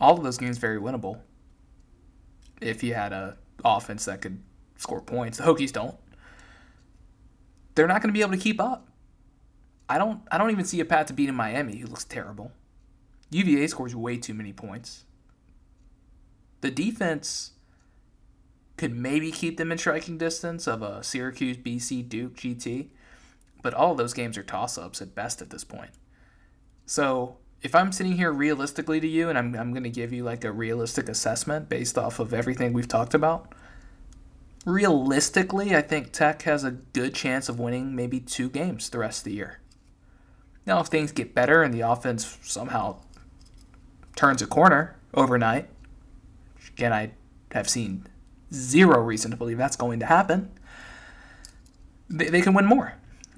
All 0.00 0.16
of 0.16 0.24
those 0.24 0.38
games 0.38 0.58
very 0.58 0.80
winnable. 0.80 1.20
If 2.60 2.82
you 2.82 2.94
had 2.94 3.12
a 3.12 3.36
offense 3.64 4.04
that 4.04 4.20
could 4.20 4.42
score 4.76 5.00
points, 5.00 5.38
the 5.38 5.44
Hokies 5.44 5.72
don't. 5.72 5.96
They're 7.74 7.86
not 7.86 8.02
going 8.02 8.08
to 8.08 8.16
be 8.16 8.20
able 8.20 8.32
to 8.32 8.38
keep 8.38 8.60
up. 8.60 8.88
I 9.88 9.98
don't. 9.98 10.20
I 10.30 10.38
don't 10.38 10.50
even 10.50 10.64
see 10.64 10.80
a 10.80 10.84
path 10.84 11.06
to 11.06 11.12
beating 11.12 11.34
Miami, 11.34 11.76
who 11.76 11.86
looks 11.86 12.04
terrible. 12.04 12.52
UVA 13.30 13.66
scores 13.66 13.96
way 13.96 14.16
too 14.16 14.34
many 14.34 14.52
points. 14.52 15.04
The 16.60 16.70
defense 16.70 17.52
could 18.76 18.94
maybe 18.94 19.30
keep 19.30 19.56
them 19.56 19.72
in 19.72 19.78
striking 19.78 20.18
distance 20.18 20.66
of 20.66 20.82
a 20.82 21.02
Syracuse, 21.02 21.56
BC, 21.56 22.08
Duke, 22.08 22.36
GT, 22.36 22.88
but 23.62 23.74
all 23.74 23.94
those 23.94 24.12
games 24.12 24.36
are 24.36 24.42
toss 24.42 24.76
ups 24.76 25.00
at 25.00 25.14
best 25.14 25.40
at 25.40 25.50
this 25.50 25.64
point. 25.64 25.92
So 26.84 27.38
if 27.62 27.74
I'm 27.74 27.92
sitting 27.92 28.16
here 28.16 28.32
realistically 28.32 29.00
to 29.00 29.06
you 29.06 29.28
and 29.28 29.38
I'm, 29.38 29.54
I'm 29.54 29.72
going 29.72 29.84
to 29.84 29.90
give 29.90 30.12
you 30.12 30.24
like 30.24 30.44
a 30.44 30.52
realistic 30.52 31.08
assessment 31.08 31.68
based 31.68 31.96
off 31.96 32.18
of 32.18 32.34
everything 32.34 32.72
we've 32.72 32.88
talked 32.88 33.14
about, 33.14 33.54
realistically, 34.66 35.74
I 35.74 35.80
think 35.80 36.12
Tech 36.12 36.42
has 36.42 36.64
a 36.64 36.72
good 36.72 37.14
chance 37.14 37.48
of 37.48 37.60
winning 37.60 37.94
maybe 37.94 38.20
two 38.20 38.48
games 38.48 38.90
the 38.90 38.98
rest 38.98 39.20
of 39.20 39.24
the 39.24 39.34
year. 39.34 39.60
Now, 40.66 40.80
if 40.80 40.88
things 40.88 41.12
get 41.12 41.34
better 41.34 41.62
and 41.62 41.72
the 41.72 41.80
offense 41.80 42.38
somehow 42.42 43.00
turns 44.16 44.42
a 44.42 44.46
corner 44.46 44.96
overnight, 45.14 45.68
again, 46.76 46.92
I 46.92 47.12
have 47.52 47.68
seen 47.68 48.06
zero 48.52 49.00
reason 49.00 49.30
to 49.30 49.36
believe 49.36 49.58
that's 49.58 49.76
going 49.76 50.00
to 50.00 50.06
happen, 50.06 50.50
they, 52.08 52.28
they 52.28 52.42
can 52.42 52.54
win 52.54 52.66
more. 52.66 52.94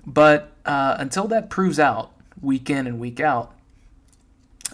But 0.07 0.53
uh, 0.65 0.97
until 0.99 1.27
that 1.29 1.51
proves 1.51 1.79
out 1.79 2.13
week 2.41 2.71
in 2.71 2.87
and 2.87 2.99
week 2.99 3.21
out, 3.21 3.55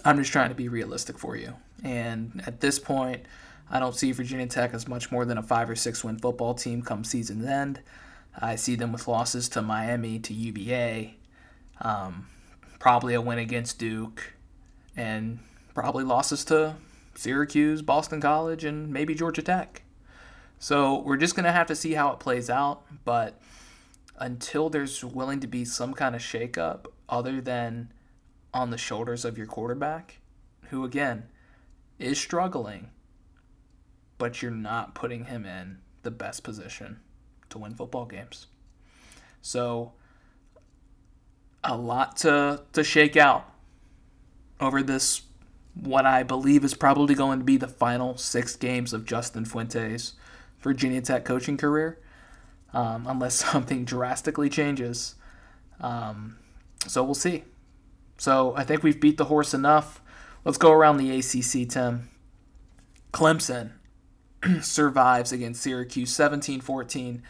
I'm 0.03 0.17
just 0.17 0.31
trying 0.31 0.49
to 0.49 0.55
be 0.55 0.67
realistic 0.67 1.17
for 1.17 1.35
you. 1.35 1.53
And 1.83 2.43
at 2.45 2.61
this 2.61 2.79
point, 2.79 3.25
I 3.69 3.79
don't 3.79 3.95
see 3.95 4.11
Virginia 4.11 4.47
Tech 4.47 4.73
as 4.73 4.87
much 4.87 5.11
more 5.11 5.25
than 5.25 5.37
a 5.37 5.43
five 5.43 5.69
or 5.69 5.75
six 5.75 6.03
win 6.03 6.17
football 6.17 6.53
team 6.53 6.81
come 6.81 7.03
season's 7.03 7.45
end. 7.45 7.79
I 8.37 8.55
see 8.55 8.75
them 8.75 8.91
with 8.91 9.07
losses 9.07 9.49
to 9.49 9.61
Miami, 9.61 10.19
to 10.19 10.33
UVA, 10.33 11.15
um, 11.81 12.27
probably 12.79 13.13
a 13.13 13.21
win 13.21 13.39
against 13.39 13.77
Duke, 13.77 14.33
and 14.95 15.39
probably 15.73 16.03
losses 16.03 16.45
to 16.45 16.75
Syracuse, 17.15 17.81
Boston 17.81 18.21
College, 18.21 18.63
and 18.63 18.91
maybe 18.91 19.13
Georgia 19.13 19.41
Tech. 19.41 19.83
So 20.59 20.99
we're 20.99 21.17
just 21.17 21.35
going 21.35 21.45
to 21.45 21.51
have 21.51 21.67
to 21.67 21.75
see 21.75 21.93
how 21.93 22.11
it 22.11 22.19
plays 22.19 22.49
out. 22.49 22.83
But 23.03 23.39
until 24.17 24.69
there's 24.69 25.03
willing 25.03 25.39
to 25.39 25.47
be 25.47 25.65
some 25.65 25.93
kind 25.93 26.15
of 26.15 26.21
shakeup 26.21 26.85
other 27.09 27.41
than 27.41 27.91
on 28.53 28.69
the 28.69 28.77
shoulders 28.77 29.25
of 29.25 29.37
your 29.37 29.47
quarterback, 29.47 30.19
who 30.69 30.83
again 30.83 31.23
is 31.99 32.19
struggling, 32.19 32.89
but 34.17 34.41
you're 34.41 34.51
not 34.51 34.95
putting 34.95 35.25
him 35.25 35.45
in 35.45 35.79
the 36.03 36.11
best 36.11 36.43
position 36.43 36.99
to 37.49 37.57
win 37.57 37.73
football 37.73 38.05
games. 38.05 38.47
So 39.41 39.93
a 41.63 41.77
lot 41.77 42.17
to 42.17 42.63
to 42.73 42.83
shake 42.83 43.15
out 43.15 43.51
over 44.59 44.81
this 44.81 45.23
what 45.73 46.05
I 46.05 46.23
believe 46.23 46.63
is 46.63 46.73
probably 46.73 47.15
going 47.15 47.39
to 47.39 47.45
be 47.45 47.57
the 47.57 47.67
final 47.67 48.17
six 48.17 48.55
games 48.55 48.93
of 48.93 49.05
Justin 49.05 49.45
Fuentes' 49.45 50.13
Virginia 50.59 51.01
Tech 51.01 51.23
coaching 51.23 51.57
career, 51.57 51.99
um, 52.73 53.05
unless 53.07 53.35
something 53.51 53.85
drastically 53.85 54.49
changes. 54.49 55.15
Um, 55.79 56.37
so 56.87 57.03
we'll 57.03 57.13
see. 57.13 57.43
So 58.17 58.53
I 58.55 58.63
think 58.63 58.83
we've 58.83 58.99
beat 58.99 59.17
the 59.17 59.25
horse 59.25 59.53
enough. 59.53 60.01
Let's 60.43 60.57
go 60.57 60.71
around 60.71 60.97
the 60.97 61.11
ACC, 61.17 61.69
Tim. 61.69 62.09
Clemson 63.13 63.71
survives 64.61 65.31
against 65.31 65.61
Syracuse 65.61 66.11
17 66.11 66.61
14. 66.61 67.23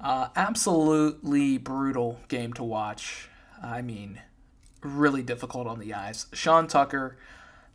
Uh, 0.00 0.28
absolutely 0.34 1.58
brutal 1.58 2.20
game 2.28 2.52
to 2.54 2.64
watch. 2.64 3.28
I 3.62 3.82
mean, 3.82 4.20
really 4.82 5.22
difficult 5.22 5.66
on 5.66 5.78
the 5.78 5.92
eyes. 5.92 6.26
Sean 6.32 6.66
Tucker 6.66 7.18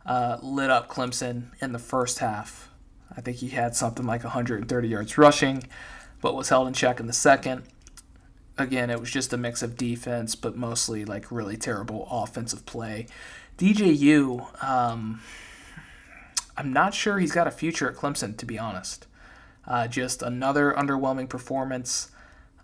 uh, 0.04 0.38
lit 0.42 0.70
up 0.70 0.88
Clemson 0.88 1.50
in 1.60 1.72
the 1.72 1.78
first 1.78 2.18
half. 2.18 2.70
I 3.16 3.20
think 3.20 3.38
he 3.38 3.48
had 3.48 3.76
something 3.76 4.04
like 4.04 4.24
130 4.24 4.88
yards 4.88 5.16
rushing, 5.16 5.62
but 6.20 6.34
was 6.34 6.48
held 6.48 6.68
in 6.68 6.74
check 6.74 7.00
in 7.00 7.06
the 7.06 7.12
second 7.12 7.64
again, 8.58 8.90
it 8.90 9.00
was 9.00 9.10
just 9.10 9.32
a 9.32 9.36
mix 9.36 9.62
of 9.62 9.76
defense, 9.76 10.34
but 10.34 10.56
mostly 10.56 11.04
like 11.04 11.30
really 11.30 11.56
terrible 11.56 12.06
offensive 12.10 12.64
play. 12.66 13.06
DJU, 13.58 14.64
um, 14.64 15.20
I'm 16.56 16.72
not 16.72 16.94
sure 16.94 17.18
he's 17.18 17.32
got 17.32 17.46
a 17.46 17.50
future 17.50 17.88
at 17.88 17.96
Clemson, 17.96 18.36
to 18.38 18.46
be 18.46 18.58
honest. 18.58 19.06
Uh, 19.66 19.86
just 19.88 20.22
another 20.22 20.74
underwhelming 20.76 21.28
performance. 21.28 22.10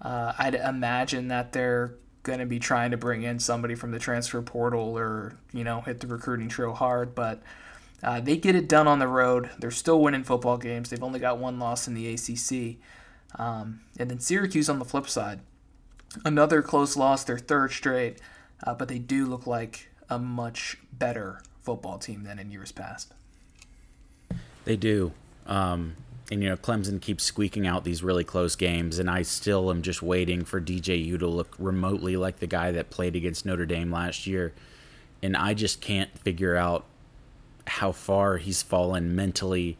Uh, 0.00 0.32
I'd 0.38 0.55
imagine 0.55 1.28
that 1.28 1.53
they're 1.53 1.94
going 2.22 2.38
to 2.38 2.46
be 2.46 2.59
trying 2.59 2.92
to 2.92 2.96
bring 2.96 3.22
in 3.22 3.38
somebody 3.38 3.74
from 3.74 3.90
the 3.90 3.98
transfer 3.98 4.40
portal 4.42 4.96
or, 4.96 5.36
you 5.53 5.64
know, 5.64 5.80
hit 5.80 6.00
the 6.00 6.07
recruiting 6.07 6.48
trail 6.48 6.72
hard, 6.72 7.14
but 7.14 7.42
uh, 8.03 8.20
they 8.20 8.36
get 8.36 8.55
it 8.55 8.68
done 8.68 8.86
on 8.86 8.98
the 8.98 9.09
road. 9.09 9.50
They're 9.59 9.70
still 9.70 10.00
winning 10.00 10.22
football 10.22 10.57
games. 10.57 10.90
They've 10.90 11.03
only 11.03 11.20
got 11.20 11.38
one 11.38 11.59
loss 11.59 11.88
in 11.88 11.94
the 11.94 12.12
ACC. 12.12 12.78
Um, 13.38 13.80
and 13.98 14.10
then 14.10 14.20
Syracuse 14.20 14.68
on 14.68 14.78
the 14.78 14.84
flip 14.84 15.08
side 15.08 15.40
Another 16.24 16.60
close 16.60 16.96
loss, 16.96 17.24
their 17.24 17.38
third 17.38 17.72
straight, 17.72 18.18
uh, 18.64 18.74
but 18.74 18.88
they 18.88 18.98
do 18.98 19.26
look 19.26 19.46
like 19.46 19.88
a 20.10 20.18
much 20.18 20.76
better 20.92 21.40
football 21.62 21.98
team 21.98 22.24
than 22.24 22.38
in 22.38 22.50
years 22.50 22.70
past. 22.70 23.12
They 24.64 24.76
do. 24.76 25.12
Um, 25.46 25.96
and, 26.30 26.42
you 26.42 26.48
know, 26.48 26.56
Clemson 26.56 27.00
keeps 27.00 27.24
squeaking 27.24 27.66
out 27.66 27.84
these 27.84 28.02
really 28.02 28.24
close 28.24 28.56
games, 28.56 28.98
and 28.98 29.08
I 29.08 29.22
still 29.22 29.70
am 29.70 29.82
just 29.82 30.02
waiting 30.02 30.44
for 30.44 30.60
DJU 30.60 31.18
to 31.18 31.26
look 31.26 31.54
remotely 31.58 32.16
like 32.16 32.38
the 32.38 32.46
guy 32.46 32.70
that 32.72 32.90
played 32.90 33.16
against 33.16 33.46
Notre 33.46 33.66
Dame 33.66 33.90
last 33.90 34.26
year. 34.26 34.52
And 35.22 35.36
I 35.36 35.54
just 35.54 35.80
can't 35.80 36.16
figure 36.18 36.56
out 36.56 36.84
how 37.66 37.92
far 37.92 38.36
he's 38.36 38.62
fallen 38.62 39.16
mentally 39.16 39.78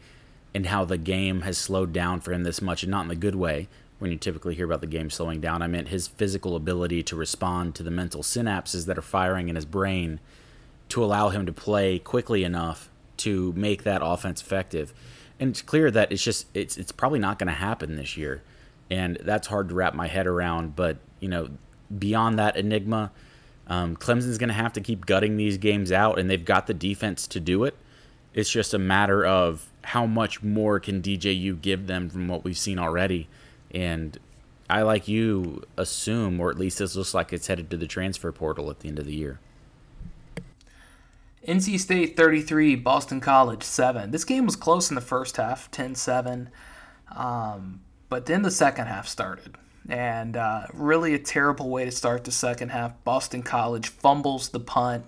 and 0.53 0.67
how 0.67 0.85
the 0.85 0.97
game 0.97 1.41
has 1.41 1.57
slowed 1.57 1.93
down 1.93 2.21
for 2.21 2.31
him 2.31 2.43
this 2.43 2.61
much, 2.61 2.83
and 2.83 2.91
not 2.91 3.03
in 3.03 3.07
the 3.07 3.15
good 3.15 3.35
way 3.35 3.67
when 3.99 4.11
you 4.11 4.17
typically 4.17 4.55
hear 4.55 4.65
about 4.65 4.81
the 4.81 4.87
game 4.87 5.09
slowing 5.09 5.39
down. 5.39 5.61
I 5.61 5.67
meant 5.67 5.87
his 5.87 6.07
physical 6.07 6.55
ability 6.55 7.03
to 7.03 7.15
respond 7.15 7.75
to 7.75 7.83
the 7.83 7.91
mental 7.91 8.21
synapses 8.21 8.85
that 8.85 8.97
are 8.97 9.01
firing 9.01 9.49
in 9.49 9.55
his 9.55 9.65
brain 9.65 10.19
to 10.89 11.03
allow 11.03 11.29
him 11.29 11.45
to 11.45 11.53
play 11.53 11.99
quickly 11.99 12.43
enough 12.43 12.89
to 13.17 13.53
make 13.53 13.83
that 13.83 14.01
offense 14.03 14.41
effective. 14.41 14.93
And 15.39 15.51
it's 15.51 15.61
clear 15.61 15.89
that 15.91 16.11
it's 16.11 16.23
just 16.23 16.47
it's 16.53 16.77
it's 16.77 16.91
probably 16.91 17.19
not 17.19 17.39
going 17.39 17.47
to 17.47 17.53
happen 17.53 17.95
this 17.95 18.17
year. 18.17 18.43
And 18.89 19.17
that's 19.21 19.47
hard 19.47 19.69
to 19.69 19.75
wrap 19.75 19.95
my 19.95 20.07
head 20.07 20.27
around, 20.27 20.75
but 20.75 20.97
you 21.19 21.29
know, 21.29 21.49
beyond 21.97 22.37
that 22.37 22.57
enigma, 22.57 23.11
um, 23.67 23.95
Clemson's 23.95 24.37
going 24.37 24.49
to 24.49 24.53
have 24.53 24.73
to 24.73 24.81
keep 24.81 25.05
gutting 25.05 25.37
these 25.37 25.57
games 25.57 25.91
out, 25.91 26.19
and 26.19 26.29
they've 26.29 26.43
got 26.43 26.67
the 26.67 26.73
defense 26.73 27.25
to 27.27 27.39
do 27.39 27.63
it. 27.63 27.77
It's 28.33 28.49
just 28.49 28.73
a 28.73 28.79
matter 28.79 29.25
of 29.25 29.67
how 29.83 30.05
much 30.05 30.41
more 30.41 30.79
can 30.79 31.01
DJU 31.01 31.61
give 31.61 31.87
them 31.87 32.09
from 32.09 32.27
what 32.27 32.43
we've 32.43 32.57
seen 32.57 32.79
already. 32.79 33.27
And 33.71 34.17
I, 34.69 34.81
like 34.81 35.07
you, 35.07 35.63
assume, 35.77 36.39
or 36.39 36.49
at 36.49 36.57
least 36.57 36.79
this 36.79 36.95
looks 36.95 37.13
like 37.13 37.33
it's 37.33 37.47
headed 37.47 37.69
to 37.71 37.77
the 37.77 37.87
transfer 37.87 38.31
portal 38.31 38.69
at 38.69 38.79
the 38.79 38.87
end 38.87 38.99
of 38.99 39.05
the 39.05 39.13
year. 39.13 39.39
NC 41.47 41.79
State 41.79 42.15
33, 42.15 42.75
Boston 42.75 43.19
College 43.19 43.63
7. 43.63 44.11
This 44.11 44.23
game 44.23 44.45
was 44.45 44.55
close 44.55 44.89
in 44.89 44.95
the 44.95 45.01
first 45.01 45.35
half, 45.35 45.69
10 45.71 45.95
7. 45.95 46.49
Um, 47.13 47.81
but 48.07 48.25
then 48.25 48.43
the 48.43 48.51
second 48.51 48.87
half 48.87 49.07
started. 49.07 49.57
And 49.89 50.37
uh, 50.37 50.67
really 50.73 51.13
a 51.13 51.19
terrible 51.19 51.69
way 51.69 51.83
to 51.83 51.91
start 51.91 52.23
the 52.23 52.31
second 52.31 52.69
half. 52.69 52.93
Boston 53.03 53.43
College 53.43 53.89
fumbles 53.89 54.49
the 54.49 54.61
punt 54.61 55.05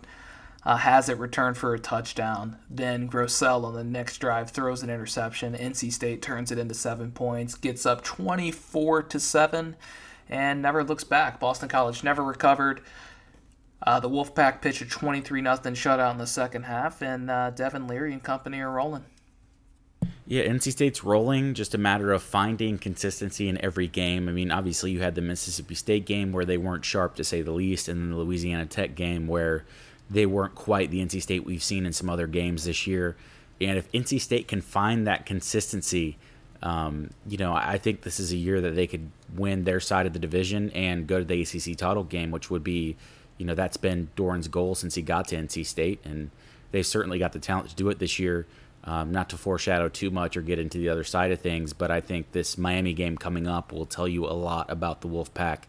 uh, 0.66 0.78
has 0.78 1.10
it 1.10 1.20
returned 1.20 1.58
for 1.58 1.74
a 1.74 1.80
touchdown. 1.80 2.58
Then 2.70 3.08
Grosel 3.08 3.66
on 3.66 3.76
the 3.76 3.84
next 3.84 4.18
drive 4.18 4.50
throws 4.50 4.82
an 4.82 4.90
interception. 4.90 5.54
NC 5.54 5.94
State 5.94 6.22
turns 6.22 6.52
it 6.52 6.58
into 6.58 6.74
seven 6.74 7.12
points, 7.12 7.56
gets 7.56 7.86
up 7.86 8.04
24 8.04 9.04
to 9.04 9.20
seven, 9.20 9.76
and 10.28 10.62
never 10.62 10.84
looks 10.84 11.04
back. 11.04 11.40
Boston 11.40 11.70
College 11.70 12.04
never 12.04 12.24
recovered. 12.24 12.82
Uh, 13.86 14.00
the 14.00 14.10
Wolfpack 14.10 14.62
pitch 14.62 14.82
a 14.82 14.86
23 14.86 15.42
0 15.42 15.56
shutout 15.56 16.12
in 16.12 16.18
the 16.18 16.26
second 16.26 16.64
half, 16.64 17.04
and 17.04 17.30
uh, 17.30 17.52
Devin 17.52 17.86
Leary 17.88 18.14
and 18.14 18.24
company 18.24 18.60
are 18.60 18.72
rolling. 18.72 19.06
Yeah, 20.28 20.44
NC 20.46 20.72
State's 20.72 21.04
rolling. 21.04 21.54
Just 21.54 21.76
a 21.76 21.78
matter 21.78 22.12
of 22.12 22.24
finding 22.24 22.80
consistency 22.80 23.48
in 23.48 23.64
every 23.64 23.88
game. 23.88 24.28
I 24.28 24.32
mean, 24.32 24.50
obviously, 24.50 24.90
you 24.90 25.02
had 25.02 25.14
the 25.14 25.22
Mississippi 25.22 25.76
State 25.76 26.08
game 26.08 26.32
where 26.32 26.46
they 26.46 26.58
weren't 26.58 26.84
sharp 26.84 27.16
to 27.18 27.24
say 27.24 27.44
the 27.44 27.52
least, 27.52 27.88
and 27.88 28.12
the 28.12 28.16
Louisiana 28.16 28.66
Tech 28.66 28.96
game 28.96 29.28
where 29.28 29.66
they 30.10 30.26
weren't 30.26 30.56
quite 30.56 30.92
the 30.92 31.00
NC 31.00 31.22
State 31.22 31.46
we've 31.46 31.64
seen 31.64 31.86
in 31.86 31.94
some 31.94 32.10
other 32.10 32.28
games 32.28 32.66
this 32.66 32.86
year. 32.86 33.16
And 33.62 33.78
if 33.78 33.92
NC 33.92 34.20
State 34.22 34.48
can 34.48 34.62
find 34.62 35.08
that 35.08 35.26
consistency, 35.26 36.18
um, 36.62 37.12
you 37.28 37.38
know, 37.38 37.54
I 37.54 37.78
think 37.78 38.02
this 38.02 38.20
is 38.20 38.32
a 38.32 38.38
year 38.38 38.62
that 38.62 38.76
they 38.76 38.88
could 38.88 39.10
win 39.36 39.64
their 39.64 39.80
side 39.80 40.06
of 40.06 40.14
the 40.14 40.20
division 40.20 40.72
and 40.72 41.08
go 41.08 41.20
to 41.20 41.26
the 41.26 41.42
ACC 41.42 41.78
title 41.78 42.04
game, 42.04 42.32
which 42.32 42.50
would 42.50 42.64
be, 42.64 42.96
you 43.38 43.46
know, 43.46 43.56
that's 43.56 43.78
been 43.78 44.10
Doeren's 44.16 44.48
goal 44.48 44.76
since 44.76 44.96
he 44.96 45.02
got 45.02 45.28
to 45.30 45.36
NC 45.36 45.66
State, 45.66 46.00
and 46.04 46.32
they've 46.72 46.86
certainly 46.86 47.20
got 47.20 47.34
the 47.34 47.40
talent 47.40 47.70
to 47.70 47.76
do 47.76 47.90
it 47.90 48.00
this 48.00 48.20
year. 48.20 48.48
Um, 48.84 49.12
not 49.12 49.30
to 49.30 49.38
foreshadow 49.38 49.90
too 49.90 50.12
much 50.12 50.38
or 50.38 50.44
get 50.44 50.60
into 50.60 50.78
the 50.78 50.90
other 50.90 51.04
side 51.04 51.32
of 51.32 51.40
things, 51.40 51.74
but 51.74 51.90
I 51.90 52.02
think 52.02 52.34
this 52.34 52.56
Miami 52.56 52.94
game 52.94 53.18
coming 53.18 53.48
up 53.48 53.72
will 53.72 53.88
tell 53.88 54.08
you 54.08 54.28
a 54.28 54.34
lot 54.34 54.70
about 54.70 55.02
the 55.02 55.08
Wolfpack. 55.08 55.62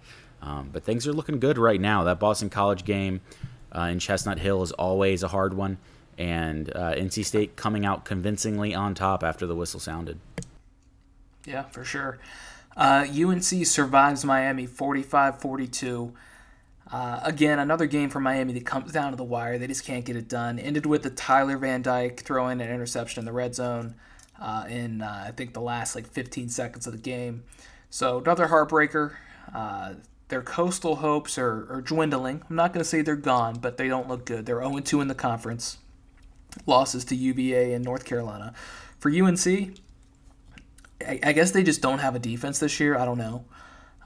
Um, 0.42 0.68
but 0.70 0.84
things 0.84 1.06
are 1.06 1.14
looking 1.14 1.40
good 1.40 1.56
right 1.56 1.80
now. 1.80 2.04
That 2.04 2.20
Boston 2.20 2.50
College 2.50 2.84
game, 2.84 3.22
uh, 3.76 3.80
and 3.80 4.00
Chestnut 4.00 4.38
Hill 4.38 4.62
is 4.62 4.72
always 4.72 5.22
a 5.22 5.28
hard 5.28 5.54
one. 5.54 5.78
and 6.18 6.74
uh, 6.74 6.94
NC 6.94 7.26
State 7.26 7.56
coming 7.56 7.84
out 7.84 8.06
convincingly 8.06 8.74
on 8.74 8.94
top 8.94 9.22
after 9.22 9.46
the 9.46 9.54
whistle 9.54 9.78
sounded. 9.78 10.18
Yeah, 11.44 11.64
for 11.64 11.84
sure. 11.84 12.18
Uh, 12.74 13.06
UNC 13.06 13.44
survives 13.66 14.24
Miami 14.24 14.66
45 14.66 15.40
42. 15.40 16.12
Uh, 16.90 17.20
again, 17.22 17.58
another 17.58 17.86
game 17.86 18.08
for 18.10 18.20
Miami 18.20 18.52
that 18.54 18.64
comes 18.64 18.92
down 18.92 19.10
to 19.10 19.16
the 19.16 19.24
wire. 19.24 19.58
They 19.58 19.66
just 19.66 19.84
can't 19.84 20.04
get 20.04 20.16
it 20.16 20.28
done. 20.28 20.58
Ended 20.58 20.86
with 20.86 21.02
the 21.02 21.10
Tyler 21.10 21.58
Van 21.58 21.82
Dyke 21.82 22.20
throwing 22.20 22.60
an 22.60 22.70
interception 22.70 23.20
in 23.20 23.24
the 23.26 23.32
red 23.32 23.54
zone 23.54 23.94
uh, 24.40 24.64
in, 24.68 25.02
uh, 25.02 25.24
I 25.28 25.32
think, 25.32 25.52
the 25.52 25.60
last 25.60 25.94
like 25.94 26.06
15 26.06 26.48
seconds 26.48 26.86
of 26.86 26.92
the 26.92 26.98
game. 26.98 27.42
So, 27.90 28.18
another 28.18 28.46
heartbreaker. 28.48 29.16
Their 30.28 30.42
coastal 30.42 30.96
hopes 30.96 31.38
are, 31.38 31.66
are 31.72 31.80
dwindling. 31.80 32.42
I'm 32.48 32.56
not 32.56 32.72
going 32.72 32.82
to 32.82 32.88
say 32.88 33.02
they're 33.02 33.16
gone, 33.16 33.58
but 33.60 33.76
they 33.76 33.88
don't 33.88 34.08
look 34.08 34.24
good. 34.24 34.46
They're 34.46 34.60
0 34.60 34.80
2 34.80 35.00
in 35.00 35.08
the 35.08 35.14
conference. 35.14 35.78
Losses 36.66 37.04
to 37.06 37.14
UVA 37.14 37.72
and 37.72 37.84
North 37.84 38.04
Carolina. 38.04 38.52
For 38.98 39.10
UNC, 39.10 39.46
I, 41.06 41.20
I 41.22 41.32
guess 41.32 41.52
they 41.52 41.62
just 41.62 41.80
don't 41.80 42.00
have 42.00 42.16
a 42.16 42.18
defense 42.18 42.58
this 42.58 42.80
year. 42.80 42.98
I 42.98 43.04
don't 43.04 43.18
know. 43.18 43.44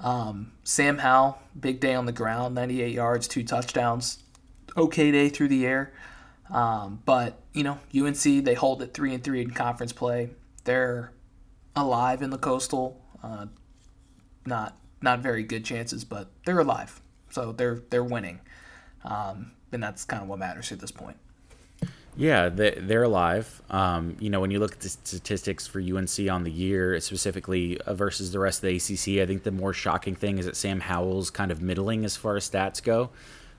Um, 0.00 0.52
Sam 0.64 0.98
Howell, 0.98 1.38
big 1.58 1.80
day 1.80 1.94
on 1.94 2.06
the 2.06 2.12
ground, 2.12 2.54
98 2.54 2.92
yards, 2.92 3.28
two 3.28 3.44
touchdowns. 3.44 4.22
Okay 4.76 5.10
day 5.10 5.28
through 5.28 5.48
the 5.48 5.66
air. 5.66 5.92
Um, 6.50 7.00
but, 7.04 7.40
you 7.52 7.62
know, 7.62 7.78
UNC, 7.94 8.44
they 8.44 8.54
hold 8.54 8.82
it 8.82 8.92
3 8.92 9.14
and 9.14 9.24
3 9.24 9.42
in 9.42 9.50
conference 9.52 9.92
play. 9.92 10.30
They're 10.64 11.12
alive 11.76 12.22
in 12.22 12.30
the 12.30 12.38
coastal. 12.38 13.00
Uh, 13.22 13.46
not 14.44 14.76
not 15.02 15.20
very 15.20 15.42
good 15.42 15.64
chances, 15.64 16.04
but 16.04 16.30
they're 16.44 16.60
alive. 16.60 17.00
So 17.30 17.52
they're 17.52 17.82
they're 17.90 18.04
winning. 18.04 18.40
Um, 19.04 19.52
and 19.72 19.82
that's 19.82 20.04
kind 20.04 20.22
of 20.22 20.28
what 20.28 20.38
matters 20.38 20.72
at 20.72 20.80
this 20.80 20.90
point. 20.90 21.16
Yeah, 22.16 22.48
they're 22.48 23.04
alive. 23.04 23.62
Um, 23.70 24.16
you 24.20 24.30
know, 24.30 24.40
when 24.40 24.50
you 24.50 24.58
look 24.58 24.72
at 24.72 24.80
the 24.80 24.88
statistics 24.88 25.66
for 25.66 25.80
UNC 25.80 26.28
on 26.28 26.42
the 26.42 26.50
year, 26.50 26.98
specifically 27.00 27.80
uh, 27.80 27.94
versus 27.94 28.32
the 28.32 28.38
rest 28.40 28.62
of 28.62 28.68
the 28.68 28.76
ACC, 28.76 29.22
I 29.22 29.26
think 29.26 29.44
the 29.44 29.52
more 29.52 29.72
shocking 29.72 30.16
thing 30.16 30.38
is 30.38 30.46
that 30.46 30.56
Sam 30.56 30.80
Howell's 30.80 31.30
kind 31.30 31.50
of 31.50 31.62
middling 31.62 32.04
as 32.04 32.16
far 32.16 32.36
as 32.36 32.50
stats 32.50 32.82
go. 32.82 33.10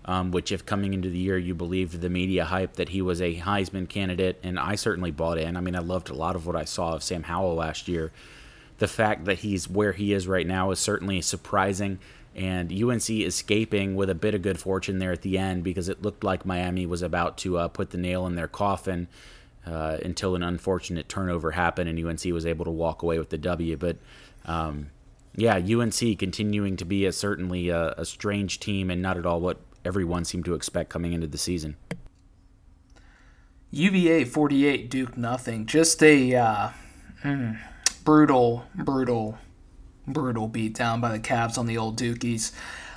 Um, 0.04 0.32
which, 0.32 0.52
if 0.52 0.66
coming 0.66 0.96
into 0.96 1.10
the 1.10 1.18
year 1.20 1.38
you 1.38 1.54
believed 1.54 2.02
the 2.02 2.10
media 2.10 2.44
hype 2.44 2.74
that 2.74 2.89
he 2.89 3.04
was 3.04 3.22
a 3.22 3.36
Heisman 3.36 3.88
candidate, 3.88 4.39
and 4.42 4.58
I 4.58 4.74
certainly 4.74 5.12
bought 5.12 5.38
in. 5.38 5.56
I 5.56 5.62
mean, 5.62 5.76
I 5.76 5.80
loved 5.80 6.10
a 6.10 6.16
lot 6.16 6.36
of 6.36 6.48
what 6.48 6.56
I 6.56 6.66
saw 6.66 6.96
of 6.96 7.04
Sam 7.04 7.22
Howell 7.22 7.54
last 7.54 7.88
year. 7.88 8.12
The 8.82 8.88
fact 8.88 9.26
that 9.26 9.38
he's 9.38 9.70
where 9.70 9.92
he 9.92 10.12
is 10.12 10.28
right 10.28 10.48
now 10.48 10.72
is 10.72 10.80
certainly 10.80 11.22
surprising 11.22 12.00
and 12.36 12.74
UNC 12.74 13.12
escaping 13.12 13.94
with 13.94 14.10
a 14.10 14.16
bit 14.16 14.34
of 14.34 14.42
good 14.42 14.58
fortune 14.58 14.98
there 14.98 15.12
at 15.12 15.22
the 15.22 15.38
end 15.38 15.64
because 15.64 15.88
it 15.88 16.02
looked 16.02 16.24
like 16.24 16.48
Miami 16.48 16.88
was 16.88 17.04
about 17.04 17.38
to 17.38 17.60
uh, 17.60 17.68
put 17.68 17.92
the 17.92 18.00
nail 18.00 18.26
in 18.26 18.34
their 18.34 18.48
coffin 18.48 19.08
uh, 19.68 19.98
until 20.04 20.34
an 20.34 20.42
unfortunate 20.42 21.08
turnover 21.08 21.52
happened 21.52 21.92
and 21.92 22.04
UNC 22.04 22.26
was 22.34 22.44
able 22.44 22.66
to 22.66 22.72
walk 22.72 23.04
away 23.04 23.20
with 23.20 23.30
the 23.30 23.38
W. 23.38 23.78
But 23.78 23.98
um, 24.46 24.90
yeah, 25.36 25.58
UNC 25.58 26.18
continuing 26.18 26.76
to 26.78 26.84
be 26.84 27.06
a, 27.06 27.12
certainly 27.12 27.70
a, 27.70 27.94
a, 28.00 28.06
strange 28.06 28.60
team 28.60 28.90
and 28.90 29.00
not 29.00 29.16
at 29.16 29.28
all 29.28 29.42
what 29.42 29.60
everyone 29.86 30.26
seemed 30.26 30.46
to 30.46 30.56
expect 30.56 30.90
coming 30.90 31.14
into 31.14 31.28
the 31.28 31.38
season. 31.38 31.76
UVA 33.70 34.26
48, 34.26 34.90
Duke 34.90 35.18
nothing. 35.18 35.68
Just 35.68 36.02
a 36.02 36.36
uh, 36.36 36.70
hmm, 37.22 37.52
brutal, 38.04 38.66
brutal 38.76 39.38
brutal 40.08 40.49
beatdown 40.49 40.99
by 40.99 41.12
the 41.12 41.20
Cavs 41.20 41.58
on 41.58 41.68
the 41.68 41.78
old 41.78 41.97
Dukies. 41.97 42.52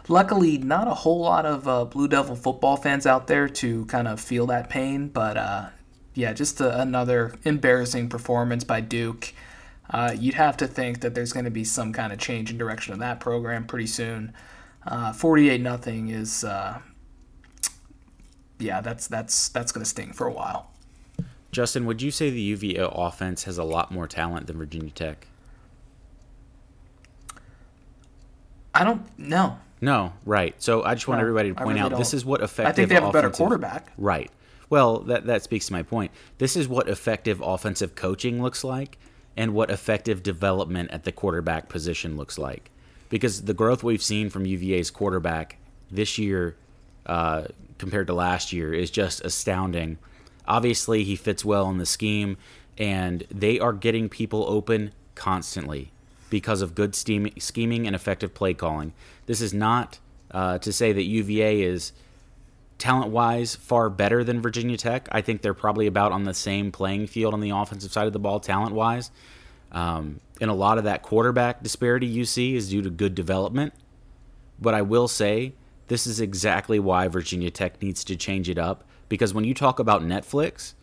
Luckily, 0.08 0.58
not 0.58 0.88
a 0.88 0.94
whole 0.94 1.20
lot 1.20 1.46
of 1.46 1.68
uh, 1.68 1.84
Blue 1.84 2.08
Devil 2.08 2.36
football 2.36 2.76
fans 2.76 3.06
out 3.06 3.26
there 3.26 3.48
to 3.48 3.86
kind 3.86 4.08
of 4.08 4.20
feel 4.20 4.46
that 4.46 4.68
pain, 4.68 5.08
but 5.08 5.36
uh, 5.36 5.68
yeah, 6.14 6.32
just 6.32 6.60
a, 6.60 6.80
another 6.80 7.34
embarrassing 7.44 8.08
performance 8.08 8.64
by 8.64 8.80
Duke. 8.80 9.32
Uh, 9.90 10.14
you'd 10.18 10.34
have 10.34 10.56
to 10.58 10.66
think 10.66 11.00
that 11.00 11.14
there's 11.14 11.32
going 11.32 11.44
to 11.44 11.50
be 11.50 11.64
some 11.64 11.92
kind 11.92 12.12
of 12.12 12.18
change 12.18 12.50
in 12.50 12.58
direction 12.58 12.92
of 12.92 13.00
that 13.00 13.20
program 13.20 13.66
pretty 13.66 13.86
soon. 13.86 14.32
Uh, 14.86 15.12
forty-eight 15.12 15.60
nothing 15.60 16.08
is, 16.08 16.44
uh, 16.44 16.78
yeah, 18.58 18.80
that's 18.80 19.06
that's 19.08 19.48
that's 19.48 19.72
going 19.72 19.84
to 19.84 19.88
sting 19.88 20.12
for 20.12 20.26
a 20.26 20.32
while. 20.32 20.70
Justin, 21.54 21.86
would 21.86 22.02
you 22.02 22.10
say 22.10 22.30
the 22.30 22.40
UVA 22.40 22.88
offense 22.92 23.44
has 23.44 23.58
a 23.58 23.64
lot 23.64 23.90
more 23.90 24.06
talent 24.06 24.46
than 24.46 24.58
Virginia 24.58 24.90
Tech? 24.90 25.28
I 28.74 28.82
don't 28.84 29.18
know. 29.18 29.58
No, 29.80 30.12
right. 30.24 30.60
So 30.60 30.82
I 30.82 30.94
just 30.94 31.06
want 31.06 31.18
no, 31.18 31.22
everybody 31.22 31.50
to 31.50 31.54
point 31.54 31.68
really 31.68 31.80
out 31.80 31.90
don't. 31.90 31.98
this 31.98 32.12
is 32.12 32.24
what 32.24 32.42
effective. 32.42 32.72
I 32.72 32.72
think 32.72 32.88
they 32.88 32.94
have 32.96 33.04
a 33.04 33.12
better 33.12 33.30
quarterback. 33.30 33.92
Right. 33.96 34.30
Well, 34.68 35.00
that 35.00 35.26
that 35.26 35.42
speaks 35.42 35.66
to 35.66 35.72
my 35.72 35.82
point. 35.82 36.10
This 36.38 36.56
is 36.56 36.66
what 36.66 36.88
effective 36.88 37.40
offensive 37.40 37.94
coaching 37.94 38.42
looks 38.42 38.64
like, 38.64 38.98
and 39.36 39.54
what 39.54 39.70
effective 39.70 40.22
development 40.22 40.90
at 40.90 41.04
the 41.04 41.12
quarterback 41.12 41.68
position 41.68 42.16
looks 42.16 42.38
like. 42.38 42.70
Because 43.10 43.42
the 43.42 43.54
growth 43.54 43.84
we've 43.84 44.02
seen 44.02 44.30
from 44.30 44.46
UVA's 44.46 44.90
quarterback 44.90 45.58
this 45.90 46.18
year 46.18 46.56
uh, 47.06 47.44
compared 47.78 48.08
to 48.08 48.14
last 48.14 48.52
year 48.52 48.72
is 48.72 48.90
just 48.90 49.24
astounding. 49.24 49.98
Obviously, 50.46 51.04
he 51.04 51.16
fits 51.16 51.44
well 51.44 51.70
in 51.70 51.78
the 51.78 51.86
scheme, 51.86 52.36
and 52.76 53.24
they 53.30 53.58
are 53.58 53.72
getting 53.72 54.08
people 54.08 54.44
open 54.48 54.92
constantly 55.14 55.90
because 56.30 56.62
of 56.62 56.74
good 56.74 56.94
scheming 56.94 57.86
and 57.86 57.94
effective 57.94 58.34
play 58.34 58.54
calling. 58.54 58.92
This 59.26 59.40
is 59.40 59.54
not 59.54 59.98
uh, 60.30 60.58
to 60.58 60.72
say 60.72 60.92
that 60.92 61.04
UVA 61.04 61.62
is 61.62 61.92
talent 62.78 63.10
wise 63.10 63.54
far 63.54 63.88
better 63.88 64.24
than 64.24 64.40
Virginia 64.40 64.76
Tech. 64.76 65.08
I 65.12 65.20
think 65.20 65.42
they're 65.42 65.54
probably 65.54 65.86
about 65.86 66.12
on 66.12 66.24
the 66.24 66.34
same 66.34 66.72
playing 66.72 67.06
field 67.06 67.34
on 67.34 67.40
the 67.40 67.50
offensive 67.50 67.92
side 67.92 68.06
of 68.06 68.12
the 68.12 68.18
ball, 68.18 68.40
talent 68.40 68.74
wise. 68.74 69.10
Um, 69.70 70.20
and 70.40 70.50
a 70.50 70.54
lot 70.54 70.78
of 70.78 70.84
that 70.84 71.02
quarterback 71.02 71.62
disparity 71.62 72.06
you 72.06 72.24
see 72.24 72.56
is 72.56 72.68
due 72.68 72.82
to 72.82 72.90
good 72.90 73.14
development. 73.14 73.74
But 74.60 74.74
I 74.74 74.82
will 74.82 75.08
say 75.08 75.54
this 75.88 76.06
is 76.06 76.20
exactly 76.20 76.78
why 76.78 77.08
Virginia 77.08 77.50
Tech 77.50 77.80
needs 77.80 78.04
to 78.04 78.16
change 78.16 78.48
it 78.48 78.58
up 78.58 78.84
because 79.08 79.34
when 79.34 79.44
you 79.44 79.54
talk 79.54 79.78
about 79.78 80.02
Netflix, 80.02 80.74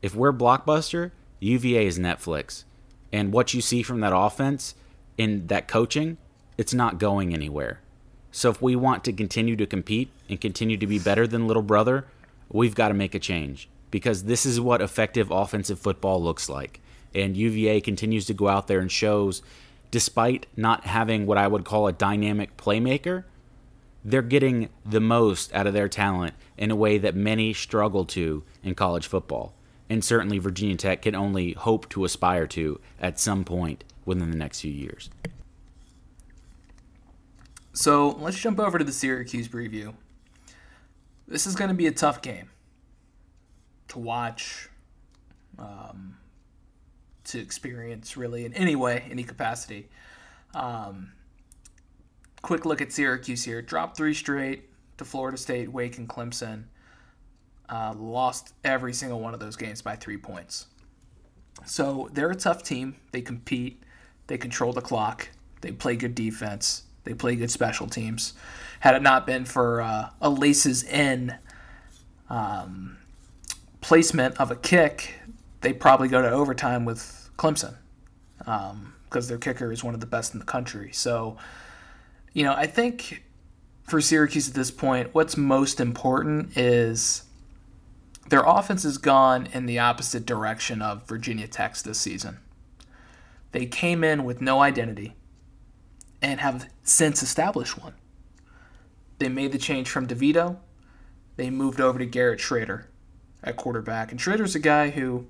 if 0.00 0.14
we're 0.14 0.32
Blockbuster, 0.32 1.12
UVA 1.40 1.86
is 1.86 1.98
Netflix 1.98 2.64
and 3.12 3.32
what 3.32 3.52
you 3.52 3.60
see 3.60 3.82
from 3.82 4.00
that 4.00 4.16
offense 4.16 4.74
in 5.18 5.46
that 5.48 5.68
coaching, 5.68 6.16
it's 6.56 6.72
not 6.72 6.98
going 6.98 7.34
anywhere. 7.34 7.80
So 8.30 8.48
if 8.48 8.62
we 8.62 8.74
want 8.74 9.04
to 9.04 9.12
continue 9.12 9.56
to 9.56 9.66
compete 9.66 10.10
and 10.28 10.40
continue 10.40 10.78
to 10.78 10.86
be 10.86 10.98
better 10.98 11.26
than 11.26 11.46
little 11.46 11.62
brother, 11.62 12.06
we've 12.48 12.74
got 12.74 12.88
to 12.88 12.94
make 12.94 13.14
a 13.14 13.18
change 13.18 13.68
because 13.90 14.24
this 14.24 14.46
is 14.46 14.60
what 14.60 14.80
effective 14.80 15.30
offensive 15.30 15.78
football 15.78 16.22
looks 16.22 16.48
like. 16.48 16.80
And 17.14 17.36
UVA 17.36 17.82
continues 17.82 18.24
to 18.26 18.34
go 18.34 18.48
out 18.48 18.68
there 18.68 18.80
and 18.80 18.90
shows 18.90 19.42
despite 19.90 20.46
not 20.56 20.86
having 20.86 21.26
what 21.26 21.36
I 21.36 21.46
would 21.46 21.66
call 21.66 21.86
a 21.86 21.92
dynamic 21.92 22.56
playmaker, 22.56 23.24
they're 24.04 24.22
getting 24.22 24.68
the 24.84 25.00
most 25.00 25.52
out 25.54 25.66
of 25.66 25.74
their 25.74 25.88
talent 25.88 26.34
in 26.56 26.70
a 26.70 26.76
way 26.76 26.98
that 26.98 27.14
many 27.14 27.52
struggle 27.52 28.04
to 28.04 28.42
in 28.62 28.74
college 28.74 29.06
football 29.06 29.54
and 29.92 30.02
certainly 30.02 30.38
Virginia 30.38 30.74
Tech 30.74 31.02
can 31.02 31.14
only 31.14 31.52
hope 31.52 31.86
to 31.90 32.06
aspire 32.06 32.46
to 32.46 32.80
at 32.98 33.20
some 33.20 33.44
point 33.44 33.84
within 34.06 34.30
the 34.30 34.36
next 34.36 34.62
few 34.62 34.72
years. 34.72 35.10
So 37.74 38.08
let's 38.12 38.38
jump 38.38 38.58
over 38.58 38.78
to 38.78 38.84
the 38.84 38.92
Syracuse 38.92 39.48
preview. 39.48 39.92
This 41.28 41.46
is 41.46 41.54
going 41.54 41.68
to 41.68 41.74
be 41.74 41.86
a 41.86 41.92
tough 41.92 42.22
game 42.22 42.48
to 43.88 43.98
watch, 43.98 44.70
um, 45.58 46.16
to 47.24 47.38
experience, 47.38 48.16
really, 48.16 48.46
in 48.46 48.54
any 48.54 48.74
way, 48.74 49.04
any 49.10 49.24
capacity. 49.24 49.90
Um, 50.54 51.12
quick 52.42 52.66
look 52.66 52.80
at 52.80 52.92
Syracuse 52.92 53.44
here. 53.44 53.62
Dropped 53.62 53.96
three 53.96 54.14
straight 54.14 54.68
to 54.98 55.04
Florida 55.04 55.38
State, 55.38 55.72
Wake, 55.72 55.98
and 55.98 56.08
Clemson 56.08 56.64
uh, 57.68 57.94
lost 57.96 58.54
every 58.64 58.92
single 58.92 59.20
one 59.20 59.34
of 59.34 59.40
those 59.40 59.56
games 59.56 59.80
by 59.80 59.96
three 59.96 60.18
points. 60.18 60.66
So 61.64 62.10
they're 62.12 62.30
a 62.30 62.36
tough 62.36 62.62
team. 62.62 62.96
They 63.12 63.22
compete, 63.22 63.82
they 64.26 64.36
control 64.36 64.72
the 64.72 64.80
clock, 64.80 65.28
they 65.60 65.72
play 65.72 65.96
good 65.96 66.14
defense, 66.14 66.82
they 67.04 67.14
play 67.14 67.36
good 67.36 67.50
special 67.50 67.86
teams. 67.86 68.34
Had 68.80 68.94
it 68.94 69.02
not 69.02 69.26
been 69.26 69.44
for 69.44 69.80
uh, 69.80 70.10
a 70.20 70.28
laces 70.28 70.82
in 70.82 71.36
um, 72.28 72.98
placement 73.80 74.38
of 74.38 74.50
a 74.50 74.56
kick, 74.56 75.14
they 75.60 75.72
probably 75.72 76.08
go 76.08 76.20
to 76.20 76.30
overtime 76.30 76.84
with 76.84 77.30
Clemson 77.36 77.76
because 78.38 78.70
um, 78.70 79.28
their 79.28 79.38
kicker 79.38 79.70
is 79.70 79.84
one 79.84 79.94
of 79.94 80.00
the 80.00 80.06
best 80.06 80.32
in 80.34 80.40
the 80.40 80.46
country. 80.46 80.90
So, 80.92 81.36
you 82.32 82.44
know, 82.44 82.54
I 82.54 82.66
think 82.66 83.24
for 83.84 84.00
Syracuse 84.00 84.48
at 84.48 84.54
this 84.54 84.70
point, 84.70 85.14
what's 85.14 85.36
most 85.36 85.80
important 85.80 86.56
is 86.56 87.24
their 88.28 88.42
offense 88.44 88.84
has 88.84 88.98
gone 88.98 89.48
in 89.52 89.66
the 89.66 89.78
opposite 89.78 90.24
direction 90.24 90.80
of 90.80 91.06
Virginia 91.06 91.46
Tech's 91.46 91.82
this 91.82 92.00
season. 92.00 92.38
They 93.52 93.66
came 93.66 94.02
in 94.02 94.24
with 94.24 94.40
no 94.40 94.60
identity 94.60 95.14
and 96.22 96.40
have 96.40 96.70
since 96.82 97.22
established 97.22 97.82
one. 97.82 97.94
They 99.18 99.28
made 99.28 99.52
the 99.52 99.58
change 99.58 99.90
from 99.90 100.06
DeVito, 100.06 100.56
they 101.36 101.50
moved 101.50 101.80
over 101.80 101.98
to 101.98 102.06
Garrett 102.06 102.40
Shrader. 102.40 102.84
at 103.44 103.56
quarterback. 103.56 104.10
And 104.10 104.20
Shrader's 104.20 104.54
a 104.54 104.60
guy 104.60 104.90
who, 104.90 105.26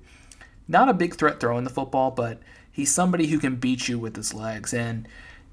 not 0.67 0.89
a 0.89 0.93
big 0.93 1.15
threat 1.15 1.39
throwing 1.39 1.63
the 1.63 1.69
football, 1.69 2.11
but 2.11 2.39
he's 2.71 2.91
somebody 2.91 3.27
who 3.27 3.39
can 3.39 3.55
beat 3.55 3.87
you 3.87 3.97
with 3.97 4.15
his 4.15 4.33
legs. 4.33 4.73
And 4.73 5.07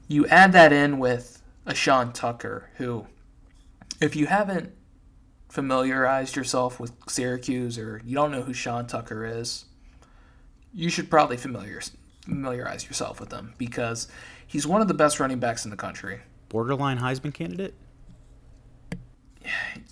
you 0.08 0.26
add 0.26 0.52
that 0.52 0.72
in 0.72 0.98
with 0.98 1.39
a 1.66 1.74
Sean 1.74 2.12
Tucker, 2.12 2.70
who, 2.76 3.06
if 4.00 4.16
you 4.16 4.26
haven't 4.26 4.72
familiarized 5.48 6.36
yourself 6.36 6.78
with 6.78 6.92
Syracuse 7.08 7.78
or 7.78 8.00
you 8.04 8.14
don't 8.14 8.30
know 8.30 8.42
who 8.42 8.52
Sean 8.52 8.86
Tucker 8.86 9.24
is, 9.24 9.66
you 10.72 10.88
should 10.88 11.10
probably 11.10 11.36
familiar, 11.36 11.80
familiarize 12.24 12.86
yourself 12.86 13.20
with 13.20 13.32
him 13.32 13.54
because 13.58 14.08
he's 14.46 14.66
one 14.66 14.80
of 14.80 14.88
the 14.88 14.94
best 14.94 15.20
running 15.20 15.38
backs 15.38 15.64
in 15.64 15.70
the 15.70 15.76
country. 15.76 16.20
Borderline 16.48 16.98
Heisman 16.98 17.34
candidate? 17.34 17.74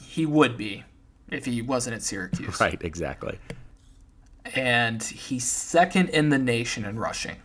He 0.00 0.26
would 0.26 0.56
be 0.56 0.84
if 1.30 1.44
he 1.44 1.62
wasn't 1.62 1.96
at 1.96 2.02
Syracuse. 2.02 2.60
Right, 2.60 2.80
exactly. 2.82 3.38
And 4.54 5.02
he's 5.02 5.44
second 5.44 6.08
in 6.10 6.30
the 6.30 6.38
nation 6.38 6.84
in 6.84 6.98
rushing. 6.98 7.36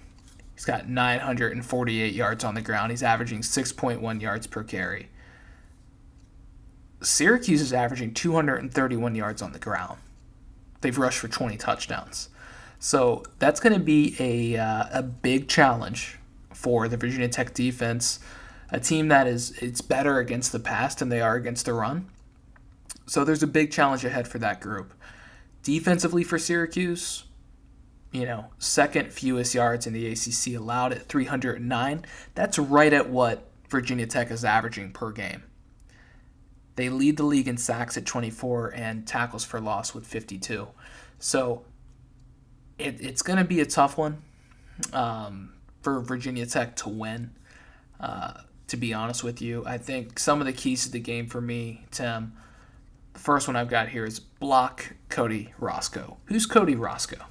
He's 0.64 0.68
got 0.68 0.88
948 0.88 2.14
yards 2.14 2.46
on 2.46 2.56
the 2.56 2.62
ground. 2.62 2.92
He's 2.92 3.04
averaging 3.04 3.42
6.1 3.42 4.22
yards 4.22 4.48
per 4.48 4.64
carry. 4.64 5.10
Syracuse 7.02 7.60
is 7.60 7.74
averaging 7.74 8.14
231 8.14 9.14
yards 9.14 9.42
on 9.42 9.52
the 9.52 9.60
ground. 9.60 10.00
They've 10.80 10.98
rushed 10.98 11.20
for 11.20 11.28
20 11.28 11.58
touchdowns. 11.58 12.30
So 12.80 13.24
that's 13.40 13.60
going 13.60 13.74
to 13.74 13.80
be 13.82 14.16
a, 14.18 14.58
uh, 14.58 14.86
a 15.00 15.04
big 15.04 15.50
challenge 15.50 16.18
for 16.54 16.88
the 16.88 16.96
Virginia 16.96 17.28
Tech 17.28 17.54
defense, 17.54 18.20
a 18.72 18.80
team 18.80 19.10
that 19.10 19.28
is 19.28 19.52
it's 19.62 19.82
better 19.82 20.20
against 20.20 20.54
the 20.54 20.62
pass 20.62 20.96
than 20.96 21.10
they 21.10 21.20
are 21.20 21.36
against 21.36 21.66
the 21.66 21.74
run. 21.74 22.08
So 23.06 23.26
there's 23.26 23.44
a 23.44 23.48
big 23.48 23.70
challenge 23.70 24.06
ahead 24.06 24.30
for 24.30 24.40
that 24.40 24.62
group. 24.62 24.94
Defensively 25.62 26.24
for 26.24 26.40
Syracuse, 26.40 27.26
you 28.14 28.26
know, 28.26 28.46
second 28.60 29.12
fewest 29.12 29.56
yards 29.56 29.88
in 29.88 29.94
the 29.94 30.08
ACC 30.08 30.56
allowed 30.56 30.94
at 30.94 31.08
309. 31.08 32.06
That's 32.36 32.60
right 32.60 32.94
at 32.94 33.10
what 33.10 33.50
Virginia 33.68 34.06
Tech 34.06 34.30
is 34.30 34.46
averaging 34.46 34.92
per 34.92 35.12
game. 35.12 35.44
They 36.76 36.90
lead 36.90 37.18
the 37.18 37.24
league 37.24 37.48
in 37.48 37.58
sacks 37.58 37.98
at 37.98 38.06
24 38.06 38.70
and 38.76 39.08
tackles 39.08 39.44
for 39.44 39.60
loss 39.60 39.94
with 39.96 40.06
52. 40.06 40.68
So 41.20 41.64
it, 42.78 43.02
it's 43.02 43.24
going 43.24 43.40
to 43.40 43.46
be 43.46 43.62
a 43.62 43.66
tough 43.66 43.98
one 43.98 44.22
um, 44.94 45.54
for 45.82 46.00
Virginia 46.00 46.46
Tech 46.46 46.76
to 46.78 46.90
win. 46.90 47.32
Uh, 48.00 48.34
to 48.68 48.78
be 48.78 48.94
honest 48.94 49.24
with 49.24 49.42
you, 49.42 49.64
I 49.66 49.78
think 49.78 50.20
some 50.20 50.40
of 50.40 50.46
the 50.46 50.54
keys 50.54 50.84
to 50.86 50.92
the 50.92 51.00
game 51.00 51.28
for 51.28 51.42
me, 51.42 51.86
Tim. 51.92 52.34
The 53.14 53.20
first 53.20 53.48
one 53.48 53.56
I've 53.56 53.70
got 53.70 53.90
here 53.90 54.06
is 54.06 54.20
block 54.20 54.96
Cody 55.10 55.54
Roscoe. 55.60 56.18
Who's 56.26 56.46
Cody 56.48 56.76
Roscoe? 56.76 57.24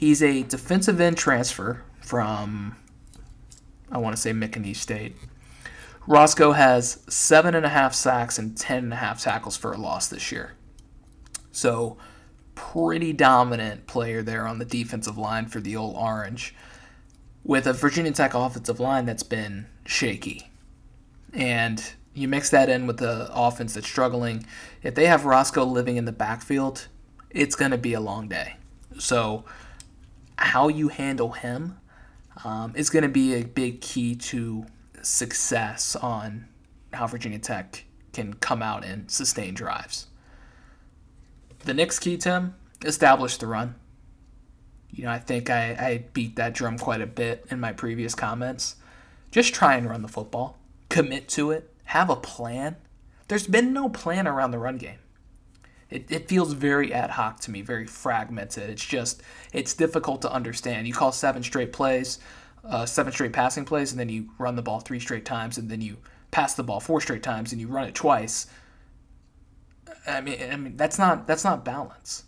He's 0.00 0.22
a 0.22 0.44
defensive 0.44 0.98
end 0.98 1.18
transfer 1.18 1.82
from, 2.00 2.74
I 3.92 3.98
want 3.98 4.16
to 4.16 4.22
say, 4.22 4.30
McNeese 4.30 4.76
State. 4.76 5.14
Roscoe 6.06 6.52
has 6.52 7.04
seven 7.06 7.54
and 7.54 7.66
a 7.66 7.68
half 7.68 7.92
sacks 7.92 8.38
and 8.38 8.56
ten 8.56 8.84
and 8.84 8.92
a 8.94 8.96
half 8.96 9.20
tackles 9.20 9.58
for 9.58 9.74
a 9.74 9.76
loss 9.76 10.08
this 10.08 10.32
year. 10.32 10.54
So, 11.52 11.98
pretty 12.54 13.12
dominant 13.12 13.86
player 13.86 14.22
there 14.22 14.46
on 14.46 14.58
the 14.58 14.64
defensive 14.64 15.18
line 15.18 15.48
for 15.48 15.60
the 15.60 15.76
old 15.76 15.94
Orange, 15.96 16.54
with 17.44 17.66
a 17.66 17.74
Virginia 17.74 18.12
Tech 18.12 18.32
offensive 18.32 18.80
line 18.80 19.04
that's 19.04 19.22
been 19.22 19.66
shaky. 19.84 20.50
And 21.34 21.92
you 22.14 22.26
mix 22.26 22.48
that 22.48 22.70
in 22.70 22.86
with 22.86 22.96
the 22.96 23.28
offense 23.34 23.74
that's 23.74 23.86
struggling. 23.86 24.46
If 24.82 24.94
they 24.94 25.04
have 25.08 25.26
Roscoe 25.26 25.64
living 25.64 25.98
in 25.98 26.06
the 26.06 26.10
backfield, 26.10 26.88
it's 27.28 27.54
going 27.54 27.72
to 27.72 27.76
be 27.76 27.92
a 27.92 28.00
long 28.00 28.28
day. 28.28 28.56
So, 28.98 29.44
how 30.40 30.68
you 30.68 30.88
handle 30.88 31.32
him 31.32 31.78
um, 32.44 32.72
is 32.74 32.90
going 32.90 33.02
to 33.02 33.08
be 33.08 33.34
a 33.34 33.42
big 33.42 33.80
key 33.80 34.14
to 34.14 34.66
success 35.02 35.94
on 35.96 36.48
how 36.92 37.06
Virginia 37.06 37.38
Tech 37.38 37.84
can 38.12 38.34
come 38.34 38.62
out 38.62 38.84
and 38.84 39.10
sustain 39.10 39.54
drives. 39.54 40.06
The 41.64 41.74
next 41.74 41.98
key, 42.00 42.16
Tim, 42.16 42.54
establish 42.84 43.36
the 43.36 43.46
run. 43.46 43.74
You 44.90 45.04
know, 45.04 45.10
I 45.10 45.18
think 45.18 45.50
I, 45.50 45.72
I 45.78 46.04
beat 46.12 46.36
that 46.36 46.54
drum 46.54 46.78
quite 46.78 47.00
a 47.00 47.06
bit 47.06 47.46
in 47.50 47.60
my 47.60 47.72
previous 47.72 48.14
comments. 48.14 48.76
Just 49.30 49.54
try 49.54 49.76
and 49.76 49.88
run 49.88 50.02
the 50.02 50.08
football, 50.08 50.58
commit 50.88 51.28
to 51.30 51.50
it, 51.52 51.72
have 51.84 52.10
a 52.10 52.16
plan. 52.16 52.76
There's 53.28 53.46
been 53.46 53.72
no 53.72 53.88
plan 53.88 54.26
around 54.26 54.50
the 54.50 54.58
run 54.58 54.78
game. 54.78 54.98
It, 55.90 56.10
it 56.10 56.28
feels 56.28 56.52
very 56.52 56.92
ad 56.92 57.10
hoc 57.10 57.40
to 57.40 57.50
me, 57.50 57.62
very 57.62 57.86
fragmented. 57.86 58.70
It's 58.70 58.84
just, 58.84 59.22
it's 59.52 59.74
difficult 59.74 60.22
to 60.22 60.32
understand. 60.32 60.86
You 60.86 60.94
call 60.94 61.10
seven 61.10 61.42
straight 61.42 61.72
plays, 61.72 62.20
uh, 62.64 62.86
seven 62.86 63.12
straight 63.12 63.32
passing 63.32 63.64
plays, 63.64 63.90
and 63.90 63.98
then 63.98 64.08
you 64.08 64.30
run 64.38 64.54
the 64.54 64.62
ball 64.62 64.80
three 64.80 65.00
straight 65.00 65.24
times, 65.24 65.58
and 65.58 65.68
then 65.68 65.80
you 65.80 65.96
pass 66.30 66.54
the 66.54 66.62
ball 66.62 66.78
four 66.78 67.00
straight 67.00 67.22
times, 67.22 67.52
and 67.52 67.60
you 67.60 67.66
run 67.66 67.88
it 67.88 67.94
twice. 67.94 68.46
I 70.06 70.20
mean, 70.20 70.38
I 70.50 70.56
mean 70.56 70.76
that's 70.76 70.98
not 70.98 71.26
that's 71.26 71.44
not 71.44 71.64
balance. 71.64 72.24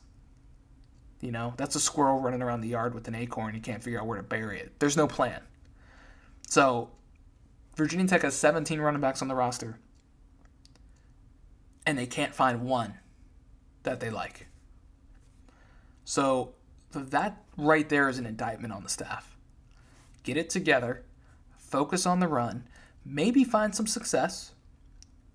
You 1.21 1.31
know, 1.31 1.55
that's 1.57 1.77
a 1.77 1.81
squirrel 1.81 2.21
running 2.21 2.43
around 2.43 2.63
the 2.63 2.69
yard 2.69 2.95
with 2.95 3.07
an 3.07 3.15
acorn. 3.15 3.55
You 3.55 3.61
can't 3.61 3.83
figure 3.83 4.01
out 4.01 4.07
where 4.07 4.17
to 4.17 4.25
bury 4.25 4.59
it. 4.59 4.73
There's 4.81 4.97
no 4.97 5.07
plan. 5.07 5.41
So, 6.49 6.91
Virginia 7.77 8.09
Tech 8.09 8.23
has 8.23 8.35
17 8.35 8.81
running 8.81 9.01
backs 9.01 9.23
on 9.23 9.29
the 9.29 9.35
roster, 9.37 9.79
and 11.87 11.97
they 11.97 12.07
can't 12.07 12.35
find 12.35 12.63
one 12.63 12.95
that 13.83 14.01
they 14.01 14.11
like. 14.11 14.47
So, 16.05 16.55
that 16.93 17.43
right 17.57 17.89
there 17.89 18.09
is 18.09 18.19
an 18.19 18.27
indictment 18.27 18.73
on 18.73 18.83
the 18.83 18.89
staff 18.89 19.37
get 20.23 20.37
it 20.37 20.51
together, 20.51 21.05
focus 21.57 22.07
on 22.07 22.21
the 22.21 22.29
run, 22.29 22.65
maybe 23.05 23.45
find 23.45 23.75
some 23.75 23.87
success, 23.87 24.53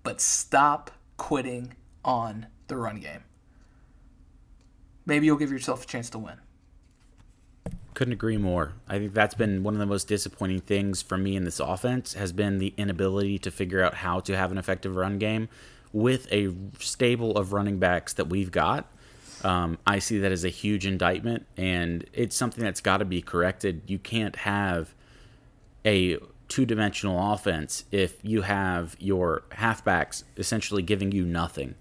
but 0.02 0.20
stop 0.20 0.90
quitting 1.16 1.74
on 2.04 2.46
the 2.68 2.76
run 2.76 3.00
game. 3.00 3.24
Maybe 5.04 5.26
you'll 5.26 5.36
give 5.36 5.50
yourself 5.50 5.84
a 5.84 5.86
chance 5.86 6.10
to 6.10 6.18
win. 6.18 6.40
Couldn't 7.94 8.12
agree 8.12 8.36
more. 8.36 8.74
I 8.86 8.98
think 8.98 9.12
that's 9.12 9.34
been 9.34 9.62
one 9.62 9.74
of 9.74 9.80
the 9.80 9.86
most 9.86 10.06
disappointing 10.06 10.60
things 10.60 11.02
for 11.02 11.18
me 11.18 11.34
in 11.34 11.44
this 11.44 11.58
offense 11.58 12.14
has 12.14 12.32
been 12.32 12.58
the 12.58 12.72
inability 12.76 13.38
to 13.40 13.50
figure 13.50 13.82
out 13.82 13.94
how 13.94 14.20
to 14.20 14.36
have 14.36 14.52
an 14.52 14.58
effective 14.58 14.94
run 14.94 15.18
game 15.18 15.48
with 15.92 16.30
a 16.32 16.52
stable 16.78 17.36
of 17.36 17.52
running 17.52 17.78
backs 17.78 18.12
that 18.14 18.28
we've 18.28 18.50
got. 18.50 18.90
Um, 19.44 19.78
I 19.86 20.00
see 20.00 20.18
that 20.18 20.32
as 20.32 20.44
a 20.44 20.48
huge 20.48 20.84
indictment, 20.86 21.46
and 21.56 22.04
it's 22.12 22.36
something 22.36 22.64
that's 22.64 22.80
got 22.80 22.98
to 22.98 23.04
be 23.04 23.22
corrected. 23.22 23.82
You 23.86 23.98
can't 23.98 24.36
have 24.36 24.94
a 25.84 26.18
two 26.48 26.66
dimensional 26.66 27.32
offense 27.32 27.84
if 27.92 28.16
you 28.22 28.42
have 28.42 28.96
your 28.98 29.42
halfbacks 29.52 30.24
essentially 30.36 30.82
giving 30.82 31.12
you 31.12 31.24
nothing. 31.24 31.74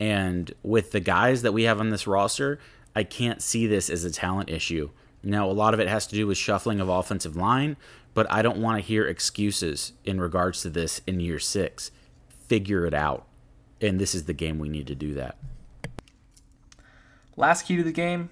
And 0.00 0.52
with 0.62 0.90
the 0.90 1.00
guys 1.00 1.42
that 1.42 1.52
we 1.52 1.62
have 1.62 1.80
on 1.80 1.90
this 1.90 2.06
roster, 2.06 2.58
I 2.94 3.04
can't 3.04 3.40
see 3.40 3.66
this 3.66 3.88
as 3.88 4.04
a 4.04 4.10
talent 4.10 4.50
issue. 4.50 4.90
Now, 5.22 5.48
a 5.48 5.52
lot 5.52 5.72
of 5.72 5.80
it 5.80 5.88
has 5.88 6.06
to 6.08 6.16
do 6.16 6.26
with 6.26 6.36
shuffling 6.36 6.80
of 6.80 6.88
offensive 6.88 7.36
line, 7.36 7.76
but 8.12 8.30
I 8.30 8.42
don't 8.42 8.58
want 8.58 8.82
to 8.82 8.86
hear 8.86 9.06
excuses 9.06 9.92
in 10.04 10.20
regards 10.20 10.62
to 10.62 10.70
this 10.70 11.00
in 11.06 11.20
year 11.20 11.38
six. 11.38 11.92
Figure 12.48 12.84
it 12.84 12.92
out. 12.94 13.26
And 13.82 14.00
this 14.00 14.14
is 14.14 14.24
the 14.24 14.32
game 14.32 14.58
we 14.58 14.68
need 14.68 14.86
to 14.86 14.94
do 14.94 15.12
that. 15.14 15.36
Last 17.36 17.66
key 17.66 17.76
to 17.76 17.82
the 17.82 17.92
game 17.92 18.30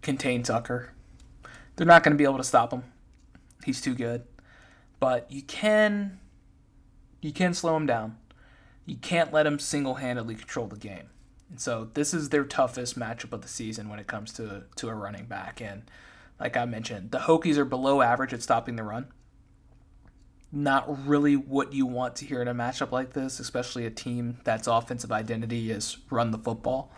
contain 0.00 0.42
Tucker. 0.42 0.92
They're 1.74 1.86
not 1.86 2.04
going 2.04 2.12
to 2.12 2.18
be 2.18 2.24
able 2.24 2.38
to 2.38 2.44
stop 2.44 2.72
him. 2.72 2.84
He's 3.64 3.80
too 3.80 3.94
good. 3.94 4.22
But 5.00 5.30
you 5.30 5.42
can 5.42 6.20
you 7.20 7.32
can 7.32 7.52
slow 7.52 7.76
him 7.76 7.86
down. 7.86 8.16
You 8.84 8.96
can't 8.96 9.32
let 9.32 9.46
him 9.46 9.58
single-handedly 9.58 10.36
control 10.36 10.68
the 10.68 10.76
game. 10.76 11.10
And 11.50 11.60
so 11.60 11.90
this 11.94 12.14
is 12.14 12.28
their 12.28 12.44
toughest 12.44 12.98
matchup 12.98 13.32
of 13.32 13.42
the 13.42 13.48
season 13.48 13.88
when 13.88 13.98
it 13.98 14.06
comes 14.06 14.32
to 14.34 14.64
to 14.76 14.88
a 14.88 14.94
running 14.94 15.26
back 15.26 15.60
and 15.60 15.82
like 16.38 16.56
I 16.56 16.66
mentioned, 16.66 17.12
the 17.12 17.20
Hokies 17.20 17.56
are 17.56 17.64
below 17.64 18.02
average 18.02 18.34
at 18.34 18.42
stopping 18.42 18.76
the 18.76 18.82
run. 18.82 19.06
Not 20.52 21.06
really 21.06 21.34
what 21.36 21.72
you 21.72 21.86
want 21.86 22.16
to 22.16 22.24
hear 22.24 22.40
in 22.40 22.48
a 22.48 22.54
matchup 22.54 22.92
like 22.92 23.12
this, 23.12 23.40
especially 23.40 23.84
a 23.84 23.90
team 23.90 24.38
that's 24.44 24.66
offensive 24.66 25.12
identity 25.12 25.70
is 25.70 25.96
run 26.10 26.30
the 26.30 26.38
football. 26.38 26.90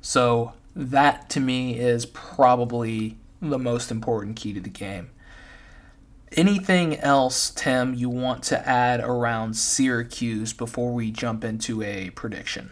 So 0.00 0.54
that 0.74 1.28
to 1.30 1.40
me 1.40 1.78
is 1.78 2.06
probably 2.06 3.18
the 3.40 3.58
most 3.58 3.90
important 3.90 4.36
key 4.36 4.52
to 4.54 4.60
the 4.60 4.70
game. 4.70 5.10
Anything 6.32 6.96
else, 6.96 7.50
Tim, 7.50 7.94
you 7.94 8.10
want 8.10 8.42
to 8.44 8.68
add 8.68 9.00
around 9.00 9.56
Syracuse 9.56 10.52
before 10.52 10.92
we 10.92 11.10
jump 11.10 11.44
into 11.44 11.82
a 11.82 12.10
prediction? 12.10 12.70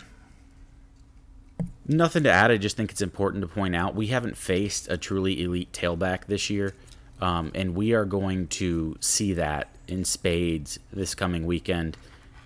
Nothing 1.87 2.25
to 2.25 2.31
add. 2.31 2.51
I 2.51 2.57
just 2.57 2.77
think 2.77 2.91
it's 2.91 3.03
important 3.03 3.43
to 3.43 3.49
point 3.49 3.77
out 3.77 3.95
we 3.95 4.09
haven't 4.09 4.37
faced 4.37 4.91
a 4.91 4.97
truly 4.97 5.43
elite 5.43 5.73
tailback 5.73 6.27
this 6.27 6.51
year, 6.51 6.75
um, 7.21 7.53
and 7.55 7.75
we 7.75 7.93
are 7.93 8.05
going 8.05 8.49
to 8.49 8.97
see 9.01 9.35
that 9.35 9.69
in 9.89 10.05
spades 10.05 10.79
this 10.93 11.15
coming 11.15 11.47
weekend. 11.47 11.97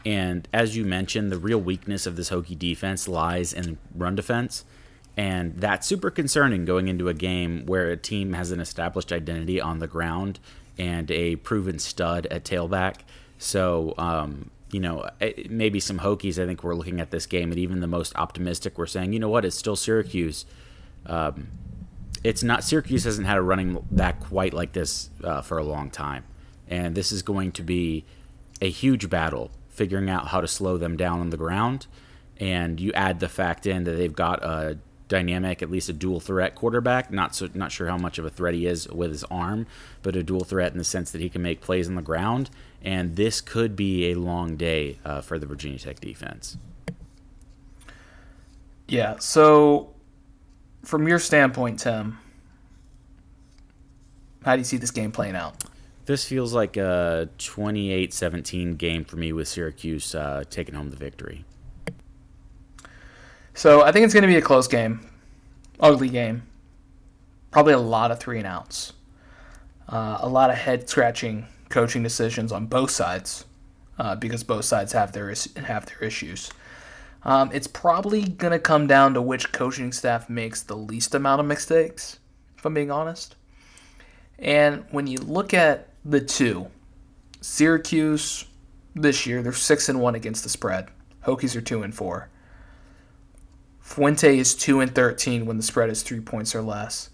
And 0.05 0.49
as 0.53 0.77
you 0.77 0.85
mentioned, 0.85 1.31
the 1.31 1.39
real 1.39 1.61
weakness 1.61 2.07
of 2.07 2.17
this 2.17 2.31
Hokie 2.31 2.59
defense 2.59 3.09
lies 3.09 3.53
in 3.53 3.79
run 3.95 4.15
defense. 4.15 4.65
And 5.17 5.57
that's 5.57 5.87
super 5.87 6.11
concerning 6.11 6.65
going 6.65 6.87
into 6.87 7.09
a 7.09 7.15
game 7.15 7.67
where 7.67 7.91
a 7.91 7.97
team 7.97 8.35
has 8.35 8.53
an 8.53 8.61
established 8.61 9.13
identity 9.13 9.61
on 9.61 9.81
the 9.81 9.89
ground 9.89 10.39
and 10.79 11.11
a 11.11 11.37
proven 11.37 11.79
stud 11.81 12.27
at 12.27 12.45
tailback. 12.45 13.01
So, 13.37 13.95
um, 13.99 14.51
you 14.71 14.81
know, 14.81 15.09
maybe 15.49 15.81
some 15.81 15.99
Hokies, 15.99 16.41
I 16.41 16.47
think 16.47 16.63
we're 16.63 16.75
looking 16.75 17.01
at 17.01 17.11
this 17.11 17.27
game, 17.27 17.51
and 17.51 17.59
even 17.59 17.81
the 17.81 17.87
most 17.87 18.15
optimistic, 18.17 18.79
we're 18.79 18.87
saying, 18.87 19.13
you 19.13 19.19
know 19.19 19.29
what, 19.29 19.45
it's 19.45 19.57
still 19.57 19.77
Syracuse. 19.77 20.45
Um, 21.07 21.49
it's 22.23 22.43
not, 22.43 22.63
Syracuse 22.63 23.05
hasn't 23.05 23.27
had 23.27 23.39
a 23.39 23.43
running 23.43 23.85
back 23.91 24.21
quite 24.21 24.53
like 24.53 24.73
this 24.73 25.11
uh, 25.25 25.41
for 25.41 25.59
a 25.59 25.65
long 25.65 25.91
time. 25.91 26.25
And 26.69 26.95
this 26.95 27.13
is 27.13 27.23
going 27.23 27.53
to 27.53 27.63
be 27.63 28.05
a 28.61 28.71
huge 28.71 29.09
battle 29.09 29.51
figuring 29.69 30.11
out 30.11 30.29
how 30.29 30.41
to 30.41 30.49
slow 30.49 30.77
them 30.77 30.97
down 30.97 31.21
on 31.21 31.31
the 31.31 31.37
ground. 31.37 31.87
And 32.39 32.79
you 32.79 32.93
add 32.93 33.21
the 33.21 33.29
fact 33.29 33.67
in 33.67 33.85
that 33.85 33.93
they've 33.93 34.15
got 34.15 34.43
a 34.45 34.79
dynamic, 35.09 35.63
at 35.63 35.71
least 35.71 35.89
a 35.89 35.93
dual 35.93 36.21
threat 36.21 36.55
quarterback. 36.55 37.11
Not 37.11 37.35
so, 37.35 37.49
not 37.55 37.73
sure 37.73 37.89
how 37.89 37.97
much 37.97 38.19
of 38.19 38.25
a 38.25 38.31
threat 38.31 38.55
he 38.55 38.67
is 38.67 38.89
with 38.89 39.11
his 39.11 39.25
arm, 39.25 39.67
but 40.03 40.15
a 40.15 40.23
dual 40.23 40.45
threat 40.45 40.73
in 40.73 40.79
the 40.79 40.85
sense 40.85 41.11
that 41.13 41.21
he 41.21 41.29
can 41.29 41.43
make 41.43 41.61
plays 41.61 41.89
on 41.89 41.95
the 41.95 42.03
ground 42.03 42.51
and 42.83 43.17
this 43.17 43.41
could 43.41 43.75
be 43.75 44.11
a 44.11 44.15
long 44.15 44.57
day 44.57 44.99
uh, 45.05 45.21
for 45.21 45.39
the 45.39 45.47
Virginia 45.47 45.79
Tech 45.79 46.01
defense. 46.01 46.57
Yeah. 48.87 49.19
So, 49.19 49.93
from 50.85 51.09
your 51.09 51.19
standpoint, 51.19 51.81
Tim, 51.81 52.19
how 54.45 54.55
do 54.55 54.61
you 54.61 54.65
see 54.65 54.77
this 54.77 54.91
game 54.91 55.13
playing 55.13 55.37
out? 55.37 55.65
This 56.09 56.25
feels 56.25 56.55
like 56.55 56.79
a 56.79 57.29
28 57.37 58.15
17 58.15 58.77
game 58.77 59.05
for 59.05 59.17
me 59.17 59.31
with 59.35 59.47
Syracuse 59.47 60.15
uh, 60.15 60.43
taking 60.49 60.75
home 60.75 60.89
the 60.89 60.97
victory. 60.97 61.45
So, 63.53 63.83
I 63.83 63.93
think 63.93 64.07
it's 64.07 64.15
going 64.15 64.23
to 64.23 64.29
be 64.29 64.37
a 64.37 64.41
close 64.41 64.67
game, 64.67 65.07
ugly 65.79 66.09
game. 66.09 66.45
Probably 67.51 67.75
a 67.75 67.79
lot 67.79 68.11
of 68.11 68.19
three 68.19 68.39
and 68.39 68.47
outs, 68.47 68.95
uh, 69.87 70.17
a 70.21 70.29
lot 70.31 70.49
of 70.49 70.57
head 70.57 70.89
scratching 70.89 71.47
coaching 71.69 72.03
decisions 72.03 72.53
on 72.53 72.65
both 72.65 72.91
sides 72.91 73.45
uh, 73.99 74.17
because 74.17 74.43
both 74.43 74.65
sides 74.65 74.95
have 74.95 75.13
their 75.13 75.29
have 75.63 75.85
their 75.85 76.03
issues. 76.03 76.51
Um, 77.23 77.51
it's 77.53 77.67
probably 77.67 78.23
going 78.23 78.53
to 78.53 78.59
come 78.59 78.87
down 78.87 79.13
to 79.13 79.21
which 79.21 79.53
coaching 79.53 79.93
staff 79.93 80.31
makes 80.31 80.63
the 80.63 80.75
least 80.75 81.15
amount 81.15 81.41
of 81.41 81.47
mistakes, 81.47 82.19
if 82.57 82.65
I'm 82.65 82.73
being 82.73 82.91
honest. 82.91 83.35
And 84.39 84.85
when 84.91 85.07
you 85.07 85.19
look 85.19 85.53
at 85.53 85.89
the 86.05 86.21
two, 86.21 86.69
Syracuse 87.41 88.45
this 88.95 89.27
year 89.27 89.43
they're 89.43 89.53
six 89.53 89.89
and 89.89 90.01
one 90.01 90.15
against 90.15 90.43
the 90.43 90.49
spread. 90.49 90.89
Hokies 91.25 91.55
are 91.57 91.61
two 91.61 91.83
and 91.83 91.95
four. 91.95 92.29
Fuente 93.81 94.39
is 94.39 94.55
two 94.55 94.81
and 94.81 94.95
thirteen 94.95 95.47
when 95.47 95.57
the 95.57 95.63
spread 95.63 95.91
is 95.91 96.03
three 96.03 96.21
points 96.21 96.55
or 96.55 96.63
less. 96.63 97.11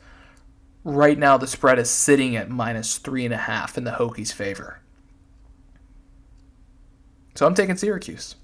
Right 0.83 1.19
now, 1.19 1.39
the 1.39 1.47
spread 1.47 1.79
is 1.79 1.89
sitting 1.89 2.37
at 2.37 2.51
minus 2.51 2.99
three 2.99 3.25
and 3.25 3.33
a 3.33 3.39
half 3.39 3.79
in 3.79 3.85
the 3.85 3.93
Hokies' 3.93 4.33
favor. 4.33 4.81
So 7.35 7.47
I'm 7.47 7.55
taking 7.55 7.77
Syracuse. 7.77 8.35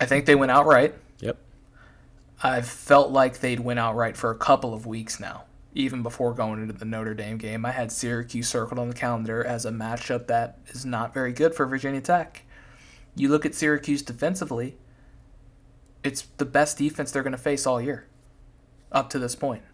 I 0.00 0.06
think 0.06 0.26
they 0.26 0.34
went 0.34 0.50
outright. 0.50 0.94
Yep. 1.20 1.38
I've 2.42 2.66
felt 2.66 3.10
like 3.10 3.40
they'd 3.40 3.60
win 3.60 3.78
outright 3.78 4.16
for 4.16 4.30
a 4.30 4.36
couple 4.36 4.74
of 4.74 4.86
weeks 4.86 5.20
now. 5.20 5.44
Even 5.76 6.02
before 6.02 6.32
going 6.32 6.62
into 6.62 6.72
the 6.72 6.86
Notre 6.86 7.12
Dame 7.12 7.36
game, 7.36 7.66
I 7.66 7.70
had 7.70 7.92
Syracuse 7.92 8.48
circled 8.48 8.78
on 8.78 8.88
the 8.88 8.94
calendar 8.94 9.44
as 9.44 9.66
a 9.66 9.70
matchup 9.70 10.26
that 10.28 10.58
is 10.68 10.86
not 10.86 11.12
very 11.12 11.34
good 11.34 11.54
for 11.54 11.66
Virginia 11.66 12.00
Tech. 12.00 12.44
You 13.14 13.28
look 13.28 13.44
at 13.44 13.54
Syracuse 13.54 14.00
defensively, 14.00 14.78
it's 16.02 16.22
the 16.38 16.46
best 16.46 16.78
defense 16.78 17.12
they're 17.12 17.22
going 17.22 17.32
to 17.32 17.38
face 17.38 17.66
all 17.66 17.78
year 17.78 18.06
up 18.90 19.10
to 19.10 19.18
this 19.18 19.36
point. 19.36 19.64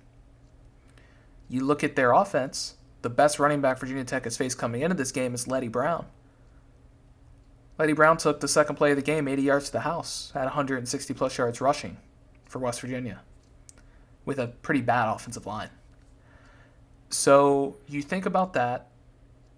You 1.48 1.64
look 1.64 1.84
at 1.84 1.94
their 1.94 2.10
offense, 2.10 2.74
the 3.02 3.10
best 3.10 3.38
running 3.38 3.60
back 3.60 3.78
Virginia 3.78 4.02
Tech 4.02 4.24
has 4.24 4.36
faced 4.36 4.58
coming 4.58 4.82
into 4.82 4.96
this 4.96 5.12
game 5.12 5.34
is 5.34 5.46
Leddie 5.46 5.68
Brown. 5.68 6.06
Leddie 7.78 7.92
Brown 7.92 8.16
took 8.16 8.40
the 8.40 8.48
second 8.48 8.74
play 8.74 8.90
of 8.90 8.96
the 8.96 9.02
game 9.02 9.28
80 9.28 9.42
yards 9.42 9.66
to 9.66 9.72
the 9.72 9.80
house, 9.80 10.32
had 10.34 10.46
160 10.46 11.14
plus 11.14 11.38
yards 11.38 11.60
rushing 11.60 11.96
for 12.44 12.58
West 12.58 12.80
Virginia 12.80 13.20
with 14.24 14.40
a 14.40 14.48
pretty 14.48 14.80
bad 14.80 15.08
offensive 15.08 15.46
line. 15.46 15.70
So 17.12 17.76
you 17.88 18.02
think 18.02 18.26
about 18.26 18.54
that, 18.54 18.88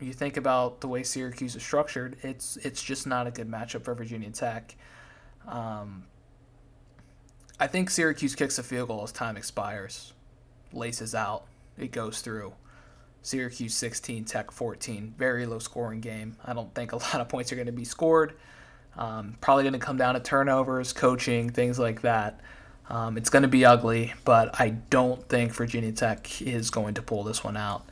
you 0.00 0.12
think 0.12 0.36
about 0.36 0.80
the 0.80 0.88
way 0.88 1.04
Syracuse 1.04 1.54
is 1.54 1.62
structured, 1.62 2.16
it's 2.22 2.56
it's 2.58 2.82
just 2.82 3.06
not 3.06 3.26
a 3.26 3.30
good 3.30 3.50
matchup 3.50 3.82
for 3.84 3.94
Virginia 3.94 4.30
Tech. 4.30 4.74
Um, 5.46 6.04
I 7.60 7.68
think 7.68 7.90
Syracuse 7.90 8.34
kicks 8.34 8.58
a 8.58 8.62
field 8.62 8.88
goal 8.88 9.04
as 9.04 9.12
time 9.12 9.36
expires, 9.36 10.12
laces 10.72 11.14
out, 11.14 11.44
it 11.78 11.92
goes 11.92 12.20
through. 12.20 12.52
Syracuse 13.22 13.74
16, 13.74 14.24
Tech 14.24 14.50
14. 14.50 15.14
Very 15.16 15.46
low 15.46 15.58
scoring 15.58 16.00
game. 16.00 16.36
I 16.44 16.52
don't 16.52 16.74
think 16.74 16.92
a 16.92 16.96
lot 16.96 17.20
of 17.20 17.28
points 17.28 17.52
are 17.52 17.54
going 17.54 17.66
to 17.66 17.72
be 17.72 17.84
scored. 17.84 18.34
Um, 18.96 19.36
probably 19.40 19.62
going 19.62 19.72
to 19.72 19.78
come 19.78 19.96
down 19.96 20.14
to 20.14 20.20
turnovers, 20.20 20.92
coaching, 20.92 21.50
things 21.50 21.78
like 21.78 22.02
that. 22.02 22.40
Um, 22.88 23.16
it's 23.16 23.30
going 23.30 23.42
to 23.42 23.48
be 23.48 23.64
ugly, 23.64 24.12
but 24.24 24.60
I 24.60 24.70
don't 24.90 25.26
think 25.28 25.54
Virginia 25.54 25.92
Tech 25.92 26.42
is 26.42 26.70
going 26.70 26.94
to 26.94 27.02
pull 27.02 27.24
this 27.24 27.42
one 27.42 27.56
out. 27.56 27.84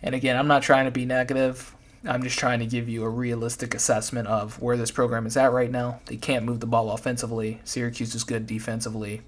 And 0.00 0.14
again, 0.14 0.36
I'm 0.36 0.46
not 0.46 0.62
trying 0.62 0.84
to 0.84 0.92
be 0.92 1.04
negative. 1.04 1.74
I'm 2.04 2.22
just 2.22 2.38
trying 2.38 2.60
to 2.60 2.66
give 2.66 2.88
you 2.88 3.02
a 3.02 3.08
realistic 3.08 3.74
assessment 3.74 4.28
of 4.28 4.62
where 4.62 4.76
this 4.76 4.92
program 4.92 5.26
is 5.26 5.36
at 5.36 5.52
right 5.52 5.70
now. 5.70 6.00
They 6.06 6.16
can't 6.16 6.44
move 6.44 6.60
the 6.60 6.66
ball 6.66 6.92
offensively. 6.92 7.60
Syracuse 7.64 8.14
is 8.14 8.22
good 8.22 8.46
defensively 8.46 9.22